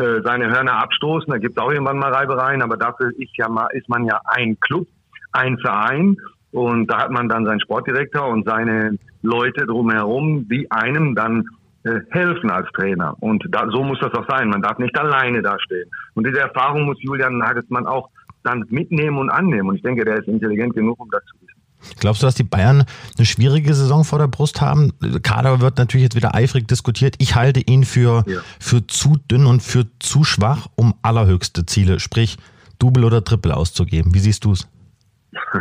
äh, 0.00 0.22
seine 0.22 0.50
Hörner 0.50 0.82
abstoßen. 0.82 1.30
Da 1.30 1.38
gibt 1.38 1.56
es 1.56 1.62
auch 1.62 1.70
irgendwann 1.70 1.98
mal 1.98 2.12
Reibereien, 2.12 2.62
aber 2.62 2.76
dafür 2.76 3.10
ist, 3.18 3.36
ja 3.36 3.48
mal, 3.48 3.68
ist 3.72 3.88
man 3.88 4.04
ja 4.04 4.20
ein 4.24 4.58
Club, 4.60 4.86
ein 5.32 5.58
Verein. 5.58 6.16
Und 6.52 6.88
da 6.88 6.98
hat 6.98 7.10
man 7.10 7.28
dann 7.28 7.46
seinen 7.46 7.60
Sportdirektor 7.60 8.26
und 8.26 8.44
seine 8.44 8.98
Leute 9.22 9.66
drumherum, 9.66 10.48
die 10.48 10.70
einem 10.70 11.14
dann 11.14 11.44
äh, 11.84 12.00
helfen 12.10 12.50
als 12.50 12.68
Trainer. 12.72 13.14
Und 13.20 13.44
da, 13.50 13.68
so 13.70 13.82
muss 13.82 14.00
das 14.00 14.12
auch 14.14 14.28
sein. 14.28 14.48
Man 14.48 14.62
darf 14.62 14.78
nicht 14.78 14.98
alleine 14.98 15.42
dastehen. 15.42 15.88
Und 16.14 16.26
diese 16.26 16.40
Erfahrung 16.40 16.84
muss 16.84 17.00
Julian 17.00 17.38
Nagelsmann 17.38 17.86
auch 17.86 18.08
dann 18.42 18.64
mitnehmen 18.70 19.18
und 19.18 19.30
annehmen. 19.30 19.68
Und 19.68 19.76
ich 19.76 19.82
denke, 19.82 20.04
der 20.04 20.18
ist 20.18 20.28
intelligent 20.28 20.74
genug, 20.74 20.98
um 20.98 21.10
das 21.10 21.24
zu. 21.26 21.39
Glaubst 21.98 22.22
du, 22.22 22.26
dass 22.26 22.34
die 22.34 22.44
Bayern 22.44 22.84
eine 23.16 23.26
schwierige 23.26 23.74
Saison 23.74 24.04
vor 24.04 24.18
der 24.18 24.28
Brust 24.28 24.60
haben? 24.60 24.92
Kader 25.22 25.60
wird 25.60 25.78
natürlich 25.78 26.04
jetzt 26.04 26.16
wieder 26.16 26.34
eifrig 26.34 26.68
diskutiert. 26.68 27.14
Ich 27.18 27.34
halte 27.34 27.60
ihn 27.60 27.84
für, 27.84 28.24
ja. 28.26 28.40
für 28.58 28.86
zu 28.86 29.16
dünn 29.30 29.46
und 29.46 29.62
für 29.62 29.86
zu 29.98 30.24
schwach, 30.24 30.68
um 30.76 30.94
allerhöchste 31.02 31.66
Ziele, 31.66 32.00
sprich 32.00 32.38
Double 32.78 33.04
oder 33.04 33.24
Triple 33.24 33.56
auszugeben. 33.56 34.14
Wie 34.14 34.20
siehst 34.20 34.44
du 34.44 34.52
es? 34.52 34.68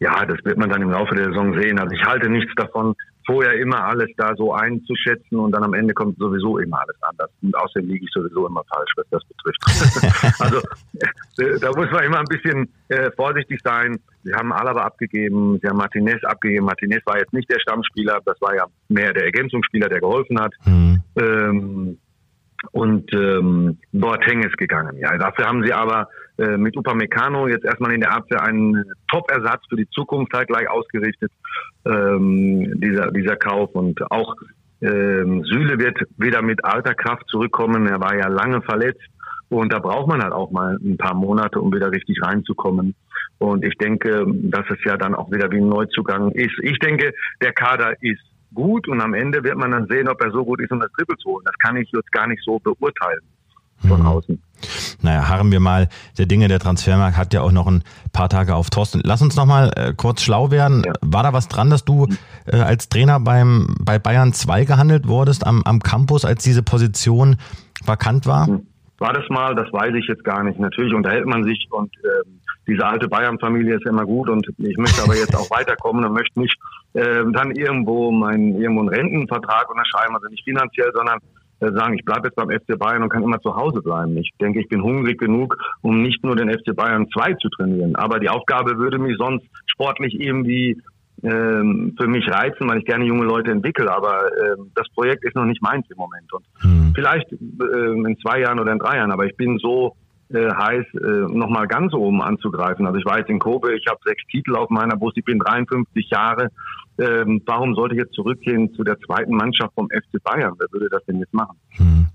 Ja, 0.00 0.26
das 0.26 0.36
wird 0.44 0.58
man 0.58 0.68
dann 0.68 0.82
im 0.82 0.90
Laufe 0.90 1.14
der 1.14 1.26
Saison 1.26 1.58
sehen. 1.58 1.78
Also 1.78 1.94
ich 1.94 2.02
halte 2.04 2.28
nichts 2.28 2.52
davon, 2.56 2.94
vorher 3.26 3.54
immer 3.54 3.84
alles 3.84 4.10
da 4.16 4.34
so 4.36 4.52
einzuschätzen 4.52 5.38
und 5.38 5.52
dann 5.52 5.64
am 5.64 5.74
Ende 5.74 5.94
kommt 5.94 6.18
sowieso 6.18 6.58
immer 6.58 6.80
alles 6.80 6.96
anders. 7.02 7.30
Und 7.42 7.56
außerdem 7.56 7.88
liege 7.88 8.04
ich 8.04 8.10
sowieso 8.12 8.46
immer 8.46 8.62
falsch, 8.64 8.90
was 8.96 9.06
das 9.10 9.22
betrifft. 9.24 10.40
also 10.40 10.58
äh, 11.38 11.58
da 11.58 11.68
muss 11.70 11.90
man 11.90 12.04
immer 12.04 12.18
ein 12.18 12.26
bisschen 12.26 12.68
äh, 12.88 13.10
vorsichtig 13.12 13.60
sein. 13.64 13.98
Sie 14.22 14.32
haben 14.32 14.52
Alaba 14.52 14.82
abgegeben, 14.82 15.58
sie 15.60 15.68
haben 15.68 15.76
Martinez 15.76 16.22
abgegeben. 16.24 16.66
Martinez 16.66 17.02
war 17.06 17.18
jetzt 17.18 17.32
nicht 17.32 17.50
der 17.50 17.60
Stammspieler, 17.60 18.20
das 18.24 18.40
war 18.40 18.54
ja 18.54 18.66
mehr 18.88 19.12
der 19.12 19.24
Ergänzungsspieler, 19.24 19.88
der 19.88 20.00
geholfen 20.00 20.40
hat. 20.40 20.52
Mhm. 20.64 21.02
Ähm, 21.16 21.98
und 22.72 23.12
ähm, 23.14 23.78
Boateng 23.92 24.42
ist 24.42 24.56
gegangen. 24.56 24.96
Ja, 24.98 25.16
dafür 25.18 25.46
haben 25.46 25.64
sie 25.64 25.72
aber 25.72 26.08
äh, 26.38 26.56
mit 26.56 26.76
Upamecano 26.76 27.46
jetzt 27.46 27.64
erstmal 27.64 27.92
in 27.92 28.00
der 28.00 28.12
Abwehr 28.12 28.42
einen 28.42 28.84
Top-Ersatz 29.08 29.62
für 29.68 29.76
die 29.76 29.88
Zukunft 29.90 30.32
halt 30.32 30.48
gleich 30.48 30.68
ausgerichtet, 30.68 31.30
ähm, 31.86 32.80
dieser, 32.80 33.10
dieser 33.12 33.36
Kauf. 33.36 33.70
Und 33.74 34.00
auch 34.10 34.34
ähm, 34.80 35.44
Süle 35.44 35.78
wird 35.78 35.98
wieder 36.16 36.42
mit 36.42 36.64
alter 36.64 36.94
Kraft 36.94 37.24
zurückkommen. 37.28 37.86
Er 37.86 38.00
war 38.00 38.16
ja 38.16 38.28
lange 38.28 38.62
verletzt. 38.62 39.02
Und 39.48 39.72
da 39.72 39.78
braucht 39.78 40.08
man 40.08 40.22
halt 40.22 40.32
auch 40.32 40.50
mal 40.50 40.76
ein 40.82 40.96
paar 40.96 41.14
Monate, 41.14 41.60
um 41.60 41.72
wieder 41.72 41.92
richtig 41.92 42.18
reinzukommen. 42.22 42.94
Und 43.38 43.64
ich 43.64 43.76
denke, 43.78 44.24
dass 44.26 44.64
es 44.70 44.78
ja 44.84 44.96
dann 44.96 45.14
auch 45.14 45.30
wieder 45.30 45.50
wie 45.52 45.58
ein 45.58 45.68
Neuzugang 45.68 46.32
ist. 46.32 46.58
Ich 46.62 46.78
denke, 46.78 47.12
der 47.42 47.52
Kader 47.52 47.94
ist 48.02 48.22
gut 48.54 48.88
und 48.88 49.00
am 49.00 49.14
Ende 49.14 49.42
wird 49.42 49.56
man 49.56 49.72
dann 49.72 49.86
sehen, 49.86 50.08
ob 50.08 50.20
er 50.22 50.30
so 50.30 50.44
gut 50.44 50.60
ist, 50.60 50.72
um 50.72 50.80
das 50.80 50.90
Triple 50.92 51.16
zu 51.18 51.30
holen. 51.30 51.44
Das 51.44 51.58
kann 51.58 51.76
ich 51.76 51.90
jetzt 51.92 52.10
gar 52.12 52.26
nicht 52.26 52.42
so 52.44 52.58
beurteilen 52.58 53.20
von 53.86 54.00
mhm. 54.00 54.06
außen. 54.06 54.42
Naja, 55.02 55.28
harren 55.28 55.52
wir 55.52 55.60
mal 55.60 55.88
der 56.16 56.26
Dinge. 56.26 56.48
Der 56.48 56.58
Transfermarkt 56.58 57.16
hat 57.16 57.34
ja 57.34 57.42
auch 57.42 57.52
noch 57.52 57.66
ein 57.66 57.82
paar 58.12 58.28
Tage 58.28 58.54
auf 58.54 58.70
Thorsten. 58.70 59.00
Lass 59.04 59.20
uns 59.20 59.36
noch 59.36 59.44
mal 59.44 59.70
äh, 59.76 59.92
kurz 59.94 60.22
schlau 60.22 60.50
werden. 60.50 60.82
Ja. 60.86 60.92
War 61.02 61.22
da 61.22 61.32
was 61.32 61.48
dran, 61.48 61.70
dass 61.70 61.84
du 61.84 62.06
äh, 62.46 62.56
als 62.56 62.88
Trainer 62.88 63.20
beim, 63.20 63.76
bei 63.80 63.98
Bayern 63.98 64.32
2 64.32 64.64
gehandelt 64.64 65.06
wurdest 65.06 65.46
am, 65.46 65.62
am 65.64 65.80
Campus, 65.80 66.24
als 66.24 66.42
diese 66.42 66.62
Position 66.62 67.36
vakant 67.84 68.26
war? 68.26 68.48
War 68.98 69.12
das 69.12 69.28
mal, 69.28 69.54
das 69.54 69.70
weiß 69.72 69.94
ich 69.96 70.06
jetzt 70.08 70.24
gar 70.24 70.42
nicht. 70.44 70.58
Natürlich 70.58 70.94
unterhält 70.94 71.26
man 71.26 71.44
sich 71.44 71.66
und 71.70 71.92
äh, 71.96 72.28
diese 72.66 72.84
alte 72.86 73.08
Bayern-Familie 73.08 73.76
ist 73.76 73.86
immer 73.86 74.04
gut 74.04 74.28
und 74.28 74.46
ich 74.58 74.76
möchte 74.76 75.02
aber 75.02 75.14
jetzt 75.14 75.36
auch 75.36 75.50
weiterkommen 75.50 76.04
und 76.04 76.12
möchte 76.12 76.40
nicht 76.40 76.56
äh, 76.94 77.24
dann 77.32 77.52
irgendwo 77.52 78.10
meinen 78.10 78.60
irgendwo 78.60 78.80
einen 78.80 78.88
Rentenvertrag 78.88 79.70
unterschreiben, 79.70 80.14
also 80.14 80.28
nicht 80.28 80.44
finanziell, 80.44 80.90
sondern 80.94 81.18
äh, 81.60 81.70
sagen, 81.72 81.94
ich 81.94 82.04
bleibe 82.04 82.28
jetzt 82.28 82.36
beim 82.36 82.50
FC 82.50 82.78
Bayern 82.78 83.02
und 83.02 83.10
kann 83.10 83.22
immer 83.22 83.40
zu 83.40 83.54
Hause 83.54 83.80
bleiben. 83.80 84.16
Ich 84.16 84.30
denke, 84.40 84.60
ich 84.60 84.68
bin 84.68 84.82
hungrig 84.82 85.18
genug, 85.18 85.56
um 85.82 86.02
nicht 86.02 86.24
nur 86.24 86.36
den 86.36 86.50
FC 86.50 86.74
Bayern 86.74 87.06
2 87.12 87.34
zu 87.34 87.48
trainieren. 87.50 87.96
Aber 87.96 88.18
die 88.18 88.28
Aufgabe 88.28 88.78
würde 88.78 88.98
mich 88.98 89.16
sonst 89.18 89.46
sportlich 89.66 90.18
irgendwie 90.18 90.80
ähm, 91.22 91.94
für 91.98 92.08
mich 92.08 92.28
reizen, 92.28 92.68
weil 92.68 92.78
ich 92.78 92.84
gerne 92.84 93.04
junge 93.04 93.24
Leute 93.24 93.50
entwickle. 93.50 93.90
Aber 93.90 94.26
äh, 94.26 94.56
das 94.74 94.88
Projekt 94.94 95.24
ist 95.24 95.36
noch 95.36 95.44
nicht 95.44 95.62
meins 95.62 95.86
im 95.90 95.96
Moment. 95.96 96.32
Und 96.32 96.44
hm. 96.60 96.92
vielleicht 96.94 97.30
äh, 97.32 97.36
in 97.36 98.16
zwei 98.20 98.40
Jahren 98.40 98.58
oder 98.58 98.72
in 98.72 98.78
drei 98.78 98.96
Jahren. 98.96 99.12
Aber 99.12 99.24
ich 99.24 99.36
bin 99.36 99.58
so 99.58 99.94
äh, 100.34 100.50
heiß, 100.52 100.84
äh, 100.94 101.32
nochmal 101.32 101.66
ganz 101.66 101.94
oben 101.94 102.22
anzugreifen. 102.22 102.86
Also 102.86 102.98
ich 102.98 103.04
war 103.04 103.18
jetzt 103.18 103.30
in 103.30 103.38
Kobe, 103.38 103.74
ich 103.74 103.86
habe 103.88 104.00
sechs 104.04 104.22
Titel 104.30 104.56
auf 104.56 104.68
meiner 104.70 104.96
Brust, 104.96 105.16
ich 105.16 105.24
bin 105.24 105.38
53 105.38 106.10
Jahre. 106.10 106.50
Ähm, 106.98 107.42
warum 107.46 107.74
sollte 107.74 107.94
ich 107.94 108.00
jetzt 108.00 108.14
zurückgehen 108.14 108.72
zu 108.74 108.84
der 108.84 108.98
zweiten 109.00 109.34
Mannschaft 109.34 109.74
vom 109.74 109.88
FC 109.88 110.22
Bayern? 110.22 110.54
Wer 110.58 110.68
würde 110.70 110.88
das 110.90 111.04
denn 111.06 111.18
jetzt 111.18 111.34
machen? 111.34 111.56
Hm. 111.70 112.06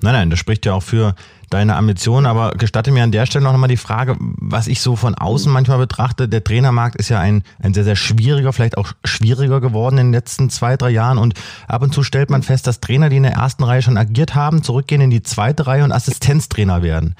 Nein, 0.00 0.12
nein, 0.12 0.30
das 0.30 0.38
spricht 0.38 0.66
ja 0.66 0.74
auch 0.74 0.82
für 0.82 1.14
deine 1.54 1.76
Ambitionen. 1.76 2.26
Aber 2.26 2.50
gestatte 2.52 2.90
mir 2.90 3.02
an 3.02 3.12
der 3.12 3.26
Stelle 3.26 3.44
noch 3.44 3.54
einmal 3.54 3.68
die 3.68 3.76
Frage, 3.76 4.16
was 4.18 4.66
ich 4.66 4.80
so 4.80 4.96
von 4.96 5.14
außen 5.14 5.50
manchmal 5.50 5.78
betrachte. 5.78 6.28
Der 6.28 6.44
Trainermarkt 6.44 6.96
ist 6.96 7.08
ja 7.08 7.20
ein, 7.20 7.42
ein 7.62 7.72
sehr, 7.72 7.84
sehr 7.84 7.96
schwieriger, 7.96 8.52
vielleicht 8.52 8.76
auch 8.76 8.92
schwieriger 9.04 9.60
geworden 9.60 9.98
in 9.98 10.06
den 10.08 10.12
letzten 10.12 10.50
zwei, 10.50 10.76
drei 10.76 10.90
Jahren. 10.90 11.18
Und 11.18 11.34
ab 11.68 11.82
und 11.82 11.94
zu 11.94 12.02
stellt 12.02 12.30
man 12.30 12.42
fest, 12.42 12.66
dass 12.66 12.80
Trainer, 12.80 13.08
die 13.08 13.16
in 13.16 13.22
der 13.22 13.32
ersten 13.32 13.64
Reihe 13.64 13.82
schon 13.82 13.96
agiert 13.96 14.34
haben, 14.34 14.62
zurückgehen 14.62 15.00
in 15.00 15.10
die 15.10 15.22
zweite 15.22 15.66
Reihe 15.66 15.84
und 15.84 15.92
Assistenztrainer 15.92 16.82
werden. 16.82 17.14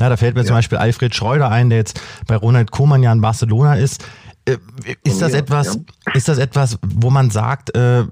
Ja, 0.00 0.08
da 0.08 0.16
fällt 0.16 0.34
mir 0.34 0.42
ja. 0.42 0.46
zum 0.46 0.56
Beispiel 0.56 0.78
Alfred 0.78 1.14
Schreuder 1.14 1.50
ein, 1.50 1.70
der 1.70 1.78
jetzt 1.78 2.00
bei 2.26 2.36
Ronald 2.36 2.70
Koeman 2.70 3.02
ja 3.02 3.12
in 3.12 3.20
Barcelona 3.20 3.76
ist 3.76 4.04
äh, 4.46 4.58
ist 5.02 5.20
das 5.20 5.32
etwas, 5.34 5.78
ist 6.14 6.28
das 6.28 6.38
etwas, 6.38 6.78
wo 6.86 7.10
man 7.10 7.30
sagt, 7.30 7.74
äh, 7.74 8.04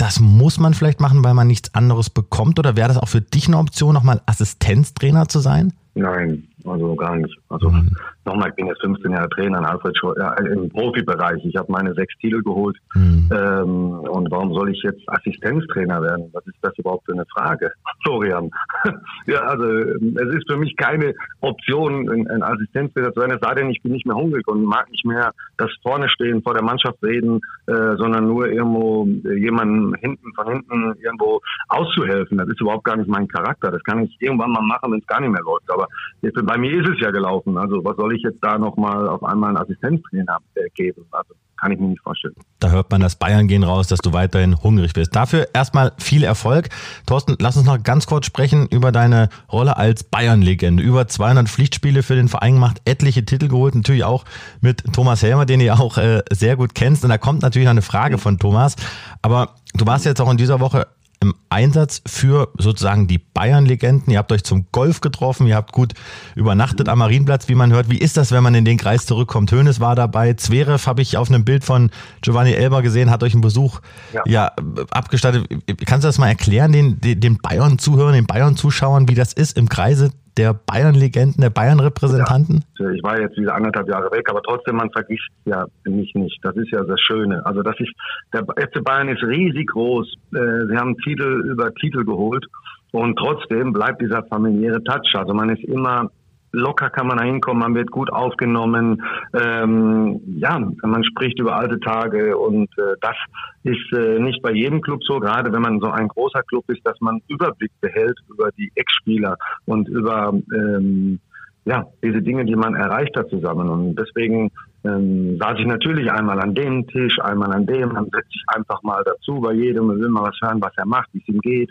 das 0.00 0.18
muss 0.18 0.58
man 0.58 0.72
vielleicht 0.72 1.00
machen, 1.00 1.22
weil 1.22 1.34
man 1.34 1.46
nichts 1.46 1.74
anderes 1.74 2.08
bekommt? 2.08 2.58
Oder 2.58 2.74
wäre 2.74 2.88
das 2.88 2.96
auch 2.96 3.08
für 3.08 3.20
dich 3.20 3.48
eine 3.48 3.58
Option, 3.58 3.92
nochmal 3.92 4.22
Assistenztrainer 4.24 5.28
zu 5.28 5.40
sein? 5.40 5.74
Nein, 5.94 6.44
also 6.64 6.94
gar 6.94 7.16
nicht. 7.16 7.36
Also 7.50 7.68
mhm. 7.68 7.94
Nochmal, 8.24 8.50
ich 8.50 8.54
bin 8.54 8.66
jetzt 8.66 8.80
15 8.82 9.10
Jahre 9.10 9.28
Trainer 9.30 9.58
in 9.58 9.64
Alfred 9.64 9.96
Schor 9.96 10.14
äh, 10.16 10.52
im 10.52 10.68
Profibereich. 10.68 11.44
Ich 11.44 11.56
habe 11.56 11.70
meine 11.70 11.94
sechs 11.94 12.14
Titel 12.18 12.42
geholt. 12.42 12.76
Mhm. 12.94 13.28
Ähm, 13.32 13.90
und 14.00 14.30
warum 14.30 14.52
soll 14.54 14.70
ich 14.70 14.82
jetzt 14.82 15.02
Assistenztrainer 15.06 16.02
werden? 16.02 16.30
Was 16.32 16.46
ist 16.46 16.58
das 16.62 16.76
überhaupt 16.78 17.06
für 17.06 17.12
eine 17.12 17.26
Frage, 17.26 17.72
Florian? 18.02 18.50
ja, 19.26 19.40
also 19.40 19.64
es 19.64 20.34
ist 20.34 20.50
für 20.50 20.56
mich 20.56 20.76
keine 20.76 21.14
Option, 21.40 22.08
ein, 22.08 22.28
ein 22.28 22.42
Assistenztrainer 22.42 23.12
zu 23.12 23.20
werden. 23.20 23.38
Es 23.40 23.46
sei 23.46 23.54
denn, 23.54 23.70
ich 23.70 23.82
bin 23.82 23.92
nicht 23.92 24.06
mehr 24.06 24.16
hungrig 24.16 24.46
und 24.48 24.64
mag 24.64 24.90
nicht 24.90 25.04
mehr 25.04 25.32
das 25.56 25.70
vorne 25.82 26.08
stehen, 26.08 26.42
vor 26.42 26.54
der 26.54 26.62
Mannschaft 26.64 27.02
reden, 27.02 27.40
äh, 27.66 27.96
sondern 27.96 28.26
nur 28.26 28.48
irgendwo 28.48 29.06
jemanden 29.06 29.94
hinten 29.96 30.32
von 30.34 30.48
hinten 30.48 30.94
irgendwo 31.00 31.40
auszuhelfen. 31.68 32.38
Das 32.38 32.48
ist 32.48 32.60
überhaupt 32.60 32.84
gar 32.84 32.96
nicht 32.96 33.08
mein 33.08 33.28
Charakter. 33.28 33.70
Das 33.70 33.82
kann 33.84 34.02
ich 34.02 34.16
irgendwann 34.20 34.52
mal 34.52 34.62
machen, 34.62 34.92
wenn 34.92 35.00
es 35.00 35.06
gar 35.06 35.20
nicht 35.20 35.30
mehr 35.30 35.42
läuft. 35.42 35.70
Aber 35.70 35.86
bei 36.20 36.58
mir 36.58 36.80
ist 36.80 36.88
es 36.88 37.00
ja 37.00 37.10
gelaufen. 37.10 37.56
Also 37.56 37.84
was 37.84 37.96
soll 37.96 38.09
ich 38.12 38.22
jetzt 38.22 38.42
da 38.42 38.58
nochmal 38.58 39.08
auf 39.08 39.22
einmal 39.22 39.50
einen 39.50 39.58
Assistenztrainer 39.58 40.38
äh, 40.54 40.68
geben? 40.74 41.04
Also 41.10 41.34
kann 41.60 41.72
ich 41.72 41.78
mir 41.78 41.88
nicht 41.88 42.02
vorstellen. 42.02 42.34
Da 42.58 42.70
hört 42.70 42.90
man 42.90 43.00
das 43.00 43.16
Bayern 43.16 43.46
gehen 43.46 43.64
raus, 43.64 43.86
dass 43.86 44.00
du 44.00 44.12
weiterhin 44.12 44.56
hungrig 44.62 44.94
bist. 44.94 45.14
Dafür 45.14 45.48
erstmal 45.52 45.92
viel 45.98 46.24
Erfolg. 46.24 46.70
Thorsten, 47.06 47.36
lass 47.38 47.56
uns 47.56 47.66
noch 47.66 47.82
ganz 47.82 48.06
kurz 48.06 48.26
sprechen 48.26 48.66
über 48.70 48.92
deine 48.92 49.28
Rolle 49.52 49.76
als 49.76 50.04
Bayern-Legende. 50.04 50.82
Über 50.82 51.06
200 51.06 51.48
Pflichtspiele 51.48 52.02
für 52.02 52.14
den 52.14 52.28
Verein 52.28 52.54
gemacht, 52.54 52.80
etliche 52.86 53.24
Titel 53.24 53.48
geholt, 53.48 53.74
natürlich 53.74 54.04
auch 54.04 54.24
mit 54.60 54.92
Thomas 54.94 55.22
Helmer, 55.22 55.44
den 55.44 55.60
ihr 55.60 55.78
auch 55.78 55.98
äh, 55.98 56.22
sehr 56.32 56.56
gut 56.56 56.74
kennst. 56.74 57.04
Und 57.04 57.10
da 57.10 57.18
kommt 57.18 57.42
natürlich 57.42 57.66
noch 57.66 57.72
eine 57.72 57.82
Frage 57.82 58.18
von 58.18 58.38
Thomas. 58.38 58.76
Aber 59.20 59.54
du 59.74 59.86
warst 59.86 60.06
jetzt 60.06 60.20
auch 60.20 60.30
in 60.30 60.38
dieser 60.38 60.60
Woche 60.60 60.86
im 61.22 61.34
Einsatz 61.50 62.00
für 62.06 62.48
sozusagen 62.56 63.06
die 63.06 63.18
Bayern-Legenden. 63.18 64.10
Ihr 64.10 64.18
habt 64.18 64.32
euch 64.32 64.42
zum 64.42 64.66
Golf 64.72 65.02
getroffen, 65.02 65.46
ihr 65.46 65.56
habt 65.56 65.72
gut 65.72 65.92
übernachtet 66.34 66.88
am 66.88 67.00
Marienplatz, 67.00 67.46
wie 67.48 67.54
man 67.54 67.72
hört. 67.72 67.90
Wie 67.90 67.98
ist 67.98 68.16
das, 68.16 68.32
wenn 68.32 68.42
man 68.42 68.54
in 68.54 68.64
den 68.64 68.78
Kreis 68.78 69.04
zurückkommt? 69.04 69.52
Hönes 69.52 69.80
war 69.80 69.94
dabei, 69.94 70.32
Zverev 70.32 70.86
habe 70.86 71.02
ich 71.02 71.18
auf 71.18 71.28
einem 71.28 71.44
Bild 71.44 71.62
von 71.62 71.90
Giovanni 72.22 72.52
Elber 72.52 72.80
gesehen, 72.80 73.10
hat 73.10 73.22
euch 73.22 73.34
einen 73.34 73.42
Besuch 73.42 73.80
ja. 74.14 74.22
ja 74.26 74.52
abgestattet. 74.90 75.46
Kannst 75.84 76.04
du 76.04 76.08
das 76.08 76.16
mal 76.16 76.28
erklären, 76.28 76.72
den, 76.72 76.98
den 77.00 77.36
Bayern-Zuhörern, 77.36 78.14
den 78.14 78.26
Bayern-Zuschauern, 78.26 79.08
wie 79.08 79.14
das 79.14 79.34
ist, 79.34 79.58
im 79.58 79.68
Kreise 79.68 80.12
der 80.36 80.54
Bayern-Legenden, 80.54 81.40
der 81.40 81.50
Bayern-Repräsentanten? 81.50 82.64
Ja, 82.78 82.90
ich 82.90 83.02
war 83.02 83.20
jetzt 83.20 83.36
wieder 83.36 83.54
anderthalb 83.54 83.88
Jahre 83.88 84.10
weg, 84.10 84.28
aber 84.30 84.42
trotzdem, 84.42 84.76
man 84.76 84.90
vergisst 84.90 85.28
ja 85.44 85.66
mich 85.84 86.14
nicht. 86.14 86.38
Das 86.42 86.56
ist 86.56 86.70
ja 86.70 86.82
das 86.82 87.00
Schöne. 87.00 87.44
Also, 87.44 87.62
dass 87.62 87.76
ich, 87.78 87.92
der 88.32 88.42
FC 88.42 88.82
Bayern 88.82 89.08
ist 89.08 89.22
riesig 89.22 89.68
groß. 89.68 90.14
Äh, 90.34 90.66
sie 90.68 90.76
haben 90.76 90.96
Titel 90.98 91.44
über 91.50 91.74
Titel 91.74 92.04
geholt. 92.04 92.46
Und 92.92 93.16
trotzdem 93.16 93.72
bleibt 93.72 94.02
dieser 94.02 94.24
familiäre 94.24 94.82
Touch. 94.82 95.14
Also 95.14 95.32
man 95.32 95.50
ist 95.50 95.62
immer 95.64 96.10
locker 96.52 96.90
kann 96.90 97.06
man 97.06 97.18
da 97.18 97.24
hinkommen, 97.24 97.60
man 97.60 97.74
wird 97.74 97.90
gut 97.90 98.12
aufgenommen. 98.12 99.02
Ähm, 99.32 100.20
ja, 100.36 100.58
man 100.82 101.04
spricht 101.04 101.38
über 101.38 101.56
alte 101.56 101.78
Tage 101.80 102.36
und 102.36 102.70
äh, 102.78 102.94
das 103.00 103.16
ist 103.62 103.92
äh, 103.92 104.18
nicht 104.18 104.42
bei 104.42 104.52
jedem 104.52 104.80
Club 104.80 105.02
so, 105.04 105.20
gerade 105.20 105.52
wenn 105.52 105.62
man 105.62 105.80
so 105.80 105.90
ein 105.90 106.08
großer 106.08 106.42
Club 106.42 106.64
ist, 106.68 106.84
dass 106.84 107.00
man 107.00 107.20
Überblick 107.28 107.72
behält 107.80 108.18
über 108.28 108.50
die 108.52 108.70
Ex-Spieler 108.74 109.36
und 109.66 109.88
über 109.88 110.32
ähm, 110.54 111.20
ja, 111.64 111.86
diese 112.02 112.22
Dinge, 112.22 112.44
die 112.44 112.56
man 112.56 112.74
erreicht 112.74 113.16
hat 113.16 113.28
zusammen. 113.28 113.68
Und 113.68 113.94
deswegen 113.94 114.50
ähm, 114.84 115.38
saß 115.38 115.58
ich 115.58 115.66
natürlich 115.66 116.10
einmal 116.10 116.40
an 116.40 116.54
dem 116.54 116.86
Tisch, 116.88 117.18
einmal 117.20 117.52
an 117.52 117.66
dem, 117.66 117.94
dann 117.94 118.06
setze 118.06 118.30
ich 118.30 118.44
einfach 118.48 118.82
mal 118.82 119.02
dazu 119.04 119.40
bei 119.40 119.52
jedem 119.52 119.90
und 119.90 120.00
will 120.00 120.08
mal 120.08 120.22
was 120.22 120.38
hören, 120.42 120.60
was 120.62 120.72
er 120.76 120.86
macht, 120.86 121.10
wie 121.12 121.18
es 121.18 121.28
ihm 121.28 121.40
geht, 121.40 121.70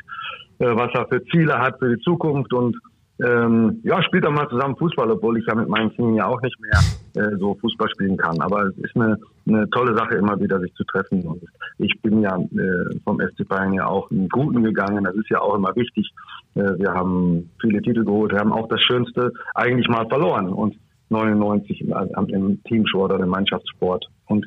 äh, 0.60 0.76
was 0.76 0.94
er 0.94 1.08
für 1.08 1.24
Ziele 1.26 1.58
hat 1.58 1.80
für 1.80 1.96
die 1.96 2.02
Zukunft 2.02 2.54
und 2.54 2.78
ähm, 3.22 3.82
ja, 3.84 4.02
spielt 4.04 4.26
doch 4.26 4.32
mal 4.32 4.48
zusammen 4.50 4.78
Fußball, 4.78 5.12
obwohl 5.12 5.38
ich 5.38 5.46
ja 5.46 5.56
mit 5.56 5.68
meinen 5.68 5.94
Kindern 5.94 6.16
ja 6.16 6.28
auch 6.28 6.42
nicht 6.42 6.58
mehr 6.60 7.24
äh, 7.24 7.36
so 7.38 7.56
Fußball 7.56 7.90
spielen 7.90 8.18
kann. 8.18 8.40
Aber 8.40 8.68
es 8.68 8.78
ist 8.78 8.96
eine, 8.96 9.18
eine 9.48 9.70
tolle 9.72 9.96
Sache, 9.96 10.16
immer 10.16 10.40
wieder 10.40 10.60
sich 10.60 10.74
zu 10.76 10.84
treffen. 10.86 11.24
Und 11.24 11.44
ich 11.80 11.94
bin 12.02 12.22
ja 12.22 12.38
äh, 12.38 13.00
vom 13.04 13.20
FC 13.20 13.48
Bayern 13.48 13.74
ja 13.74 13.88
auch 13.88 14.10
einen 14.10 14.30
Guten 14.30 14.64
gegangen. 14.64 15.04
Das 15.04 15.16
ist 15.16 15.30
ja 15.30 15.42
auch 15.42 15.56
immer 15.56 15.76
wichtig. 15.76 16.10
Äh, 16.56 16.78
wir 16.78 16.94
haben 16.94 17.50
viele 17.60 17.82
Titel 17.82 18.06
geholt, 18.06 18.32
wir 18.32 18.40
haben 18.40 18.54
auch 18.54 18.70
das 18.70 18.82
Schönste 18.82 19.34
eigentlich 19.54 19.90
mal 19.90 20.08
verloren. 20.08 20.48
Und 20.48 20.78
99 21.10 21.82
im, 21.82 22.28
im 22.30 22.64
Teamsport 22.64 23.12
oder 23.12 23.24
im 23.24 23.30
Mannschaftssport. 23.30 24.06
Und 24.28 24.46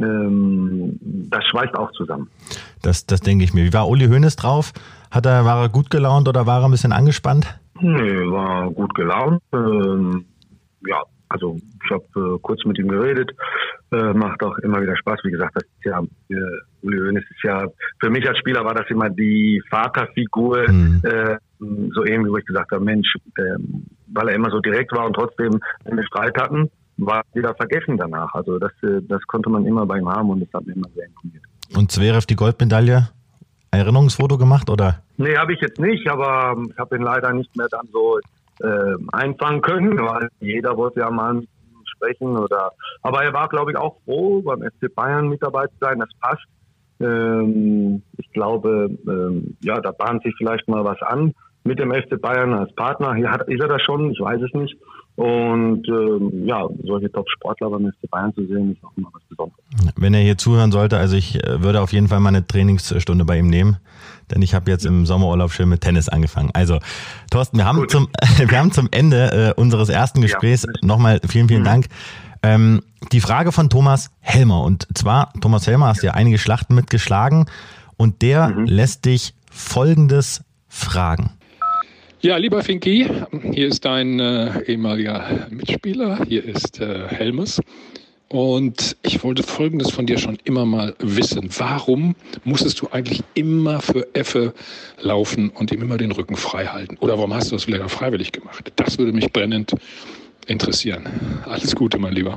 ähm, 0.00 0.98
das 1.30 1.44
schweißt 1.46 1.76
auch 1.76 1.92
zusammen. 1.92 2.30
Das, 2.82 3.06
das 3.06 3.20
denke 3.20 3.44
ich 3.44 3.52
mir. 3.52 3.64
Wie 3.64 3.72
war 3.72 3.88
Uli 3.88 4.06
Hoeneß 4.06 4.36
drauf? 4.36 4.72
Hat 5.10 5.26
er, 5.26 5.44
war 5.44 5.62
er 5.62 5.68
gut 5.68 5.90
gelaunt 5.90 6.28
oder 6.28 6.46
war 6.46 6.60
er 6.60 6.64
ein 6.64 6.70
bisschen 6.70 6.92
angespannt? 6.92 7.58
Nee, 7.80 8.30
war 8.30 8.70
gut 8.70 8.94
gelaunt. 8.94 9.42
Ähm, 9.52 10.24
ja, 10.86 11.02
also 11.28 11.56
ich 11.56 11.90
habe 11.90 12.34
äh, 12.34 12.38
kurz 12.40 12.64
mit 12.64 12.78
ihm 12.78 12.88
geredet. 12.88 13.32
äh, 13.92 14.12
macht 14.12 14.42
auch 14.42 14.58
immer 14.58 14.80
wieder 14.80 14.96
Spaß. 14.96 15.20
Wie 15.24 15.30
gesagt, 15.30 15.56
das 15.56 15.64
ist 15.64 15.84
ja, 15.84 16.00
äh, 16.30 16.34
Uli 16.82 16.98
Hoeneß 16.98 17.24
ist 17.24 17.42
ja, 17.42 17.66
für 18.00 18.10
mich 18.10 18.26
als 18.28 18.38
Spieler 18.38 18.64
war 18.64 18.74
das 18.74 18.88
immer 18.88 19.10
die 19.10 19.62
Vaterfigur, 19.70 20.70
mhm. 20.70 21.02
äh, 21.04 21.36
so 21.58 22.04
irgendwie, 22.04 22.30
wo 22.30 22.36
ich 22.36 22.44
gesagt 22.44 22.70
habe, 22.72 22.84
Mensch, 22.84 23.14
äh, 23.36 23.56
weil 24.12 24.28
er 24.28 24.34
immer 24.34 24.50
so 24.50 24.60
direkt 24.60 24.92
war 24.92 25.06
und 25.06 25.14
trotzdem, 25.14 25.60
wir 25.84 26.04
Streit 26.04 26.36
hatten, 26.40 26.70
war 26.98 27.22
wieder 27.34 27.54
vergessen 27.54 27.96
danach. 27.96 28.32
Also 28.34 28.58
das, 28.58 28.72
äh, 28.82 29.00
das 29.02 29.22
konnte 29.26 29.50
man 29.50 29.64
immer 29.66 29.86
bei 29.86 29.98
ihm 29.98 30.08
haben 30.08 30.30
und 30.30 30.40
das 30.40 30.48
hat 30.52 30.66
mir 30.66 30.74
immer 30.74 30.88
sehr 30.94 31.06
imponiert. 31.06 31.44
Und 31.76 31.92
Zverev 31.92 32.26
die 32.26 32.36
Goldmedaille? 32.36 33.08
Erinnerungsfoto 33.70 34.38
gemacht 34.38 34.70
oder? 34.70 35.02
Nee, 35.16 35.36
habe 35.36 35.52
ich 35.52 35.60
jetzt 35.60 35.78
nicht, 35.78 36.08
aber 36.08 36.56
ich 36.70 36.78
habe 36.78 36.96
ihn 36.96 37.02
leider 37.02 37.32
nicht 37.32 37.54
mehr 37.56 37.68
dann 37.70 37.86
so 37.92 38.18
äh, 38.60 38.94
einfangen 39.12 39.60
können, 39.60 39.98
weil 40.06 40.28
jeder 40.40 40.76
wollte 40.76 41.00
ja 41.00 41.10
mal 41.10 41.42
sprechen 41.96 42.36
oder 42.36 42.72
aber 43.02 43.24
er 43.24 43.32
war 43.32 43.48
glaube 43.48 43.72
ich 43.72 43.76
auch 43.76 43.96
froh 44.04 44.42
beim 44.42 44.62
FC 44.62 44.94
Bayern 44.94 45.28
mit 45.28 45.42
dabei 45.42 45.66
zu 45.66 45.74
sein, 45.80 45.98
das 45.98 46.10
passt. 46.20 46.44
Ähm, 47.00 48.02
ich 48.16 48.30
glaube, 48.32 48.90
ähm, 49.06 49.56
ja, 49.62 49.80
da 49.80 49.92
bahnt 49.92 50.22
sich 50.24 50.34
vielleicht 50.36 50.68
mal 50.68 50.84
was 50.84 51.00
an 51.02 51.32
mit 51.64 51.78
dem 51.78 51.92
FC 51.92 52.20
Bayern 52.20 52.54
als 52.54 52.74
Partner. 52.74 53.14
Hier 53.14 53.30
hat, 53.30 53.48
ist 53.48 53.60
er 53.60 53.68
das 53.68 53.82
schon, 53.82 54.10
ich 54.10 54.20
weiß 54.20 54.40
es 54.42 54.52
nicht. 54.54 54.76
Und 55.18 55.82
ähm, 55.88 56.46
ja, 56.46 56.64
solche 56.84 57.10
Top-Sportler 57.10 57.70
beim 57.70 57.90
FC 57.90 58.08
Bayern 58.08 58.32
zu 58.36 58.46
sehen, 58.46 58.70
ist 58.70 58.84
auch 58.84 58.96
immer 58.96 59.08
was 59.12 59.22
Besonderes. 59.28 59.64
Wenn 59.96 60.14
er 60.14 60.20
hier 60.20 60.38
zuhören 60.38 60.70
sollte, 60.70 60.96
also 60.96 61.16
ich 61.16 61.42
äh, 61.42 61.60
würde 61.60 61.80
auf 61.80 61.92
jeden 61.92 62.06
Fall 62.06 62.20
mal 62.20 62.28
eine 62.28 62.46
Trainingsstunde 62.46 63.24
bei 63.24 63.36
ihm 63.36 63.48
nehmen, 63.48 63.78
denn 64.30 64.42
ich 64.42 64.54
habe 64.54 64.70
jetzt 64.70 64.86
im 64.86 65.06
Sommerurlaub 65.06 65.50
schön 65.50 65.70
mit 65.70 65.80
Tennis 65.80 66.08
angefangen. 66.08 66.50
Also, 66.54 66.78
Thorsten, 67.32 67.56
wir 67.56 67.64
haben 67.64 67.88
zum 67.88 68.06
wir 68.38 68.58
haben 68.60 68.70
zum 68.70 68.86
Ende 68.92 69.54
äh, 69.56 69.60
unseres 69.60 69.88
ersten 69.88 70.20
Gesprächs 70.20 70.62
ja. 70.62 70.86
nochmal 70.86 71.20
vielen, 71.28 71.48
vielen 71.48 71.62
mhm. 71.62 71.66
Dank. 71.66 71.86
Ähm, 72.44 72.82
die 73.10 73.20
Frage 73.20 73.50
von 73.50 73.70
Thomas 73.70 74.12
Helmer. 74.20 74.62
Und 74.62 74.86
zwar, 74.94 75.32
Thomas 75.40 75.66
Helmer, 75.66 75.88
hast 75.88 76.04
ja 76.04 76.12
einige 76.12 76.38
Schlachten 76.38 76.76
mitgeschlagen 76.76 77.46
und 77.96 78.22
der 78.22 78.50
mhm. 78.50 78.66
lässt 78.66 79.04
dich 79.04 79.34
folgendes 79.50 80.44
fragen. 80.68 81.37
Ja, 82.20 82.36
lieber 82.36 82.62
Finki, 82.62 83.08
hier 83.52 83.68
ist 83.68 83.84
dein 83.84 84.18
äh, 84.18 84.62
ehemaliger 84.64 85.46
Mitspieler, 85.50 86.24
hier 86.24 86.44
ist 86.44 86.80
äh, 86.80 87.06
Helmes. 87.06 87.60
Und 88.28 88.96
ich 89.02 89.22
wollte 89.22 89.44
Folgendes 89.44 89.92
von 89.92 90.04
dir 90.04 90.18
schon 90.18 90.36
immer 90.42 90.66
mal 90.66 90.96
wissen. 90.98 91.48
Warum 91.56 92.16
musstest 92.42 92.80
du 92.80 92.88
eigentlich 92.90 93.22
immer 93.34 93.80
für 93.80 94.04
Effe 94.16 94.52
laufen 95.00 95.50
und 95.50 95.70
ihm 95.70 95.80
immer 95.80 95.96
den 95.96 96.10
Rücken 96.10 96.34
frei 96.34 96.66
halten? 96.66 96.96
Oder 96.98 97.16
warum 97.18 97.32
hast 97.32 97.52
du 97.52 97.54
das 97.54 97.68
wieder 97.68 97.88
freiwillig 97.88 98.32
gemacht? 98.32 98.72
Das 98.74 98.98
würde 98.98 99.12
mich 99.12 99.32
brennend 99.32 99.76
interessieren. 100.48 101.08
Alles 101.44 101.76
Gute, 101.76 102.00
mein 102.00 102.14
Lieber. 102.14 102.36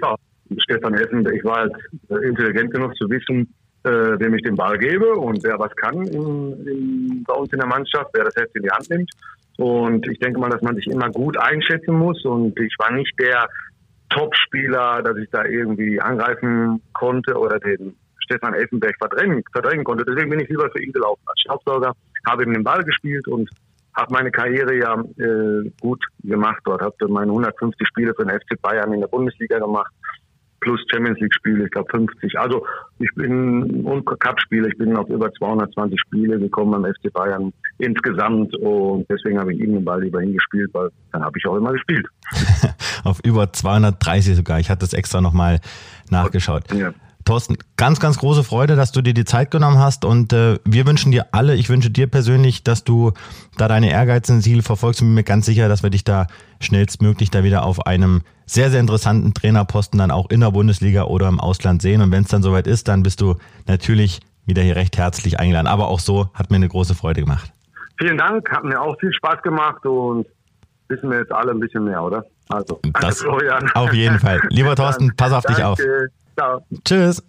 Ja, 0.00 0.16
Stefan 0.56 0.94
Essen, 0.94 1.28
ich 1.34 1.44
war 1.44 1.58
halt 1.58 1.72
intelligent 2.24 2.72
genug 2.72 2.96
zu 2.96 3.10
wissen, 3.10 3.52
äh, 3.88 4.20
wem 4.20 4.34
ich 4.34 4.42
den 4.42 4.54
Ball 4.54 4.78
gebe 4.78 5.14
und 5.14 5.42
wer 5.42 5.58
was 5.58 5.74
kann 5.76 6.06
in, 6.06 6.66
in, 6.66 7.24
bei 7.26 7.34
uns 7.34 7.52
in 7.52 7.58
der 7.58 7.68
Mannschaft, 7.68 8.10
wer 8.12 8.24
das 8.24 8.36
Heft 8.36 8.54
in 8.54 8.62
die 8.62 8.70
Hand 8.70 8.90
nimmt. 8.90 9.10
Und 9.56 10.06
ich 10.08 10.18
denke 10.18 10.38
mal, 10.38 10.50
dass 10.50 10.62
man 10.62 10.76
sich 10.76 10.86
immer 10.86 11.10
gut 11.10 11.36
einschätzen 11.36 11.94
muss. 11.94 12.24
Und 12.24 12.58
ich 12.60 12.74
war 12.78 12.92
nicht 12.92 13.12
der 13.18 13.48
Top-Spieler, 14.10 15.02
dass 15.02 15.16
ich 15.16 15.28
da 15.30 15.44
irgendwie 15.44 16.00
angreifen 16.00 16.80
konnte 16.92 17.36
oder 17.36 17.58
den 17.58 17.96
Stefan 18.20 18.54
Elfenberg 18.54 18.96
verdrängen, 18.98 19.42
verdrängen 19.50 19.84
konnte. 19.84 20.04
Deswegen 20.04 20.30
bin 20.30 20.40
ich 20.40 20.48
lieber 20.48 20.70
für 20.70 20.82
ihn 20.82 20.92
gelaufen 20.92 21.22
als 21.26 21.40
Staubsauger, 21.40 21.92
habe 22.26 22.44
ihm 22.44 22.52
den 22.52 22.64
Ball 22.64 22.84
gespielt 22.84 23.26
und 23.26 23.48
habe 23.94 24.12
meine 24.12 24.30
Karriere 24.30 24.76
ja 24.76 24.94
äh, 24.94 25.70
gut 25.80 26.04
gemacht 26.22 26.60
dort. 26.64 26.82
Habe 26.82 27.08
meine 27.08 27.32
150 27.32 27.88
Spiele 27.88 28.14
für 28.14 28.24
den 28.24 28.38
FC 28.38 28.60
Bayern 28.62 28.92
in 28.92 29.00
der 29.00 29.08
Bundesliga 29.08 29.58
gemacht 29.58 29.92
plus 30.60 30.80
Champions 30.90 31.18
League 31.20 31.34
Spiele, 31.34 31.64
ich 31.64 31.70
glaube 31.70 31.88
50. 31.90 32.38
Also 32.38 32.66
ich 32.98 33.10
bin 33.14 33.84
und 33.84 34.04
Cup 34.04 34.40
Spiele, 34.40 34.68
ich 34.68 34.78
bin 34.78 34.96
auf 34.96 35.08
über 35.08 35.32
220 35.32 36.00
Spiele 36.00 36.38
gekommen 36.38 36.72
beim 36.72 36.92
FC 36.92 37.12
Bayern 37.12 37.52
insgesamt 37.78 38.54
und 38.56 39.06
deswegen 39.08 39.38
habe 39.38 39.52
ich 39.54 39.60
ihm 39.60 39.74
den 39.74 39.84
Ball 39.84 40.02
lieber 40.02 40.20
hingespielt, 40.20 40.70
weil 40.72 40.90
dann 41.12 41.22
habe 41.22 41.38
ich 41.38 41.46
auch 41.46 41.56
immer 41.56 41.72
gespielt. 41.72 42.06
auf 43.04 43.20
über 43.24 43.52
230 43.52 44.36
sogar. 44.36 44.60
Ich 44.60 44.70
hatte 44.70 44.80
das 44.80 44.92
extra 44.92 45.20
nochmal 45.20 45.60
nachgeschaut. 46.10 46.64
Ja. 46.72 46.92
Thorsten, 47.28 47.58
ganz, 47.76 48.00
ganz 48.00 48.18
große 48.18 48.42
Freude, 48.42 48.74
dass 48.74 48.90
du 48.90 49.02
dir 49.02 49.14
die 49.14 49.24
Zeit 49.24 49.50
genommen 49.50 49.78
hast 49.78 50.04
und 50.04 50.32
äh, 50.32 50.58
wir 50.64 50.86
wünschen 50.86 51.12
dir 51.12 51.26
alle, 51.32 51.54
ich 51.54 51.68
wünsche 51.68 51.90
dir 51.90 52.06
persönlich, 52.06 52.64
dass 52.64 52.84
du 52.84 53.12
da 53.56 53.68
deine 53.68 53.90
ehrgeizigen 53.90 54.40
Ziele 54.40 54.62
verfolgst 54.62 55.02
und 55.02 55.08
bin 55.08 55.14
mir 55.14 55.24
ganz 55.24 55.44
sicher, 55.44 55.68
dass 55.68 55.82
wir 55.82 55.90
dich 55.90 56.04
da 56.04 56.26
schnellstmöglich 56.60 57.30
da 57.30 57.44
wieder 57.44 57.64
auf 57.64 57.86
einem 57.86 58.22
sehr, 58.46 58.70
sehr 58.70 58.80
interessanten 58.80 59.34
Trainerposten 59.34 59.98
dann 59.98 60.10
auch 60.10 60.30
in 60.30 60.40
der 60.40 60.52
Bundesliga 60.52 61.04
oder 61.04 61.28
im 61.28 61.38
Ausland 61.38 61.82
sehen 61.82 62.00
und 62.00 62.10
wenn 62.12 62.22
es 62.22 62.30
dann 62.30 62.42
soweit 62.42 62.66
ist, 62.66 62.88
dann 62.88 63.02
bist 63.02 63.20
du 63.20 63.36
natürlich 63.66 64.20
wieder 64.46 64.62
hier 64.62 64.76
recht 64.76 64.96
herzlich 64.96 65.38
eingeladen. 65.38 65.66
Aber 65.66 65.88
auch 65.88 66.00
so 66.00 66.30
hat 66.32 66.50
mir 66.50 66.56
eine 66.56 66.68
große 66.68 66.94
Freude 66.94 67.20
gemacht. 67.20 67.52
Vielen 67.98 68.16
Dank, 68.16 68.50
hat 68.50 68.64
mir 68.64 68.80
auch 68.80 68.98
viel 68.98 69.12
Spaß 69.12 69.42
gemacht 69.42 69.84
und 69.84 70.26
wissen 70.88 71.10
wir 71.10 71.18
jetzt 71.18 71.32
alle 71.32 71.52
ein 71.52 71.60
bisschen 71.60 71.84
mehr, 71.84 72.02
oder? 72.02 72.24
Also, 72.48 72.80
das 73.00 73.18
Florian. 73.20 73.70
Auf 73.74 73.92
jeden 73.92 74.18
Fall. 74.18 74.40
Lieber 74.48 74.74
Thorsten, 74.74 75.12
pass 75.16 75.32
auf 75.32 75.44
dich 75.44 75.62
auf. 75.62 75.78
Ciao. 76.38 76.62
Tschüss. 76.84 77.20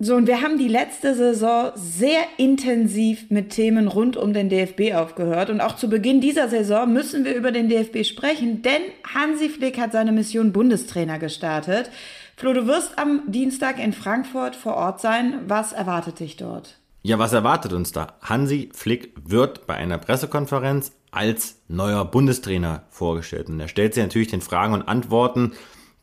So, 0.00 0.16
und 0.16 0.26
wir 0.26 0.42
haben 0.42 0.58
die 0.58 0.68
letzte 0.68 1.14
Saison 1.14 1.70
sehr 1.76 2.20
intensiv 2.36 3.30
mit 3.30 3.50
Themen 3.50 3.86
rund 3.86 4.16
um 4.16 4.32
den 4.32 4.48
DFB 4.48 4.94
aufgehört. 4.94 5.48
Und 5.48 5.60
auch 5.60 5.76
zu 5.76 5.88
Beginn 5.88 6.20
dieser 6.20 6.48
Saison 6.48 6.92
müssen 6.92 7.24
wir 7.24 7.36
über 7.36 7.52
den 7.52 7.68
DFB 7.68 8.04
sprechen, 8.04 8.62
denn 8.62 8.82
Hansi 9.14 9.48
Flick 9.48 9.78
hat 9.78 9.92
seine 9.92 10.10
Mission 10.10 10.52
Bundestrainer 10.52 11.20
gestartet. 11.20 11.90
Flo, 12.36 12.52
du 12.52 12.66
wirst 12.66 12.98
am 12.98 13.22
Dienstag 13.28 13.78
in 13.78 13.92
Frankfurt 13.92 14.56
vor 14.56 14.74
Ort 14.74 15.00
sein. 15.00 15.40
Was 15.46 15.72
erwartet 15.72 16.18
dich 16.18 16.36
dort? 16.36 16.76
Ja, 17.02 17.20
was 17.20 17.32
erwartet 17.32 17.72
uns 17.72 17.92
da? 17.92 18.14
Hansi 18.20 18.70
Flick 18.72 19.12
wird 19.24 19.68
bei 19.68 19.74
einer 19.74 19.98
Pressekonferenz 19.98 20.90
als 21.12 21.60
neuer 21.68 22.04
Bundestrainer 22.04 22.82
vorgestellt. 22.90 23.48
Und 23.48 23.60
er 23.60 23.68
stellt 23.68 23.94
sich 23.94 24.02
natürlich 24.02 24.28
den 24.28 24.40
Fragen 24.40 24.74
und 24.74 24.82
Antworten 24.82 25.52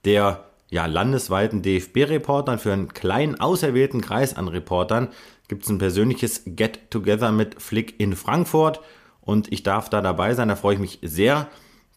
der 0.06 0.46
ja, 0.70 0.86
landesweiten 0.86 1.62
DFB-Reportern, 1.62 2.60
für 2.60 2.74
einen 2.74 2.94
kleinen 2.94 3.40
auserwählten 3.40 4.02
Kreis 4.02 4.36
an 4.36 4.48
Reportern 4.48 5.10
gibt 5.48 5.64
es 5.64 5.70
ein 5.70 5.78
persönliches 5.78 6.44
Get-Together 6.46 7.32
mit 7.32 7.62
Flick 7.62 8.00
in 8.00 8.16
Frankfurt 8.16 8.82
und 9.22 9.52
ich 9.52 9.64
darf 9.64 9.90
da 9.90 10.02
dabei 10.02 10.34
sein. 10.34 10.48
Da 10.48 10.56
freue 10.56 10.76
ich 10.76 10.80
mich 10.80 11.00
sehr 11.02 11.48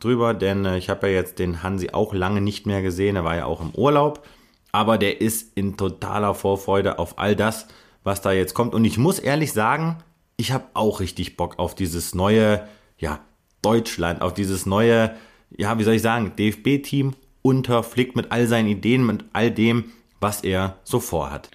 drüber, 0.00 0.34
denn 0.34 0.64
äh, 0.64 0.78
ich 0.78 0.90
habe 0.90 1.08
ja 1.08 1.14
jetzt 1.14 1.38
den 1.38 1.62
Hansi 1.62 1.90
auch 1.92 2.12
lange 2.14 2.40
nicht 2.40 2.66
mehr 2.66 2.82
gesehen. 2.82 3.16
Er 3.16 3.24
war 3.24 3.36
ja 3.36 3.46
auch 3.46 3.60
im 3.60 3.74
Urlaub, 3.74 4.26
aber 4.72 4.98
der 4.98 5.20
ist 5.20 5.56
in 5.56 5.76
totaler 5.76 6.34
Vorfreude 6.34 6.98
auf 6.98 7.18
all 7.18 7.36
das, 7.36 7.66
was 8.04 8.20
da 8.20 8.32
jetzt 8.32 8.54
kommt. 8.54 8.74
Und 8.74 8.84
ich 8.84 8.98
muss 8.98 9.18
ehrlich 9.18 9.52
sagen, 9.52 9.96
ich 10.36 10.52
habe 10.52 10.64
auch 10.74 11.00
richtig 11.00 11.36
Bock 11.36 11.58
auf 11.58 11.74
dieses 11.74 12.14
neue, 12.14 12.66
ja, 12.98 13.20
Deutschland, 13.62 14.22
auf 14.22 14.34
dieses 14.34 14.66
neue, 14.66 15.14
ja, 15.50 15.78
wie 15.78 15.84
soll 15.84 15.94
ich 15.94 16.02
sagen, 16.02 16.32
DFB-Team 16.36 17.14
unter 17.48 17.82
Flick 17.82 18.14
mit 18.14 18.30
all 18.30 18.46
seinen 18.46 18.68
Ideen, 18.68 19.06
mit 19.06 19.24
all 19.32 19.50
dem, 19.50 19.84
was 20.20 20.44
er 20.44 20.76
so 20.84 21.00
vorhat. 21.00 21.48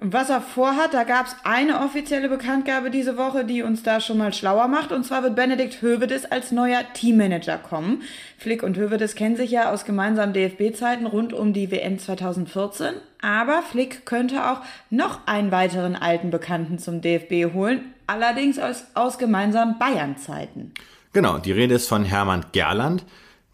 Was 0.00 0.30
er 0.30 0.40
vorhat, 0.40 0.94
da 0.94 1.04
gab 1.04 1.26
es 1.26 1.36
eine 1.44 1.80
offizielle 1.80 2.28
Bekanntgabe 2.28 2.90
diese 2.90 3.16
Woche, 3.16 3.44
die 3.44 3.62
uns 3.62 3.84
da 3.84 4.00
schon 4.00 4.18
mal 4.18 4.32
schlauer 4.32 4.66
macht. 4.68 4.90
Und 4.90 5.04
zwar 5.04 5.22
wird 5.22 5.36
Benedikt 5.36 5.80
Hövedes 5.80 6.24
als 6.24 6.50
neuer 6.50 6.82
Teammanager 6.92 7.58
kommen. 7.58 8.02
Flick 8.36 8.62
und 8.64 8.76
Hövedes 8.76 9.14
kennen 9.14 9.36
sich 9.36 9.50
ja 9.50 9.72
aus 9.72 9.84
gemeinsamen 9.84 10.32
DFB-Zeiten 10.32 11.06
rund 11.06 11.32
um 11.32 11.52
die 11.52 11.70
WM 11.70 11.98
2014. 11.98 12.94
Aber 13.22 13.62
Flick 13.62 14.06
könnte 14.06 14.50
auch 14.50 14.60
noch 14.90 15.26
einen 15.26 15.52
weiteren 15.52 15.96
alten 15.96 16.30
Bekannten 16.30 16.78
zum 16.78 17.00
DFB 17.00 17.52
holen. 17.52 17.92
Allerdings 18.06 18.58
aus, 18.58 18.86
aus 18.94 19.18
gemeinsamen 19.18 19.78
Bayern-Zeiten. 19.78 20.72
Genau, 21.12 21.38
die 21.38 21.52
Rede 21.52 21.74
ist 21.74 21.88
von 21.88 22.04
Hermann 22.04 22.46
Gerland 22.52 23.04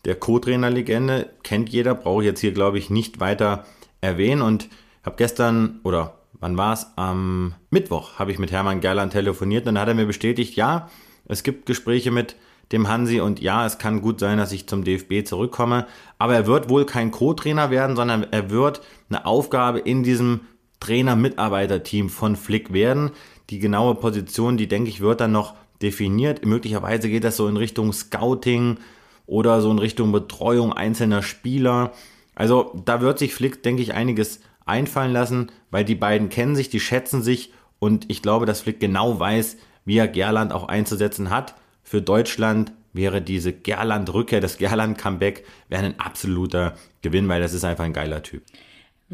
der 0.04 0.16
Co-Trainer-Legende, 0.16 1.30
kennt 1.42 1.68
jeder, 1.70 1.94
brauche 1.94 2.22
ich 2.22 2.26
jetzt 2.26 2.40
hier, 2.40 2.52
glaube 2.52 2.78
ich, 2.78 2.90
nicht 2.90 3.20
weiter 3.20 3.64
erwähnen. 4.00 4.42
Und 4.42 4.68
habe 5.02 5.16
gestern, 5.16 5.80
oder 5.82 6.18
wann 6.40 6.56
war 6.56 6.74
es? 6.74 6.86
Am 6.96 7.54
Mittwoch 7.70 8.18
habe 8.18 8.32
ich 8.32 8.38
mit 8.38 8.52
Hermann 8.52 8.80
Gerland 8.80 9.12
telefoniert 9.12 9.66
und 9.66 9.74
dann 9.74 9.82
hat 9.82 9.88
er 9.88 9.94
mir 9.94 10.06
bestätigt, 10.06 10.56
ja, 10.56 10.90
es 11.26 11.42
gibt 11.42 11.66
Gespräche 11.66 12.10
mit 12.10 12.36
dem 12.72 12.88
Hansi 12.88 13.20
und 13.20 13.40
ja, 13.40 13.66
es 13.66 13.78
kann 13.78 14.00
gut 14.00 14.20
sein, 14.20 14.38
dass 14.38 14.52
ich 14.52 14.66
zum 14.66 14.84
DFB 14.84 15.26
zurückkomme, 15.26 15.86
aber 16.18 16.34
er 16.34 16.46
wird 16.46 16.68
wohl 16.68 16.86
kein 16.86 17.10
Co-Trainer 17.10 17.70
werden, 17.70 17.96
sondern 17.96 18.26
er 18.30 18.50
wird 18.50 18.80
eine 19.08 19.26
Aufgabe 19.26 19.78
in 19.78 20.02
diesem 20.02 20.40
Trainer-Mitarbeiter-Team 20.80 22.08
von 22.08 22.36
Flick 22.36 22.72
werden. 22.72 23.10
Die 23.50 23.58
genaue 23.58 23.94
Position, 23.94 24.56
die 24.56 24.68
denke 24.68 24.90
ich, 24.90 25.00
wird 25.00 25.20
dann 25.20 25.32
noch 25.32 25.54
definiert. 25.82 26.44
Möglicherweise 26.44 27.08
geht 27.08 27.24
das 27.24 27.36
so 27.36 27.48
in 27.48 27.56
Richtung 27.56 27.92
Scouting, 27.92 28.78
oder 29.26 29.60
so 29.60 29.70
in 29.70 29.78
Richtung 29.78 30.12
Betreuung 30.12 30.72
einzelner 30.72 31.22
Spieler. 31.22 31.92
Also 32.34 32.72
da 32.84 33.00
wird 33.00 33.18
sich 33.18 33.34
Flick, 33.34 33.62
denke 33.62 33.82
ich, 33.82 33.94
einiges 33.94 34.40
einfallen 34.66 35.12
lassen, 35.12 35.50
weil 35.70 35.84
die 35.84 35.94
beiden 35.94 36.28
kennen 36.28 36.56
sich, 36.56 36.68
die 36.68 36.80
schätzen 36.80 37.22
sich 37.22 37.52
und 37.78 38.10
ich 38.10 38.22
glaube, 38.22 38.46
dass 38.46 38.62
Flick 38.62 38.80
genau 38.80 39.18
weiß, 39.18 39.56
wie 39.84 39.98
er 39.98 40.08
Gerland 40.08 40.52
auch 40.52 40.68
einzusetzen 40.68 41.30
hat. 41.30 41.54
Für 41.82 42.00
Deutschland 42.00 42.72
wäre 42.92 43.20
diese 43.20 43.52
Gerland-Rückkehr, 43.52 44.40
das 44.40 44.56
Gerland-Comeback, 44.56 45.44
wäre 45.68 45.84
ein 45.84 46.00
absoluter 46.00 46.74
Gewinn, 47.02 47.28
weil 47.28 47.42
das 47.42 47.52
ist 47.52 47.64
einfach 47.64 47.84
ein 47.84 47.92
geiler 47.92 48.22
Typ. 48.22 48.42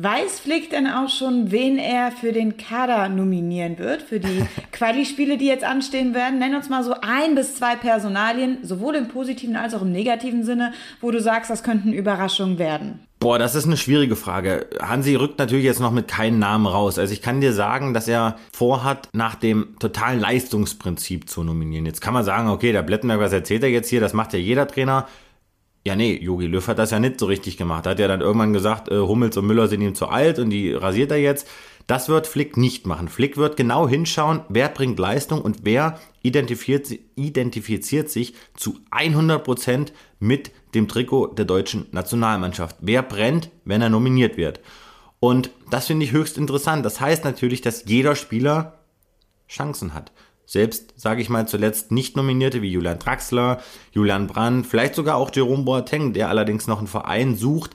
Weiß 0.02 0.40
Flick 0.40 0.70
denn 0.70 0.86
auch 0.86 1.10
schon, 1.10 1.50
wen 1.50 1.76
er 1.76 2.10
für 2.10 2.32
den 2.32 2.56
Kader 2.56 3.10
nominieren 3.10 3.78
wird, 3.78 4.00
für 4.00 4.18
die 4.18 4.46
Quali-Spiele, 4.72 5.36
die 5.36 5.44
jetzt 5.44 5.62
anstehen 5.62 6.14
werden? 6.14 6.38
Nenn 6.38 6.54
uns 6.54 6.70
mal 6.70 6.82
so 6.82 6.94
ein 7.02 7.34
bis 7.34 7.56
zwei 7.56 7.76
Personalien, 7.76 8.60
sowohl 8.62 8.94
im 8.94 9.08
positiven 9.08 9.56
als 9.56 9.74
auch 9.74 9.82
im 9.82 9.92
negativen 9.92 10.42
Sinne, 10.42 10.72
wo 11.02 11.10
du 11.10 11.20
sagst, 11.20 11.50
das 11.50 11.62
könnten 11.62 11.92
Überraschungen 11.92 12.58
werden. 12.58 13.00
Boah, 13.18 13.38
das 13.38 13.54
ist 13.54 13.66
eine 13.66 13.76
schwierige 13.76 14.16
Frage. 14.16 14.68
Hansi 14.80 15.16
rückt 15.16 15.38
natürlich 15.38 15.66
jetzt 15.66 15.80
noch 15.80 15.90
mit 15.90 16.08
keinem 16.08 16.38
Namen 16.38 16.64
raus. 16.64 16.98
Also 16.98 17.12
ich 17.12 17.20
kann 17.20 17.42
dir 17.42 17.52
sagen, 17.52 17.92
dass 17.92 18.08
er 18.08 18.36
vorhat, 18.54 19.10
nach 19.12 19.34
dem 19.34 19.76
totalen 19.80 20.18
Leistungsprinzip 20.18 21.28
zu 21.28 21.44
nominieren. 21.44 21.84
Jetzt 21.84 22.00
kann 22.00 22.14
man 22.14 22.24
sagen, 22.24 22.48
okay, 22.48 22.72
der 22.72 22.82
Blettenberg, 22.82 23.20
was 23.20 23.34
erzählt 23.34 23.62
er 23.64 23.68
jetzt 23.68 23.90
hier? 23.90 24.00
Das 24.00 24.14
macht 24.14 24.32
ja 24.32 24.38
jeder 24.38 24.66
Trainer. 24.66 25.06
Ja, 25.84 25.96
nee, 25.96 26.18
Jogi 26.20 26.46
Löw 26.46 26.66
hat 26.66 26.78
das 26.78 26.90
ja 26.90 27.00
nicht 27.00 27.18
so 27.18 27.26
richtig 27.26 27.56
gemacht. 27.56 27.86
Hat 27.86 27.98
ja 27.98 28.08
dann 28.08 28.20
irgendwann 28.20 28.52
gesagt, 28.52 28.90
äh, 28.90 28.98
Hummels 28.98 29.36
und 29.36 29.46
Müller 29.46 29.66
sind 29.66 29.80
ihm 29.80 29.94
zu 29.94 30.08
alt 30.08 30.38
und 30.38 30.50
die 30.50 30.72
rasiert 30.72 31.10
er 31.10 31.18
jetzt. 31.18 31.48
Das 31.86 32.08
wird 32.08 32.26
Flick 32.26 32.56
nicht 32.56 32.86
machen. 32.86 33.08
Flick 33.08 33.36
wird 33.36 33.56
genau 33.56 33.88
hinschauen, 33.88 34.42
wer 34.48 34.68
bringt 34.68 34.98
Leistung 34.98 35.40
und 35.40 35.60
wer 35.64 35.98
identifiziert, 36.22 37.00
identifiziert 37.16 38.10
sich 38.10 38.34
zu 38.54 38.78
100 38.90 39.42
Prozent 39.42 39.92
mit 40.18 40.52
dem 40.74 40.86
Trikot 40.86 41.28
der 41.28 41.46
deutschen 41.46 41.86
Nationalmannschaft. 41.92 42.76
Wer 42.80 43.02
brennt, 43.02 43.50
wenn 43.64 43.82
er 43.82 43.88
nominiert 43.88 44.36
wird. 44.36 44.60
Und 45.18 45.50
das 45.70 45.86
finde 45.86 46.04
ich 46.04 46.12
höchst 46.12 46.38
interessant. 46.38 46.84
Das 46.84 47.00
heißt 47.00 47.24
natürlich, 47.24 47.62
dass 47.62 47.84
jeder 47.86 48.14
Spieler 48.14 48.78
Chancen 49.48 49.94
hat. 49.94 50.12
Selbst, 50.50 50.94
sage 50.96 51.22
ich 51.22 51.28
mal, 51.28 51.46
zuletzt 51.46 51.92
nicht 51.92 52.16
nominierte 52.16 52.60
wie 52.60 52.72
Julian 52.72 52.98
Draxler, 52.98 53.62
Julian 53.92 54.26
Brandt, 54.26 54.66
vielleicht 54.66 54.96
sogar 54.96 55.14
auch 55.14 55.30
Jerome 55.32 55.62
Boateng, 55.62 56.12
der 56.12 56.28
allerdings 56.28 56.66
noch 56.66 56.78
einen 56.78 56.88
Verein 56.88 57.36
sucht. 57.36 57.70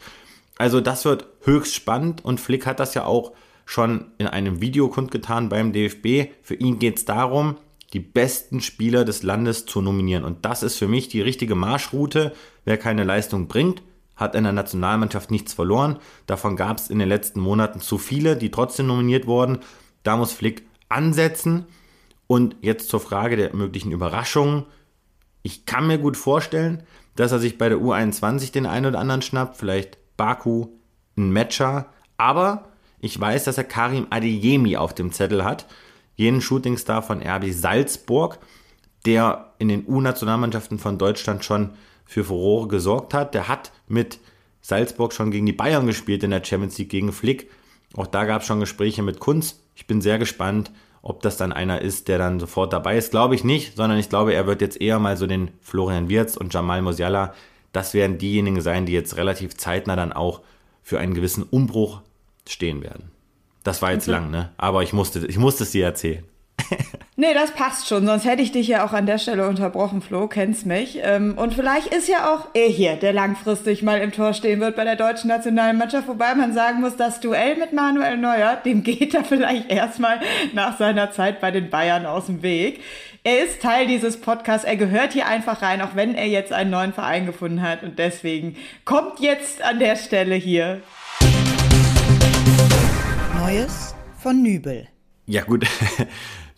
Also 0.57 0.81
das 0.81 1.05
wird 1.05 1.25
höchst 1.45 1.73
spannend 1.73 2.25
und 2.25 2.41
Flick 2.41 2.65
hat 2.65 2.81
das 2.81 2.93
ja 2.93 3.05
auch 3.05 3.31
schon 3.65 4.07
in 4.17 4.27
einem 4.27 4.59
Video 4.59 4.89
kundgetan 4.89 5.47
beim 5.47 5.71
DFB. 5.71 6.33
Für 6.41 6.55
ihn 6.55 6.77
geht 6.77 6.97
es 6.97 7.05
darum, 7.05 7.55
die 7.93 8.01
besten 8.01 8.59
Spieler 8.59 9.05
des 9.05 9.23
Landes 9.23 9.65
zu 9.65 9.81
nominieren. 9.81 10.25
Und 10.25 10.43
das 10.43 10.61
ist 10.61 10.77
für 10.77 10.89
mich 10.89 11.07
die 11.07 11.21
richtige 11.21 11.55
Marschroute. 11.55 12.33
Wer 12.65 12.75
keine 12.75 13.05
Leistung 13.05 13.47
bringt, 13.47 13.83
hat 14.17 14.35
in 14.35 14.43
der 14.43 14.51
Nationalmannschaft 14.51 15.31
nichts 15.31 15.53
verloren. 15.53 15.99
Davon 16.27 16.57
gab 16.57 16.79
es 16.79 16.89
in 16.89 16.99
den 16.99 17.07
letzten 17.07 17.39
Monaten 17.39 17.79
zu 17.79 17.97
viele, 17.97 18.35
die 18.35 18.51
trotzdem 18.51 18.87
nominiert 18.87 19.27
wurden. 19.27 19.59
Da 20.03 20.17
muss 20.17 20.33
Flick 20.33 20.63
ansetzen. 20.89 21.67
Und 22.27 22.55
jetzt 22.61 22.89
zur 22.89 22.99
Frage 22.99 23.35
der 23.35 23.55
möglichen 23.55 23.91
Überraschungen. 23.91 24.65
Ich 25.43 25.65
kann 25.65 25.87
mir 25.87 25.97
gut 25.97 26.17
vorstellen, 26.17 26.83
dass 27.15 27.31
er 27.31 27.39
sich 27.39 27.57
bei 27.57 27.69
der 27.69 27.77
U21 27.77 28.51
den 28.51 28.65
einen 28.65 28.87
oder 28.87 28.99
anderen 28.99 29.21
schnappt, 29.21 29.57
vielleicht 29.57 29.97
Baku, 30.17 30.67
ein 31.17 31.31
Matcher, 31.31 31.87
aber 32.17 32.69
ich 32.99 33.19
weiß, 33.19 33.43
dass 33.43 33.57
er 33.57 33.63
Karim 33.63 34.07
Adeyemi 34.09 34.77
auf 34.77 34.93
dem 34.93 35.11
Zettel 35.11 35.43
hat, 35.43 35.67
jenen 36.15 36.41
Shootingstar 36.41 37.03
von 37.03 37.21
RB 37.21 37.51
Salzburg, 37.51 38.39
der 39.05 39.53
in 39.59 39.67
den 39.67 39.85
U-Nationalmannschaften 39.87 40.79
von 40.79 40.97
Deutschland 40.97 41.45
schon 41.45 41.71
für 42.05 42.23
Furore 42.23 42.67
gesorgt 42.67 43.13
hat. 43.13 43.33
Der 43.33 43.47
hat 43.47 43.71
mit 43.87 44.19
Salzburg 44.61 45.13
schon 45.13 45.31
gegen 45.31 45.45
die 45.45 45.53
Bayern 45.53 45.85
gespielt 45.85 46.23
in 46.23 46.31
der 46.31 46.43
Champions 46.43 46.77
League 46.77 46.89
gegen 46.89 47.11
Flick. 47.11 47.51
Auch 47.95 48.07
da 48.07 48.25
gab 48.25 48.41
es 48.41 48.47
schon 48.47 48.59
Gespräche 48.59 49.03
mit 49.03 49.19
Kunz. 49.19 49.59
Ich 49.75 49.87
bin 49.87 50.01
sehr 50.01 50.17
gespannt, 50.17 50.71
ob 51.05 51.21
das 51.21 51.37
dann 51.37 51.53
einer 51.53 51.83
ist, 51.83 52.07
der 52.07 52.17
dann 52.17 52.39
sofort 52.39 52.73
dabei 52.73 52.97
ist, 52.97 53.11
glaube 53.11 53.35
ich 53.35 53.43
nicht, 53.43 53.77
sondern 53.77 53.99
ich 53.99 54.09
glaube, 54.09 54.33
er 54.33 54.47
wird 54.47 54.59
jetzt 54.59 54.81
eher 54.81 54.97
mal 54.97 55.15
so 55.17 55.27
den 55.27 55.51
Florian 55.61 56.09
Wirz 56.09 56.35
und 56.35 56.51
Jamal 56.51 56.81
Musiala, 56.81 57.35
das 57.73 57.93
werden 57.93 58.17
diejenigen 58.17 58.59
sein, 58.59 58.87
die 58.87 58.93
jetzt 58.93 59.15
relativ 59.15 59.55
zeitnah 59.55 59.95
dann 59.95 60.11
auch 60.11 60.41
für 60.81 60.97
einen 60.97 61.13
gewissen 61.13 61.43
Umbruch 61.43 62.01
stehen 62.49 62.81
werden. 62.81 63.11
Das 63.63 63.83
war 63.83 63.91
jetzt 63.91 64.07
lang, 64.07 64.31
ne? 64.31 64.51
Aber 64.57 64.81
ich 64.81 64.93
musste, 64.93 65.27
ich 65.27 65.37
musste 65.37 65.63
es 65.63 65.71
dir 65.71 65.85
erzählen. 65.85 66.23
Nee, 67.17 67.33
das 67.33 67.51
passt 67.51 67.87
schon, 67.87 68.05
sonst 68.05 68.25
hätte 68.25 68.41
ich 68.41 68.51
dich 68.51 68.67
ja 68.67 68.85
auch 68.85 68.91
an 68.91 69.05
der 69.05 69.19
Stelle 69.19 69.47
unterbrochen, 69.47 70.01
Flo, 70.01 70.27
kennst 70.27 70.65
mich. 70.65 70.99
Ähm, 71.01 71.37
und 71.37 71.53
vielleicht 71.53 71.87
ist 71.93 72.09
ja 72.09 72.33
auch 72.33 72.49
er 72.53 72.67
hier, 72.67 72.97
der 72.97 73.13
langfristig 73.13 73.83
mal 73.83 74.01
im 74.01 74.11
Tor 74.11 74.33
stehen 74.33 74.59
wird 74.59 74.75
bei 74.75 74.83
der 74.83 74.97
deutschen 74.97 75.29
Nationalmannschaft, 75.29 76.09
wobei 76.09 76.35
man 76.35 76.53
sagen 76.53 76.81
muss, 76.81 76.97
das 76.97 77.21
Duell 77.21 77.55
mit 77.55 77.71
Manuel 77.71 78.17
Neuer, 78.17 78.57
dem 78.57 78.83
geht 78.83 79.13
er 79.13 79.23
vielleicht 79.23 79.71
erstmal 79.71 80.19
nach 80.51 80.77
seiner 80.77 81.11
Zeit 81.11 81.39
bei 81.39 81.51
den 81.51 81.69
Bayern 81.69 82.05
aus 82.05 82.25
dem 82.25 82.41
Weg. 82.43 82.81
Er 83.23 83.45
ist 83.45 83.61
Teil 83.61 83.87
dieses 83.87 84.19
Podcasts, 84.19 84.67
er 84.67 84.75
gehört 84.75 85.13
hier 85.13 85.25
einfach 85.25 85.61
rein, 85.61 85.81
auch 85.81 85.95
wenn 85.95 86.15
er 86.15 86.27
jetzt 86.27 86.51
einen 86.51 86.69
neuen 86.69 86.91
Verein 86.91 87.25
gefunden 87.25 87.61
hat 87.61 87.81
und 87.81 87.97
deswegen 87.97 88.57
kommt 88.83 89.21
jetzt 89.21 89.61
an 89.61 89.79
der 89.79 89.95
Stelle 89.95 90.35
hier. 90.35 90.81
Neues 93.39 93.95
von 94.21 94.43
Nübel. 94.43 94.89
Ja 95.27 95.43
gut, 95.43 95.65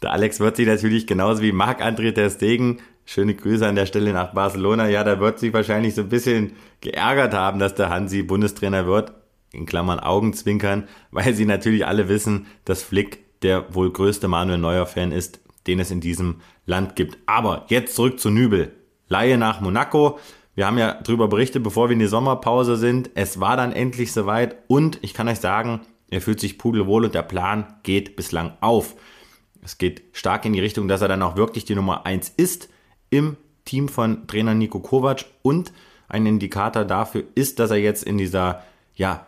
Der 0.01 0.11
Alex 0.11 0.39
wird 0.39 0.55
sich 0.55 0.67
natürlich 0.67 1.07
genauso 1.07 1.41
wie 1.41 1.51
Marc-André 1.51 2.13
Ter 2.13 2.29
Stegen, 2.29 2.79
schöne 3.05 3.33
Grüße 3.33 3.65
an 3.65 3.75
der 3.75 3.85
Stelle 3.85 4.13
nach 4.13 4.33
Barcelona, 4.33 4.89
ja, 4.89 5.03
da 5.03 5.19
wird 5.19 5.39
sich 5.39 5.53
wahrscheinlich 5.53 5.95
so 5.95 6.01
ein 6.01 6.09
bisschen 6.09 6.53
geärgert 6.81 7.33
haben, 7.33 7.59
dass 7.59 7.73
der 7.73 7.89
Hansi 7.89 8.21
Bundestrainer 8.21 8.85
wird, 8.85 9.13
in 9.51 9.65
Klammern 9.65 9.99
Augenzwinkern, 9.99 10.87
weil 11.11 11.33
sie 11.33 11.45
natürlich 11.45 11.85
alle 11.85 12.09
wissen, 12.09 12.47
dass 12.65 12.83
Flick 12.83 13.41
der 13.41 13.73
wohl 13.73 13.91
größte 13.91 14.27
Manuel 14.27 14.59
Neuer-Fan 14.59 15.11
ist, 15.11 15.39
den 15.67 15.79
es 15.79 15.91
in 15.91 16.01
diesem 16.01 16.41
Land 16.65 16.95
gibt. 16.95 17.17
Aber 17.25 17.65
jetzt 17.69 17.95
zurück 17.95 18.19
zu 18.19 18.29
Nübel. 18.29 18.73
Laie 19.09 19.37
nach 19.37 19.61
Monaco. 19.61 20.19
Wir 20.55 20.65
haben 20.65 20.77
ja 20.77 20.99
darüber 21.03 21.27
berichtet, 21.27 21.63
bevor 21.63 21.87
wir 21.89 21.93
in 21.93 21.99
die 21.99 22.07
Sommerpause 22.07 22.77
sind. 22.77 23.11
Es 23.15 23.39
war 23.39 23.57
dann 23.57 23.71
endlich 23.71 24.11
soweit 24.11 24.57
und 24.67 24.99
ich 25.01 25.13
kann 25.13 25.27
euch 25.27 25.39
sagen, 25.39 25.81
er 26.09 26.21
fühlt 26.21 26.39
sich 26.39 26.57
pudelwohl 26.57 27.05
und 27.05 27.15
der 27.15 27.21
Plan 27.21 27.75
geht 27.83 28.15
bislang 28.15 28.53
auf. 28.59 28.95
Es 29.67 29.77
geht 29.77 30.01
stark 30.13 30.45
in 30.45 30.53
die 30.53 30.61
Richtung, 30.61 30.87
dass 30.87 31.01
er 31.01 31.09
dann 31.09 31.21
auch 31.21 31.35
wirklich 31.35 31.65
die 31.65 31.75
Nummer 31.75 32.05
1 32.05 32.29
ist 32.37 32.69
im 33.09 33.35
Team 33.65 33.89
von 33.89 34.25
Trainer 34.25 34.53
Nico 34.53 34.79
Kovac 34.79 35.25
und 35.41 35.73
ein 36.07 36.25
Indikator 36.25 36.85
dafür 36.85 37.25
ist, 37.35 37.59
dass 37.59 37.71
er 37.71 37.75
jetzt 37.75 38.05
in 38.05 38.17
dieser 38.17 38.63
ja, 38.95 39.27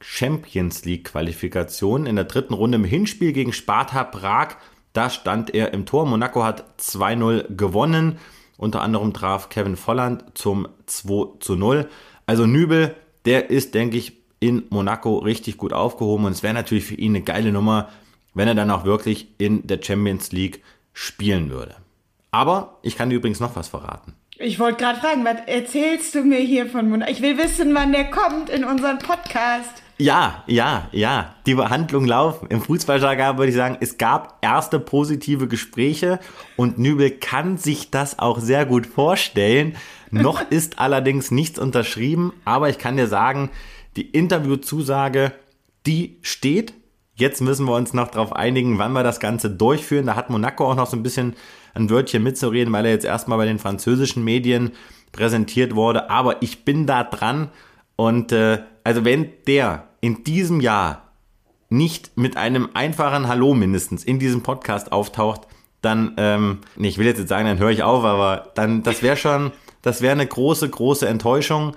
Champions 0.00 0.84
League 0.84 1.04
Qualifikation 1.04 2.06
in 2.06 2.16
der 2.16 2.24
dritten 2.24 2.52
Runde 2.52 2.76
im 2.78 2.84
Hinspiel 2.84 3.32
gegen 3.32 3.52
Sparta 3.52 4.02
Prag, 4.02 4.56
da 4.92 5.08
stand 5.08 5.54
er 5.54 5.72
im 5.72 5.86
Tor. 5.86 6.04
Monaco 6.04 6.42
hat 6.42 6.64
2-0 6.80 7.54
gewonnen. 7.54 8.18
Unter 8.56 8.80
anderem 8.80 9.14
traf 9.14 9.50
Kevin 9.50 9.76
Volland 9.76 10.24
zum 10.34 10.66
2 10.86 11.54
0. 11.54 11.88
Also 12.26 12.44
Nübel, 12.44 12.96
der 13.24 13.50
ist, 13.50 13.74
denke 13.74 13.98
ich, 13.98 14.18
in 14.40 14.64
Monaco 14.70 15.18
richtig 15.18 15.58
gut 15.58 15.72
aufgehoben 15.72 16.24
und 16.24 16.32
es 16.32 16.42
wäre 16.42 16.54
natürlich 16.54 16.86
für 16.86 16.96
ihn 16.96 17.12
eine 17.12 17.22
geile 17.22 17.52
Nummer, 17.52 17.88
wenn 18.34 18.48
er 18.48 18.54
dann 18.54 18.70
auch 18.70 18.84
wirklich 18.84 19.28
in 19.38 19.66
der 19.66 19.80
Champions 19.82 20.32
League 20.32 20.62
spielen 20.92 21.50
würde. 21.50 21.76
Aber 22.30 22.78
ich 22.82 22.96
kann 22.96 23.10
dir 23.10 23.16
übrigens 23.16 23.40
noch 23.40 23.56
was 23.56 23.68
verraten. 23.68 24.14
Ich 24.38 24.58
wollte 24.58 24.82
gerade 24.82 25.00
fragen, 25.00 25.24
was 25.24 25.40
erzählst 25.46 26.14
du 26.14 26.22
mir 26.22 26.38
hier 26.38 26.66
von 26.66 26.88
Monaco? 26.88 27.10
Ich 27.10 27.20
will 27.20 27.36
wissen, 27.36 27.74
wann 27.74 27.92
der 27.92 28.10
kommt 28.10 28.48
in 28.48 28.64
unseren 28.64 28.98
Podcast. 28.98 29.82
Ja, 29.98 30.44
ja, 30.46 30.88
ja. 30.92 31.34
Die 31.44 31.54
Behandlungen 31.54 32.08
laufen. 32.08 32.48
Im 32.48 32.62
Fußballjargon 32.62 33.36
würde 33.36 33.50
ich 33.50 33.54
sagen, 33.54 33.76
es 33.80 33.98
gab 33.98 34.38
erste 34.40 34.80
positive 34.80 35.46
Gespräche 35.46 36.20
und 36.56 36.78
Nübel 36.78 37.10
kann 37.10 37.58
sich 37.58 37.90
das 37.90 38.18
auch 38.18 38.38
sehr 38.38 38.64
gut 38.64 38.86
vorstellen. 38.86 39.76
Noch 40.10 40.40
ist 40.50 40.78
allerdings 40.78 41.30
nichts 41.30 41.58
unterschrieben, 41.58 42.32
aber 42.46 42.70
ich 42.70 42.78
kann 42.78 42.96
dir 42.96 43.08
sagen, 43.08 43.50
die 43.96 44.08
Interviewzusage, 44.08 45.32
die 45.84 46.16
steht 46.22 46.72
Jetzt 47.20 47.42
müssen 47.42 47.66
wir 47.66 47.74
uns 47.74 47.92
noch 47.92 48.08
darauf 48.08 48.34
einigen, 48.34 48.78
wann 48.78 48.92
wir 48.92 49.02
das 49.02 49.20
Ganze 49.20 49.50
durchführen. 49.50 50.06
Da 50.06 50.16
hat 50.16 50.30
Monaco 50.30 50.70
auch 50.70 50.74
noch 50.74 50.86
so 50.86 50.96
ein 50.96 51.02
bisschen 51.02 51.34
ein 51.74 51.90
Wörtchen 51.90 52.22
mitzureden, 52.22 52.72
weil 52.72 52.86
er 52.86 52.92
jetzt 52.92 53.04
erstmal 53.04 53.36
bei 53.36 53.44
den 53.44 53.58
französischen 53.58 54.24
Medien 54.24 54.70
präsentiert 55.12 55.74
wurde. 55.74 56.08
Aber 56.08 56.42
ich 56.42 56.64
bin 56.64 56.86
da 56.86 57.04
dran. 57.04 57.50
Und 57.96 58.32
äh, 58.32 58.62
also 58.84 59.04
wenn 59.04 59.28
der 59.46 59.88
in 60.00 60.24
diesem 60.24 60.60
Jahr 60.60 61.10
nicht 61.68 62.16
mit 62.16 62.38
einem 62.38 62.70
einfachen 62.72 63.28
Hallo 63.28 63.52
mindestens 63.52 64.02
in 64.02 64.18
diesem 64.18 64.42
Podcast 64.42 64.90
auftaucht, 64.90 65.42
dann, 65.82 66.14
ähm, 66.16 66.60
ich 66.78 66.96
will 66.96 67.06
jetzt, 67.06 67.18
jetzt 67.18 67.28
sagen, 67.28 67.46
dann 67.46 67.58
höre 67.58 67.70
ich 67.70 67.82
auf, 67.82 68.02
aber 68.02 68.50
dann, 68.54 68.82
das 68.82 69.02
wäre 69.02 69.18
schon, 69.18 69.52
das 69.82 70.00
wäre 70.00 70.12
eine 70.12 70.26
große, 70.26 70.70
große 70.70 71.06
Enttäuschung. 71.06 71.76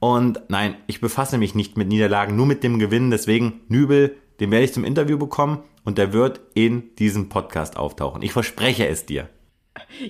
Und 0.00 0.42
nein, 0.48 0.76
ich 0.86 1.00
befasse 1.00 1.38
mich 1.38 1.54
nicht 1.54 1.78
mit 1.78 1.88
Niederlagen, 1.88 2.36
nur 2.36 2.46
mit 2.46 2.62
dem 2.62 2.78
Gewinn. 2.78 3.10
Deswegen, 3.10 3.60
Nübel, 3.68 4.16
den 4.42 4.50
werde 4.50 4.64
ich 4.64 4.72
zum 4.72 4.84
Interview 4.84 5.16
bekommen 5.18 5.62
und 5.84 5.98
der 5.98 6.12
wird 6.12 6.40
in 6.54 6.96
diesem 6.96 7.28
Podcast 7.28 7.76
auftauchen. 7.76 8.22
Ich 8.22 8.32
verspreche 8.32 8.88
es 8.88 9.06
dir. 9.06 9.28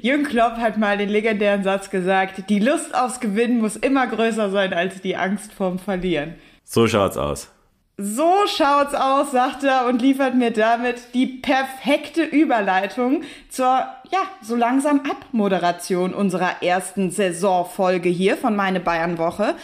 Jürgen 0.00 0.24
Klopp 0.24 0.56
hat 0.56 0.78
mal 0.78 0.96
den 0.96 1.10
legendären 1.10 1.64
Satz 1.64 1.90
gesagt, 1.90 2.48
die 2.48 2.58
Lust 2.58 2.94
aufs 2.94 3.20
Gewinnen 3.20 3.60
muss 3.60 3.76
immer 3.76 4.06
größer 4.06 4.50
sein 4.50 4.72
als 4.72 5.02
die 5.02 5.16
Angst 5.16 5.52
vorm 5.52 5.78
Verlieren. 5.78 6.36
So 6.64 6.88
schaut's 6.88 7.18
aus. 7.18 7.50
So 7.98 8.32
schaut's 8.46 8.94
aus, 8.94 9.32
sagt 9.32 9.64
er 9.64 9.86
und 9.86 10.00
liefert 10.00 10.34
mir 10.34 10.50
damit 10.50 11.12
die 11.12 11.26
perfekte 11.26 12.22
Überleitung 12.22 13.24
zur 13.50 13.66
ja, 14.10 14.20
so 14.40 14.56
langsam 14.56 15.02
Abmoderation 15.08 16.14
unserer 16.14 16.62
ersten 16.62 17.10
Saisonfolge 17.10 18.08
hier 18.08 18.38
von 18.38 18.56
Meine 18.56 18.80
Bayern 18.80 19.18
Woche. 19.18 19.54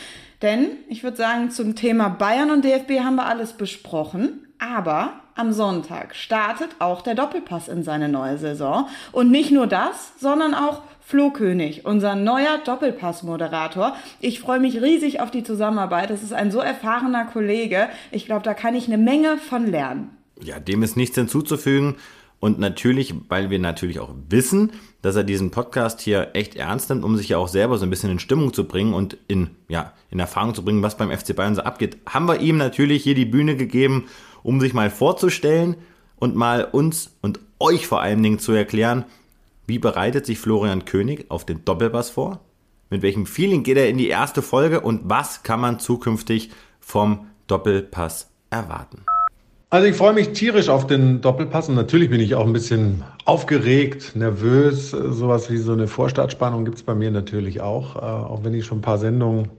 Denn 0.43 0.71
ich 0.89 1.03
würde 1.03 1.17
sagen, 1.17 1.51
zum 1.51 1.75
Thema 1.75 2.09
Bayern 2.09 2.51
und 2.51 2.65
DFB 2.65 3.01
haben 3.01 3.17
wir 3.17 3.27
alles 3.27 3.53
besprochen. 3.55 4.47
Aber 4.59 5.13
am 5.35 5.53
Sonntag 5.53 6.17
startet 6.17 6.71
auch 6.81 7.03
der 7.03 7.15
Doppelpass 7.15 7.69
in 7.69 7.85
seine 7.85 8.09
neue 8.09 8.39
Saison. 8.39 8.89
Und 9.13 9.31
nicht 9.31 9.53
nur 9.53 9.67
das, 9.67 10.13
sondern 10.19 10.55
auch 10.55 10.83
Flo 11.01 11.31
König, 11.31 11.87
unser 11.87 12.17
neuer 12.17 12.59
Doppelpass-Moderator. 12.65 13.97
Ich 14.21 14.41
freue 14.41 14.61
mich 14.61 14.83
riesig 14.83 15.21
auf 15.21 15.31
die 15.31 15.43
Zusammenarbeit. 15.43 16.11
Das 16.11 16.23
ist 16.23 16.33
ein 16.33 16.51
so 16.51 16.59
erfahrener 16.59 17.25
Kollege. 17.25 17.89
Ich 18.11 18.27
glaube, 18.27 18.43
da 18.43 18.53
kann 18.53 18.75
ich 18.75 18.89
eine 18.89 18.99
Menge 18.99 19.39
von 19.39 19.67
lernen. 19.67 20.11
Ja, 20.43 20.61
dem 20.61 20.83
ist 20.83 20.97
nichts 20.97 21.17
hinzuzufügen. 21.17 21.97
Und 22.41 22.59
natürlich, 22.59 23.15
weil 23.29 23.49
wir 23.51 23.59
natürlich 23.59 24.01
auch 24.01 24.15
wissen, 24.29 24.73
dass 25.03 25.17
er 25.17 25.25
diesen 25.25 25.51
Podcast 25.51 26.01
hier 26.01 26.31
echt 26.35 26.57
ernst 26.57 26.91
nimmt, 26.91 27.05
um 27.05 27.17
sich 27.17 27.29
ja 27.29 27.39
auch 27.39 27.49
selber 27.49 27.79
so 27.79 27.85
ein 27.85 27.91
bisschen 27.91 28.11
in 28.11 28.19
Stimmung 28.19 28.53
zu 28.53 28.67
bringen 28.67 28.95
und 28.95 29.17
in, 29.29 29.51
ja, 29.69 29.93
in 30.11 30.19
Erfahrung 30.19 30.55
zu 30.55 30.65
bringen, 30.65 30.83
was 30.83 30.97
beim 30.97 31.17
FC 31.17 31.37
Bayern 31.37 31.55
so 31.55 31.63
abgeht, 31.63 31.99
haben 32.07 32.27
wir 32.27 32.41
ihm 32.41 32.57
natürlich 32.57 33.05
hier 33.05 33.15
die 33.15 33.25
Bühne 33.25 33.57
gegeben, 33.57 34.09
um 34.43 34.61
sich 34.61 34.75
mal 34.75 34.91
vorzustellen 34.91 35.77
und 36.17 36.35
mal 36.35 36.65
uns 36.65 37.17
und 37.23 37.41
euch 37.61 37.87
vor 37.87 38.01
allen 38.01 38.23
Dingen 38.23 38.39
zu 38.39 38.53
erklären, 38.53 39.05
wie 39.67 39.79
bereitet 39.79 40.27
sich 40.27 40.39
Florian 40.39 40.85
König 40.85 41.31
auf 41.31 41.45
den 41.45 41.65
Doppelpass 41.65 42.11
vor? 42.11 42.41
Mit 42.91 43.03
welchem 43.03 43.27
Feeling 43.27 43.63
geht 43.63 43.77
er 43.77 43.89
in 43.89 43.99
die 43.99 44.09
erste 44.09 44.43
Folge 44.43 44.81
und 44.81 45.03
was 45.05 45.43
kann 45.43 45.61
man 45.61 45.79
zukünftig 45.79 46.51
vom 46.81 47.27
Doppelpass 47.47 48.31
erwarten? 48.51 49.05
Also 49.71 49.87
ich 49.87 49.97
freue 49.97 50.15
mich 50.15 50.33
tierisch 50.33 50.71
auf 50.71 50.87
den 50.87 51.21
Doppelpass 51.21 51.69
und 51.69 51.75
natürlich 51.75 52.09
bin 52.09 52.23
ich 52.23 52.35
auch 52.35 52.47
ein 52.47 52.55
bisschen 52.55 53.05
aufgeregt, 53.27 54.17
nervös. 54.17 54.93
Sowas 54.93 55.51
wie 55.51 55.59
so 55.59 55.75
eine 55.75 55.87
Vorstadtspannung 55.87 56.65
gibt 56.65 56.79
es 56.79 56.83
bei 56.83 56.95
mir 56.95 57.11
natürlich 57.11 57.61
auch, 57.61 57.97
äh, 57.97 57.99
auch 57.99 58.45
wenn 58.45 58.55
ich 58.55 58.65
schon 58.65 58.79
ein 58.79 58.83
paar 58.83 58.97
Sendungen 58.97 59.51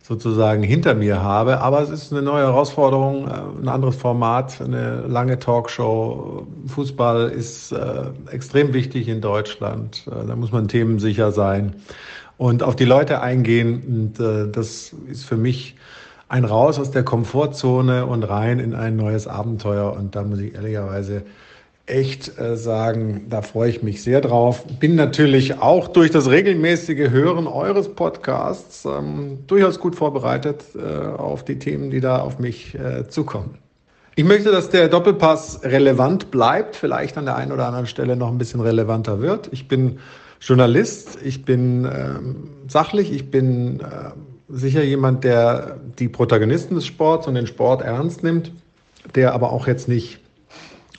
sozusagen 0.00 0.62
hinter 0.62 0.94
mir 0.94 1.20
habe. 1.24 1.60
Aber 1.60 1.80
es 1.80 1.90
ist 1.90 2.12
eine 2.12 2.22
neue 2.22 2.44
Herausforderung, 2.44 3.26
äh, 3.26 3.32
ein 3.62 3.66
anderes 3.66 3.96
Format, 3.96 4.60
eine 4.60 5.08
lange 5.08 5.40
Talkshow. 5.40 6.46
Fußball 6.68 7.30
ist 7.30 7.72
äh, 7.72 8.04
extrem 8.30 8.72
wichtig 8.72 9.08
in 9.08 9.20
Deutschland. 9.20 10.04
Da 10.06 10.36
muss 10.36 10.52
man 10.52 10.68
themensicher 10.68 11.32
sein 11.32 11.74
und 12.38 12.62
auf 12.62 12.76
die 12.76 12.84
Leute 12.84 13.20
eingehen. 13.20 13.82
Und 13.88 14.56
das 14.56 14.94
ist 15.10 15.24
für 15.24 15.36
mich 15.36 15.74
ein 16.32 16.46
Raus 16.46 16.78
aus 16.78 16.90
der 16.90 17.02
Komfortzone 17.02 18.06
und 18.06 18.22
rein 18.22 18.58
in 18.58 18.74
ein 18.74 18.96
neues 18.96 19.26
Abenteuer. 19.26 19.92
Und 19.92 20.16
da 20.16 20.22
muss 20.22 20.40
ich 20.40 20.54
ehrlicherweise 20.54 21.24
echt 21.84 22.38
äh, 22.38 22.56
sagen, 22.56 23.26
da 23.28 23.42
freue 23.42 23.68
ich 23.68 23.82
mich 23.82 24.02
sehr 24.02 24.22
drauf. 24.22 24.64
Bin 24.80 24.94
natürlich 24.94 25.60
auch 25.60 25.88
durch 25.88 26.10
das 26.10 26.30
regelmäßige 26.30 27.10
Hören 27.10 27.46
eures 27.46 27.90
Podcasts 27.90 28.86
ähm, 28.86 29.40
durchaus 29.46 29.78
gut 29.78 29.94
vorbereitet 29.94 30.64
äh, 30.74 31.06
auf 31.06 31.44
die 31.44 31.58
Themen, 31.58 31.90
die 31.90 32.00
da 32.00 32.20
auf 32.20 32.38
mich 32.38 32.74
äh, 32.76 33.06
zukommen. 33.08 33.58
Ich 34.14 34.24
möchte, 34.24 34.50
dass 34.50 34.70
der 34.70 34.88
Doppelpass 34.88 35.60
relevant 35.64 36.30
bleibt, 36.30 36.76
vielleicht 36.76 37.18
an 37.18 37.26
der 37.26 37.36
einen 37.36 37.52
oder 37.52 37.66
anderen 37.66 37.86
Stelle 37.86 38.16
noch 38.16 38.28
ein 38.28 38.38
bisschen 38.38 38.60
relevanter 38.60 39.20
wird. 39.20 39.50
Ich 39.52 39.68
bin 39.68 39.98
Journalist, 40.40 41.18
ich 41.22 41.44
bin 41.44 41.84
ähm, 41.84 42.48
sachlich, 42.68 43.12
ich 43.12 43.30
bin 43.30 43.80
äh, 43.80 44.12
sicher 44.52 44.84
jemand, 44.84 45.24
der 45.24 45.78
die 45.98 46.08
Protagonisten 46.08 46.74
des 46.74 46.86
Sports 46.86 47.26
und 47.26 47.34
den 47.34 47.46
Sport 47.46 47.82
ernst 47.82 48.22
nimmt, 48.22 48.52
der 49.14 49.32
aber 49.32 49.50
auch 49.50 49.66
jetzt 49.66 49.88
nicht 49.88 50.20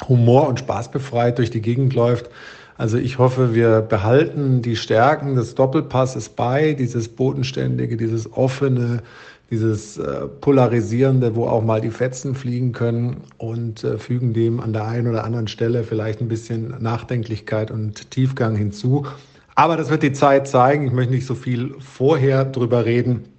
Humor 0.10 0.48
und 0.48 0.60
Spaß 0.60 0.92
befreit 0.92 1.38
durch 1.38 1.52
die 1.52 1.62
Gegend 1.62 1.94
läuft. 1.94 2.30
Also 2.76 2.98
ich 2.98 3.20
hoffe, 3.20 3.54
wir 3.54 3.82
behalten 3.82 4.64
die 4.64 4.76
Stärken 4.76 5.36
des 5.36 5.54
Doppelpasses 5.54 6.30
bei, 6.30 6.74
dieses 6.74 7.08
bodenständige, 7.08 7.96
dieses 7.96 8.34
offene, 8.34 9.04
dieses 9.52 9.98
äh, 10.00 10.26
polarisierende, 10.42 11.36
wo 11.36 11.46
auch 11.46 11.64
mal 11.64 11.80
die 11.80 11.92
Fetzen 11.92 12.34
fliegen 12.34 12.72
können 12.72 13.18
und 13.38 13.84
äh, 13.84 14.00
fügen 14.00 14.34
dem 14.34 14.60
an 14.60 14.74
der 14.74 14.88
einen 14.88 15.08
oder 15.08 15.24
anderen 15.24 15.48
Stelle 15.48 15.84
vielleicht 15.84 16.22
ein 16.22 16.28
bisschen 16.28 16.74
Nachdenklichkeit 16.80 17.70
und 17.70 18.10
Tiefgang 18.10 18.56
hinzu. 18.56 19.06
Aber 19.54 19.78
das 19.78 19.92
wird 19.92 20.02
die 20.02 20.14
Zeit 20.14 20.48
zeigen. 20.48 20.88
Ich 20.88 20.94
möchte 20.94 21.14
nicht 21.14 21.28
so 21.28 21.36
viel 21.36 21.76
vorher 21.80 22.46
drüber 22.46 22.86
reden. 22.86 23.33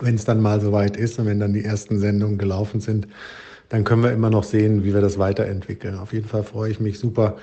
Wenn 0.00 0.16
es 0.16 0.24
dann 0.24 0.40
mal 0.40 0.60
soweit 0.60 0.96
ist 0.96 1.18
und 1.18 1.26
wenn 1.26 1.40
dann 1.40 1.52
die 1.52 1.64
ersten 1.64 1.98
Sendungen 1.98 2.38
gelaufen 2.38 2.80
sind, 2.80 3.06
dann 3.68 3.84
können 3.84 4.02
wir 4.02 4.12
immer 4.12 4.30
noch 4.30 4.44
sehen, 4.44 4.84
wie 4.84 4.92
wir 4.92 5.00
das 5.00 5.18
weiterentwickeln. 5.18 5.98
Auf 5.98 6.12
jeden 6.12 6.28
Fall 6.28 6.42
freue 6.42 6.70
ich 6.70 6.80
mich 6.80 6.98
super, 6.98 7.36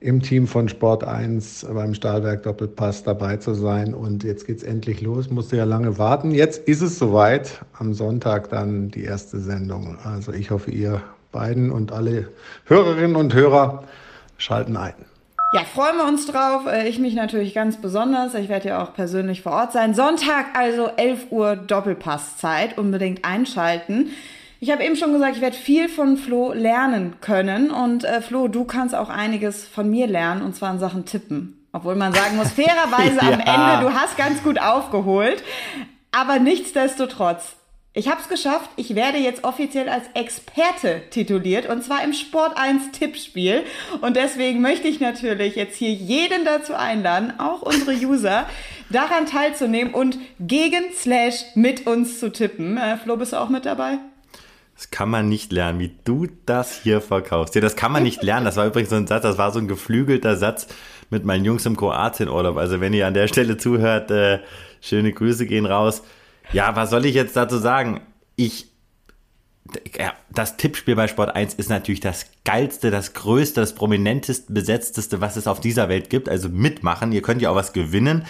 im 0.00 0.20
Team 0.20 0.46
von 0.46 0.68
Sport 0.68 1.04
1 1.04 1.66
beim 1.72 1.94
Stahlwerk 1.94 2.42
Doppelpass 2.42 3.02
dabei 3.02 3.38
zu 3.38 3.54
sein. 3.54 3.94
Und 3.94 4.24
jetzt 4.24 4.46
geht 4.46 4.58
es 4.58 4.62
endlich 4.62 5.00
los. 5.00 5.30
Musste 5.30 5.56
ja 5.56 5.64
lange 5.64 5.98
warten. 5.98 6.32
Jetzt 6.32 6.68
ist 6.68 6.82
es 6.82 6.98
soweit. 6.98 7.64
Am 7.78 7.94
Sonntag 7.94 8.50
dann 8.50 8.90
die 8.90 9.04
erste 9.04 9.40
Sendung. 9.40 9.98
Also 10.04 10.32
ich 10.32 10.50
hoffe, 10.50 10.70
ihr 10.70 11.02
beiden 11.32 11.70
und 11.70 11.92
alle 11.92 12.28
Hörerinnen 12.66 13.16
und 13.16 13.34
Hörer 13.34 13.84
schalten 14.36 14.76
ein. 14.76 14.94
Ja, 15.58 15.64
freuen 15.64 15.96
wir 15.96 16.04
uns 16.04 16.26
drauf. 16.26 16.66
Äh, 16.66 16.88
ich 16.88 16.98
mich 16.98 17.14
natürlich 17.14 17.54
ganz 17.54 17.76
besonders. 17.76 18.34
Ich 18.34 18.48
werde 18.48 18.68
ja 18.68 18.82
auch 18.82 18.94
persönlich 18.94 19.42
vor 19.42 19.52
Ort 19.52 19.72
sein. 19.72 19.94
Sonntag 19.94 20.46
also 20.54 20.88
11 20.96 21.26
Uhr 21.30 21.56
Doppelpasszeit. 21.56 22.78
Unbedingt 22.78 23.24
einschalten. 23.24 24.10
Ich 24.58 24.70
habe 24.70 24.84
eben 24.84 24.96
schon 24.96 25.12
gesagt, 25.12 25.36
ich 25.36 25.42
werde 25.42 25.56
viel 25.56 25.88
von 25.88 26.16
Flo 26.16 26.52
lernen 26.52 27.14
können. 27.20 27.70
Und 27.70 28.04
äh, 28.04 28.22
Flo, 28.22 28.48
du 28.48 28.64
kannst 28.64 28.94
auch 28.94 29.10
einiges 29.10 29.66
von 29.66 29.90
mir 29.90 30.06
lernen, 30.06 30.42
und 30.42 30.56
zwar 30.56 30.72
in 30.72 30.78
Sachen 30.78 31.04
Tippen. 31.04 31.66
Obwohl 31.72 31.94
man 31.94 32.12
sagen 32.14 32.36
muss, 32.36 32.52
fairerweise 32.52 33.16
ja. 33.16 33.32
am 33.32 33.40
Ende, 33.40 33.88
du 33.88 33.94
hast 33.94 34.16
ganz 34.16 34.42
gut 34.42 34.60
aufgeholt. 34.60 35.42
Aber 36.10 36.38
nichtsdestotrotz, 36.38 37.56
ich 37.96 38.08
habe 38.08 38.20
es 38.20 38.28
geschafft. 38.28 38.68
Ich 38.76 38.94
werde 38.94 39.16
jetzt 39.16 39.42
offiziell 39.42 39.88
als 39.88 40.04
Experte 40.12 41.00
tituliert 41.08 41.66
und 41.66 41.82
zwar 41.82 42.04
im 42.04 42.12
Sport 42.12 42.52
1 42.54 42.92
Tippspiel. 42.92 43.62
Und 44.02 44.16
deswegen 44.16 44.60
möchte 44.60 44.86
ich 44.86 45.00
natürlich 45.00 45.56
jetzt 45.56 45.76
hier 45.76 45.92
jeden 45.92 46.44
dazu 46.44 46.74
einladen, 46.74 47.32
auch 47.38 47.62
unsere 47.62 47.92
User, 47.92 48.46
daran 48.90 49.24
teilzunehmen 49.24 49.94
und 49.94 50.18
gegen 50.38 50.92
Slash 50.94 51.36
mit 51.54 51.86
uns 51.86 52.20
zu 52.20 52.30
tippen. 52.30 52.76
Äh, 52.76 52.98
Flo, 52.98 53.16
bist 53.16 53.32
du 53.32 53.40
auch 53.40 53.48
mit 53.48 53.64
dabei? 53.64 53.98
Das 54.74 54.90
kann 54.90 55.08
man 55.08 55.30
nicht 55.30 55.50
lernen, 55.50 55.78
wie 55.78 55.92
du 56.04 56.26
das 56.44 56.82
hier 56.82 57.00
verkaufst. 57.00 57.54
Ja, 57.54 57.62
das 57.62 57.76
kann 57.76 57.92
man 57.92 58.02
nicht 58.02 58.22
lernen. 58.22 58.44
Das 58.44 58.56
war 58.56 58.66
übrigens 58.66 58.90
so 58.90 58.96
ein 58.96 59.06
Satz, 59.06 59.22
das 59.22 59.38
war 59.38 59.52
so 59.52 59.58
ein 59.58 59.68
geflügelter 59.68 60.36
Satz 60.36 60.68
mit 61.08 61.24
meinen 61.24 61.46
Jungs 61.46 61.64
im 61.64 61.78
Kroatienurlaub. 61.78 62.58
Also 62.58 62.78
wenn 62.82 62.92
ihr 62.92 63.06
an 63.06 63.14
der 63.14 63.26
Stelle 63.26 63.56
zuhört, 63.56 64.10
äh, 64.10 64.40
schöne 64.82 65.14
Grüße 65.14 65.46
gehen 65.46 65.64
raus. 65.64 66.02
Ja, 66.52 66.76
was 66.76 66.90
soll 66.90 67.04
ich 67.06 67.14
jetzt 67.14 67.36
dazu 67.36 67.58
sagen? 67.58 68.00
Ich, 68.36 68.68
ja, 69.98 70.12
das 70.30 70.56
Tippspiel 70.56 70.96
bei 70.96 71.08
Sport 71.08 71.34
1 71.34 71.54
ist 71.54 71.70
natürlich 71.70 72.00
das 72.00 72.26
geilste, 72.44 72.90
das 72.90 73.14
größte, 73.14 73.60
das 73.60 73.74
prominentest 73.74 74.52
besetzteste, 74.52 75.20
was 75.20 75.36
es 75.36 75.46
auf 75.46 75.60
dieser 75.60 75.88
Welt 75.88 76.10
gibt. 76.10 76.28
Also 76.28 76.48
mitmachen. 76.48 77.12
Ihr 77.12 77.22
könnt 77.22 77.42
ja 77.42 77.50
auch 77.50 77.56
was 77.56 77.72
gewinnen. 77.72 78.26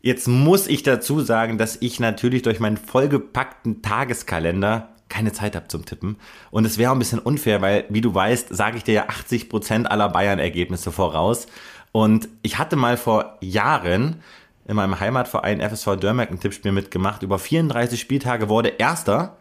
Jetzt 0.00 0.28
muss 0.28 0.68
ich 0.68 0.82
dazu 0.82 1.20
sagen, 1.20 1.58
dass 1.58 1.76
ich 1.80 2.00
natürlich 2.00 2.42
durch 2.42 2.60
meinen 2.60 2.76
vollgepackten 2.76 3.82
Tageskalender 3.82 4.90
keine 5.08 5.32
Zeit 5.32 5.56
habe 5.56 5.68
zum 5.68 5.84
Tippen. 5.84 6.16
Und 6.50 6.64
es 6.64 6.78
wäre 6.78 6.90
auch 6.90 6.94
ein 6.96 6.98
bisschen 6.98 7.18
unfair, 7.18 7.60
weil, 7.62 7.84
wie 7.88 8.00
du 8.00 8.14
weißt, 8.14 8.54
sage 8.54 8.76
ich 8.76 8.84
dir 8.84 8.94
ja 8.94 9.08
80 9.08 9.48
Prozent 9.48 9.90
aller 9.90 10.08
Bayern-Ergebnisse 10.08 10.92
voraus. 10.92 11.46
Und 11.92 12.28
ich 12.42 12.58
hatte 12.58 12.76
mal 12.76 12.96
vor 12.96 13.38
Jahren 13.40 14.22
in 14.68 14.76
meinem 14.76 15.00
Heimatverein 15.00 15.60
FSV 15.60 15.96
Dörmerk 15.96 16.30
ein 16.30 16.38
Tippspiel 16.38 16.72
mitgemacht. 16.72 17.22
Über 17.22 17.38
34 17.38 17.98
Spieltage 17.98 18.48
wurde 18.48 18.68
Erster. 18.68 19.38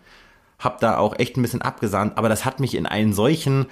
Hab 0.57 0.79
da 0.79 0.97
auch 0.97 1.19
echt 1.19 1.37
ein 1.37 1.43
bisschen 1.43 1.61
abgesandt, 1.61 2.17
aber 2.17 2.29
das 2.29 2.45
hat 2.45 2.59
mich 2.59 2.73
in 2.73 2.87
einen 2.87 3.13
solchen 3.13 3.67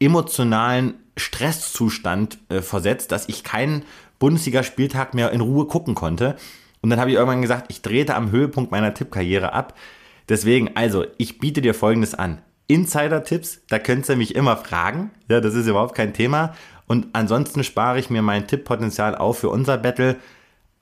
emotionalen 0.00 0.94
Stresszustand 1.16 2.38
äh, 2.48 2.60
versetzt, 2.60 3.12
dass 3.12 3.28
ich 3.28 3.44
keinen 3.44 3.84
Bundesliga-Spieltag 4.18 5.14
mehr 5.14 5.30
in 5.30 5.40
Ruhe 5.40 5.66
gucken 5.66 5.94
konnte. 5.94 6.36
Und 6.80 6.90
dann 6.90 6.98
habe 6.98 7.10
ich 7.10 7.16
irgendwann 7.16 7.42
gesagt, 7.42 7.66
ich 7.68 7.82
drehte 7.82 8.16
am 8.16 8.30
Höhepunkt 8.30 8.72
meiner 8.72 8.94
Tippkarriere 8.94 9.52
ab. 9.52 9.74
Deswegen, 10.28 10.74
also, 10.74 11.04
ich 11.18 11.38
biete 11.38 11.60
dir 11.60 11.74
folgendes 11.74 12.14
an. 12.14 12.40
Insider-Tipps, 12.66 13.60
da 13.68 13.78
könnt 13.78 14.08
ihr 14.08 14.16
mich 14.16 14.34
immer 14.34 14.56
fragen. 14.56 15.10
Ja, 15.28 15.40
das 15.40 15.54
ist 15.54 15.66
überhaupt 15.66 15.94
kein 15.94 16.14
Thema. 16.14 16.54
Und 16.86 17.08
ansonsten 17.12 17.62
spare 17.62 17.98
ich 17.98 18.10
mir 18.10 18.22
mein 18.22 18.46
Tipppotenzial 18.46 19.14
auf 19.14 19.38
für 19.38 19.50
unser 19.50 19.78
Battle. 19.78 20.16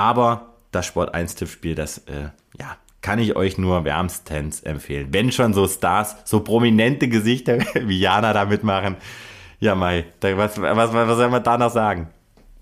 Aber 0.02 0.46
das 0.72 0.86
Sport 0.86 1.14
1 1.14 1.36
Tippspiel, 1.36 1.76
das, 1.76 1.98
äh, 2.08 2.30
ja, 2.58 2.76
kann 3.02 3.20
ich 3.20 3.36
euch 3.36 3.56
nur 3.56 3.84
wärmstens 3.84 4.60
empfehlen. 4.60 5.10
Wenn 5.12 5.30
schon 5.30 5.54
so 5.54 5.68
Stars, 5.68 6.16
so 6.24 6.40
prominente 6.40 7.06
Gesichter 7.06 7.58
wie 7.74 8.00
Jana 8.00 8.32
da 8.32 8.44
mitmachen. 8.44 8.96
Ja, 9.60 9.76
Mai, 9.76 10.06
was, 10.20 10.60
was, 10.60 10.92
was 10.92 11.16
soll 11.16 11.30
man 11.30 11.44
da 11.44 11.56
noch 11.56 11.70
sagen? 11.70 12.08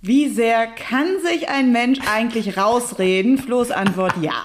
Wie 0.03 0.28
sehr 0.28 0.66
kann 0.66 1.07
sich 1.24 1.49
ein 1.49 1.72
Mensch 1.72 2.01
eigentlich 2.07 2.59
rausreden? 2.59 3.38
Flo's 3.38 3.70
Antwort 3.70 4.16
ja. 4.20 4.45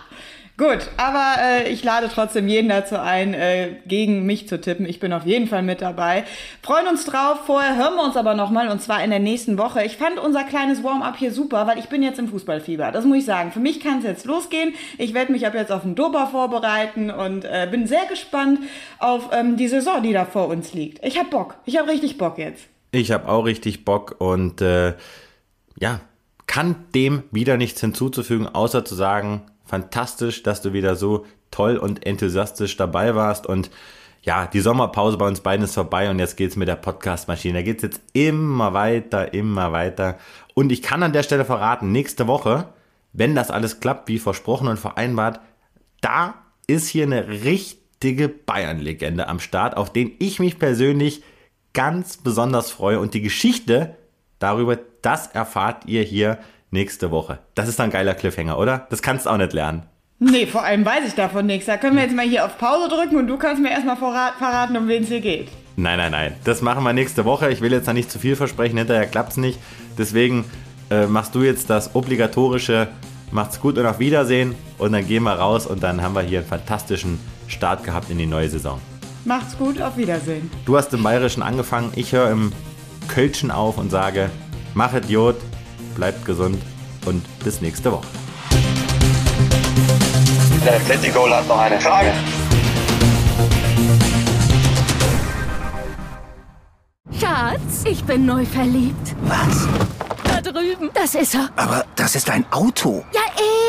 Gut, 0.58 0.90
aber 0.96 1.36
äh, 1.42 1.70
ich 1.70 1.84
lade 1.84 2.10
trotzdem 2.14 2.48
jeden 2.48 2.70
dazu 2.70 2.98
ein, 2.98 3.34
äh, 3.34 3.76
gegen 3.88 4.26
mich 4.26 4.48
zu 4.48 4.62
tippen. 4.62 4.86
Ich 4.86 5.02
bin 5.02 5.12
auf 5.12 5.26
jeden 5.26 5.48
Fall 5.48 5.64
mit 5.64 5.82
dabei. 5.82 6.24
Freuen 6.62 6.88
uns 6.88 7.04
drauf. 7.04 7.40
Vorher 7.46 7.76
hören 7.76 7.96
wir 7.96 8.06
uns 8.06 8.16
aber 8.16 8.36
nochmal 8.36 8.70
und 8.70 8.82
zwar 8.82 9.04
in 9.04 9.10
der 9.10 9.20
nächsten 9.20 9.58
Woche. 9.58 9.84
Ich 9.84 9.98
fand 9.98 10.18
unser 10.18 10.46
kleines 10.46 10.82
Warm-up 10.82 11.18
hier 11.18 11.34
super, 11.34 11.68
weil 11.68 11.78
ich 11.78 11.90
bin 11.90 12.02
jetzt 12.02 12.20
im 12.20 12.30
Fußballfieber. 12.30 12.94
Das 12.94 13.04
muss 13.04 13.18
ich 13.18 13.26
sagen. 13.26 13.52
Für 13.52 13.60
mich 13.60 13.82
kann 13.82 13.98
es 13.98 14.06
jetzt 14.06 14.26
losgehen. 14.26 14.74
Ich 14.98 15.14
werde 15.14 15.34
mich 15.34 15.46
ab 15.46 15.56
jetzt 15.56 15.74
auf 15.74 15.82
den 15.82 15.96
Dopa 15.96 16.28
vorbereiten 16.28 17.12
und 17.12 17.44
äh, 17.44 17.68
bin 17.70 17.86
sehr 17.86 18.06
gespannt 18.06 18.62
auf 19.00 19.32
ähm, 19.34 19.58
die 19.58 19.68
Saison, 19.68 20.02
die 20.04 20.14
da 20.14 20.24
vor 20.24 20.48
uns 20.48 20.74
liegt. 20.74 21.06
Ich 21.06 21.20
hab 21.20 21.32
Bock. 21.32 21.58
Ich 21.66 21.78
hab 21.78 21.90
richtig 21.90 22.18
Bock 22.18 22.38
jetzt. 22.38 22.64
Ich 22.94 23.12
habe 23.12 23.28
auch 23.28 23.44
richtig 23.44 23.84
Bock 23.84 24.16
und 24.20 24.62
äh, 24.62 24.94
ja, 25.78 26.00
kann 26.48 26.86
dem 26.96 27.24
wieder 27.32 27.58
nichts 27.58 27.82
hinzuzufügen, 27.82 28.48
außer 28.48 28.86
zu 28.86 28.96
sagen, 28.96 29.42
fantastisch, 29.66 30.44
dass 30.44 30.62
du 30.62 30.74
wieder 30.74 30.96
so 30.96 31.26
toll 31.52 31.78
und 31.78 32.06
enthusiastisch 32.06 32.78
dabei 32.78 33.16
warst. 33.16 33.48
Und 33.48 33.70
ja, 34.22 34.48
die 34.48 34.60
Sommerpause 34.60 35.18
bei 35.18 35.28
uns 35.28 35.42
beiden 35.42 35.64
ist 35.64 35.76
vorbei 35.76 36.10
und 36.10 36.20
jetzt 36.20 36.36
geht's 36.36 36.56
mit 36.56 36.68
der 36.68 36.76
Podcast-Maschine. 36.76 37.60
Da 37.60 37.62
geht's 37.64 37.84
jetzt 37.84 38.02
immer 38.14 38.74
weiter, 38.74 39.34
immer 39.34 39.72
weiter. 39.72 40.18
Und 40.54 40.72
ich 40.72 40.82
kann 40.82 41.04
an 41.04 41.14
der 41.14 41.24
Stelle 41.24 41.46
verraten, 41.46 41.92
nächste 41.92 42.28
Woche, 42.28 42.70
wenn 43.14 43.36
das 43.36 43.52
alles 43.52 43.80
klappt, 43.80 44.08
wie 44.10 44.20
versprochen 44.20 44.68
und 44.68 44.80
vereinbart, 44.80 45.40
da 46.02 46.36
ist 46.68 46.88
hier 46.88 47.04
eine 47.04 47.28
richtige 47.44 48.28
Bayern-Legende 48.28 49.28
am 49.28 49.40
Start, 49.40 49.78
auf 49.78 49.94
den 49.94 50.12
ich 50.20 50.40
mich 50.40 50.60
persönlich 50.60 51.24
ganz 51.74 52.18
besonders 52.18 52.72
freue. 52.72 53.00
Und 53.00 53.14
die 53.14 53.22
Geschichte 53.22 53.96
darüber, 54.40 54.78
das 55.02 55.28
erfahrt 55.28 55.86
ihr 55.86 56.02
hier 56.02 56.40
nächste 56.72 57.12
Woche. 57.12 57.40
Das 57.56 57.68
ist 57.68 57.80
ein 57.80 57.90
geiler 57.90 58.14
Cliffhanger, 58.14 58.58
oder? 58.58 58.88
Das 58.90 59.02
kannst 59.02 59.26
du 59.26 59.30
auch 59.30 59.38
nicht 59.38 59.54
lernen. 59.54 59.84
Nee, 60.20 60.46
vor 60.46 60.64
allem 60.64 60.86
weiß 60.86 61.08
ich 61.08 61.14
davon 61.14 61.46
nichts. 61.46 61.66
Da 61.66 61.78
können 61.78 61.98
wir 61.98 62.04
jetzt 62.04 62.16
mal 62.16 62.26
hier 62.26 62.46
auf 62.46 62.58
Pause 62.58 62.88
drücken 62.90 63.18
und 63.18 63.28
du 63.28 63.38
kannst 63.38 63.62
mir 63.62 63.72
erstmal 63.72 63.98
verraten, 63.98 64.78
um 64.78 64.88
wen 64.88 65.04
es 65.04 65.10
hier 65.10 65.20
geht. 65.20 65.50
Nein, 65.76 65.98
nein, 65.98 66.12
nein. 66.12 66.34
Das 66.46 66.62
machen 66.62 66.84
wir 66.84 66.94
nächste 66.94 67.26
Woche. 67.26 67.52
Ich 67.52 67.60
will 67.60 67.74
jetzt 67.74 67.88
noch 67.88 67.94
nicht 67.94 68.10
zu 68.10 68.18
viel 68.18 68.36
versprechen, 68.36 68.78
hinterher 68.78 69.08
klappt 69.08 69.32
es 69.32 69.38
nicht. 69.38 69.60
Deswegen 69.98 70.46
äh, 70.90 71.06
machst 71.06 71.36
du 71.36 71.44
jetzt 71.44 71.70
das 71.70 71.96
obligatorische 71.96 72.88
Macht's 73.32 73.60
gut 73.60 73.78
und 73.78 73.86
auf 73.86 74.00
Wiedersehen. 74.00 74.56
Und 74.78 74.94
dann 74.94 75.06
gehen 75.06 75.24
wir 75.24 75.34
raus 75.34 75.68
und 75.68 75.84
dann 75.84 76.02
haben 76.02 76.16
wir 76.16 76.22
hier 76.22 76.40
einen 76.40 76.48
fantastischen 76.48 77.20
Start 77.48 77.84
gehabt 77.84 78.10
in 78.10 78.18
die 78.18 78.26
neue 78.26 78.50
Saison. 78.50 78.80
Macht's 79.26 79.58
gut, 79.58 79.82
auf 79.82 79.98
Wiedersehen. 79.98 80.50
Du 80.66 80.78
hast 80.78 80.94
im 80.94 81.04
Bayerischen 81.04 81.44
angefangen. 81.44 81.92
Ich 81.96 82.14
höre 82.14 82.30
im 82.30 82.52
Kölschen 83.08 83.52
auf 83.52 83.78
und 83.78 83.90
sage, 83.90 84.30
mach 84.74 84.94
Idiot, 84.94 85.36
bleibt 85.96 86.26
gesund 86.26 86.62
und 87.06 87.24
bis 87.44 87.62
nächste 87.62 87.92
Woche. 87.92 88.08
Der 90.66 90.76
Atletico 90.76 91.30
hat 91.30 91.48
noch 91.48 91.60
eine 91.60 91.80
Frage. 91.80 92.12
Schatz, 97.20 97.84
ich 97.86 98.04
bin 98.04 98.26
neu 98.26 98.46
verliebt. 98.46 99.16
Was? 99.24 99.68
Da 100.24 100.42
drüben. 100.42 100.90
Das 100.94 101.16
ist 101.16 101.36
er. 101.36 101.50
Aber 101.56 101.86
das 101.96 102.16
ist 102.16 102.30
ein 102.30 102.46
Auto. 102.52 103.06
Ja, 103.14 103.22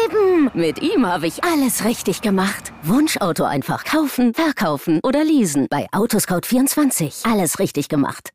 eben. 0.04 0.50
Mit 0.54 0.82
ihm 0.82 1.06
habe 1.06 1.26
ich 1.26 1.44
alles 1.44 1.84
richtig 1.84 2.22
gemacht. 2.22 2.72
Wunschauto 2.82 3.44
einfach 3.44 3.84
kaufen, 3.84 4.34
verkaufen 4.34 5.00
oder 5.02 5.22
leasen. 5.22 5.66
Bei 5.70 5.86
Autoscout24. 5.92 7.30
Alles 7.30 7.58
richtig 7.58 7.88
gemacht. 7.88 8.30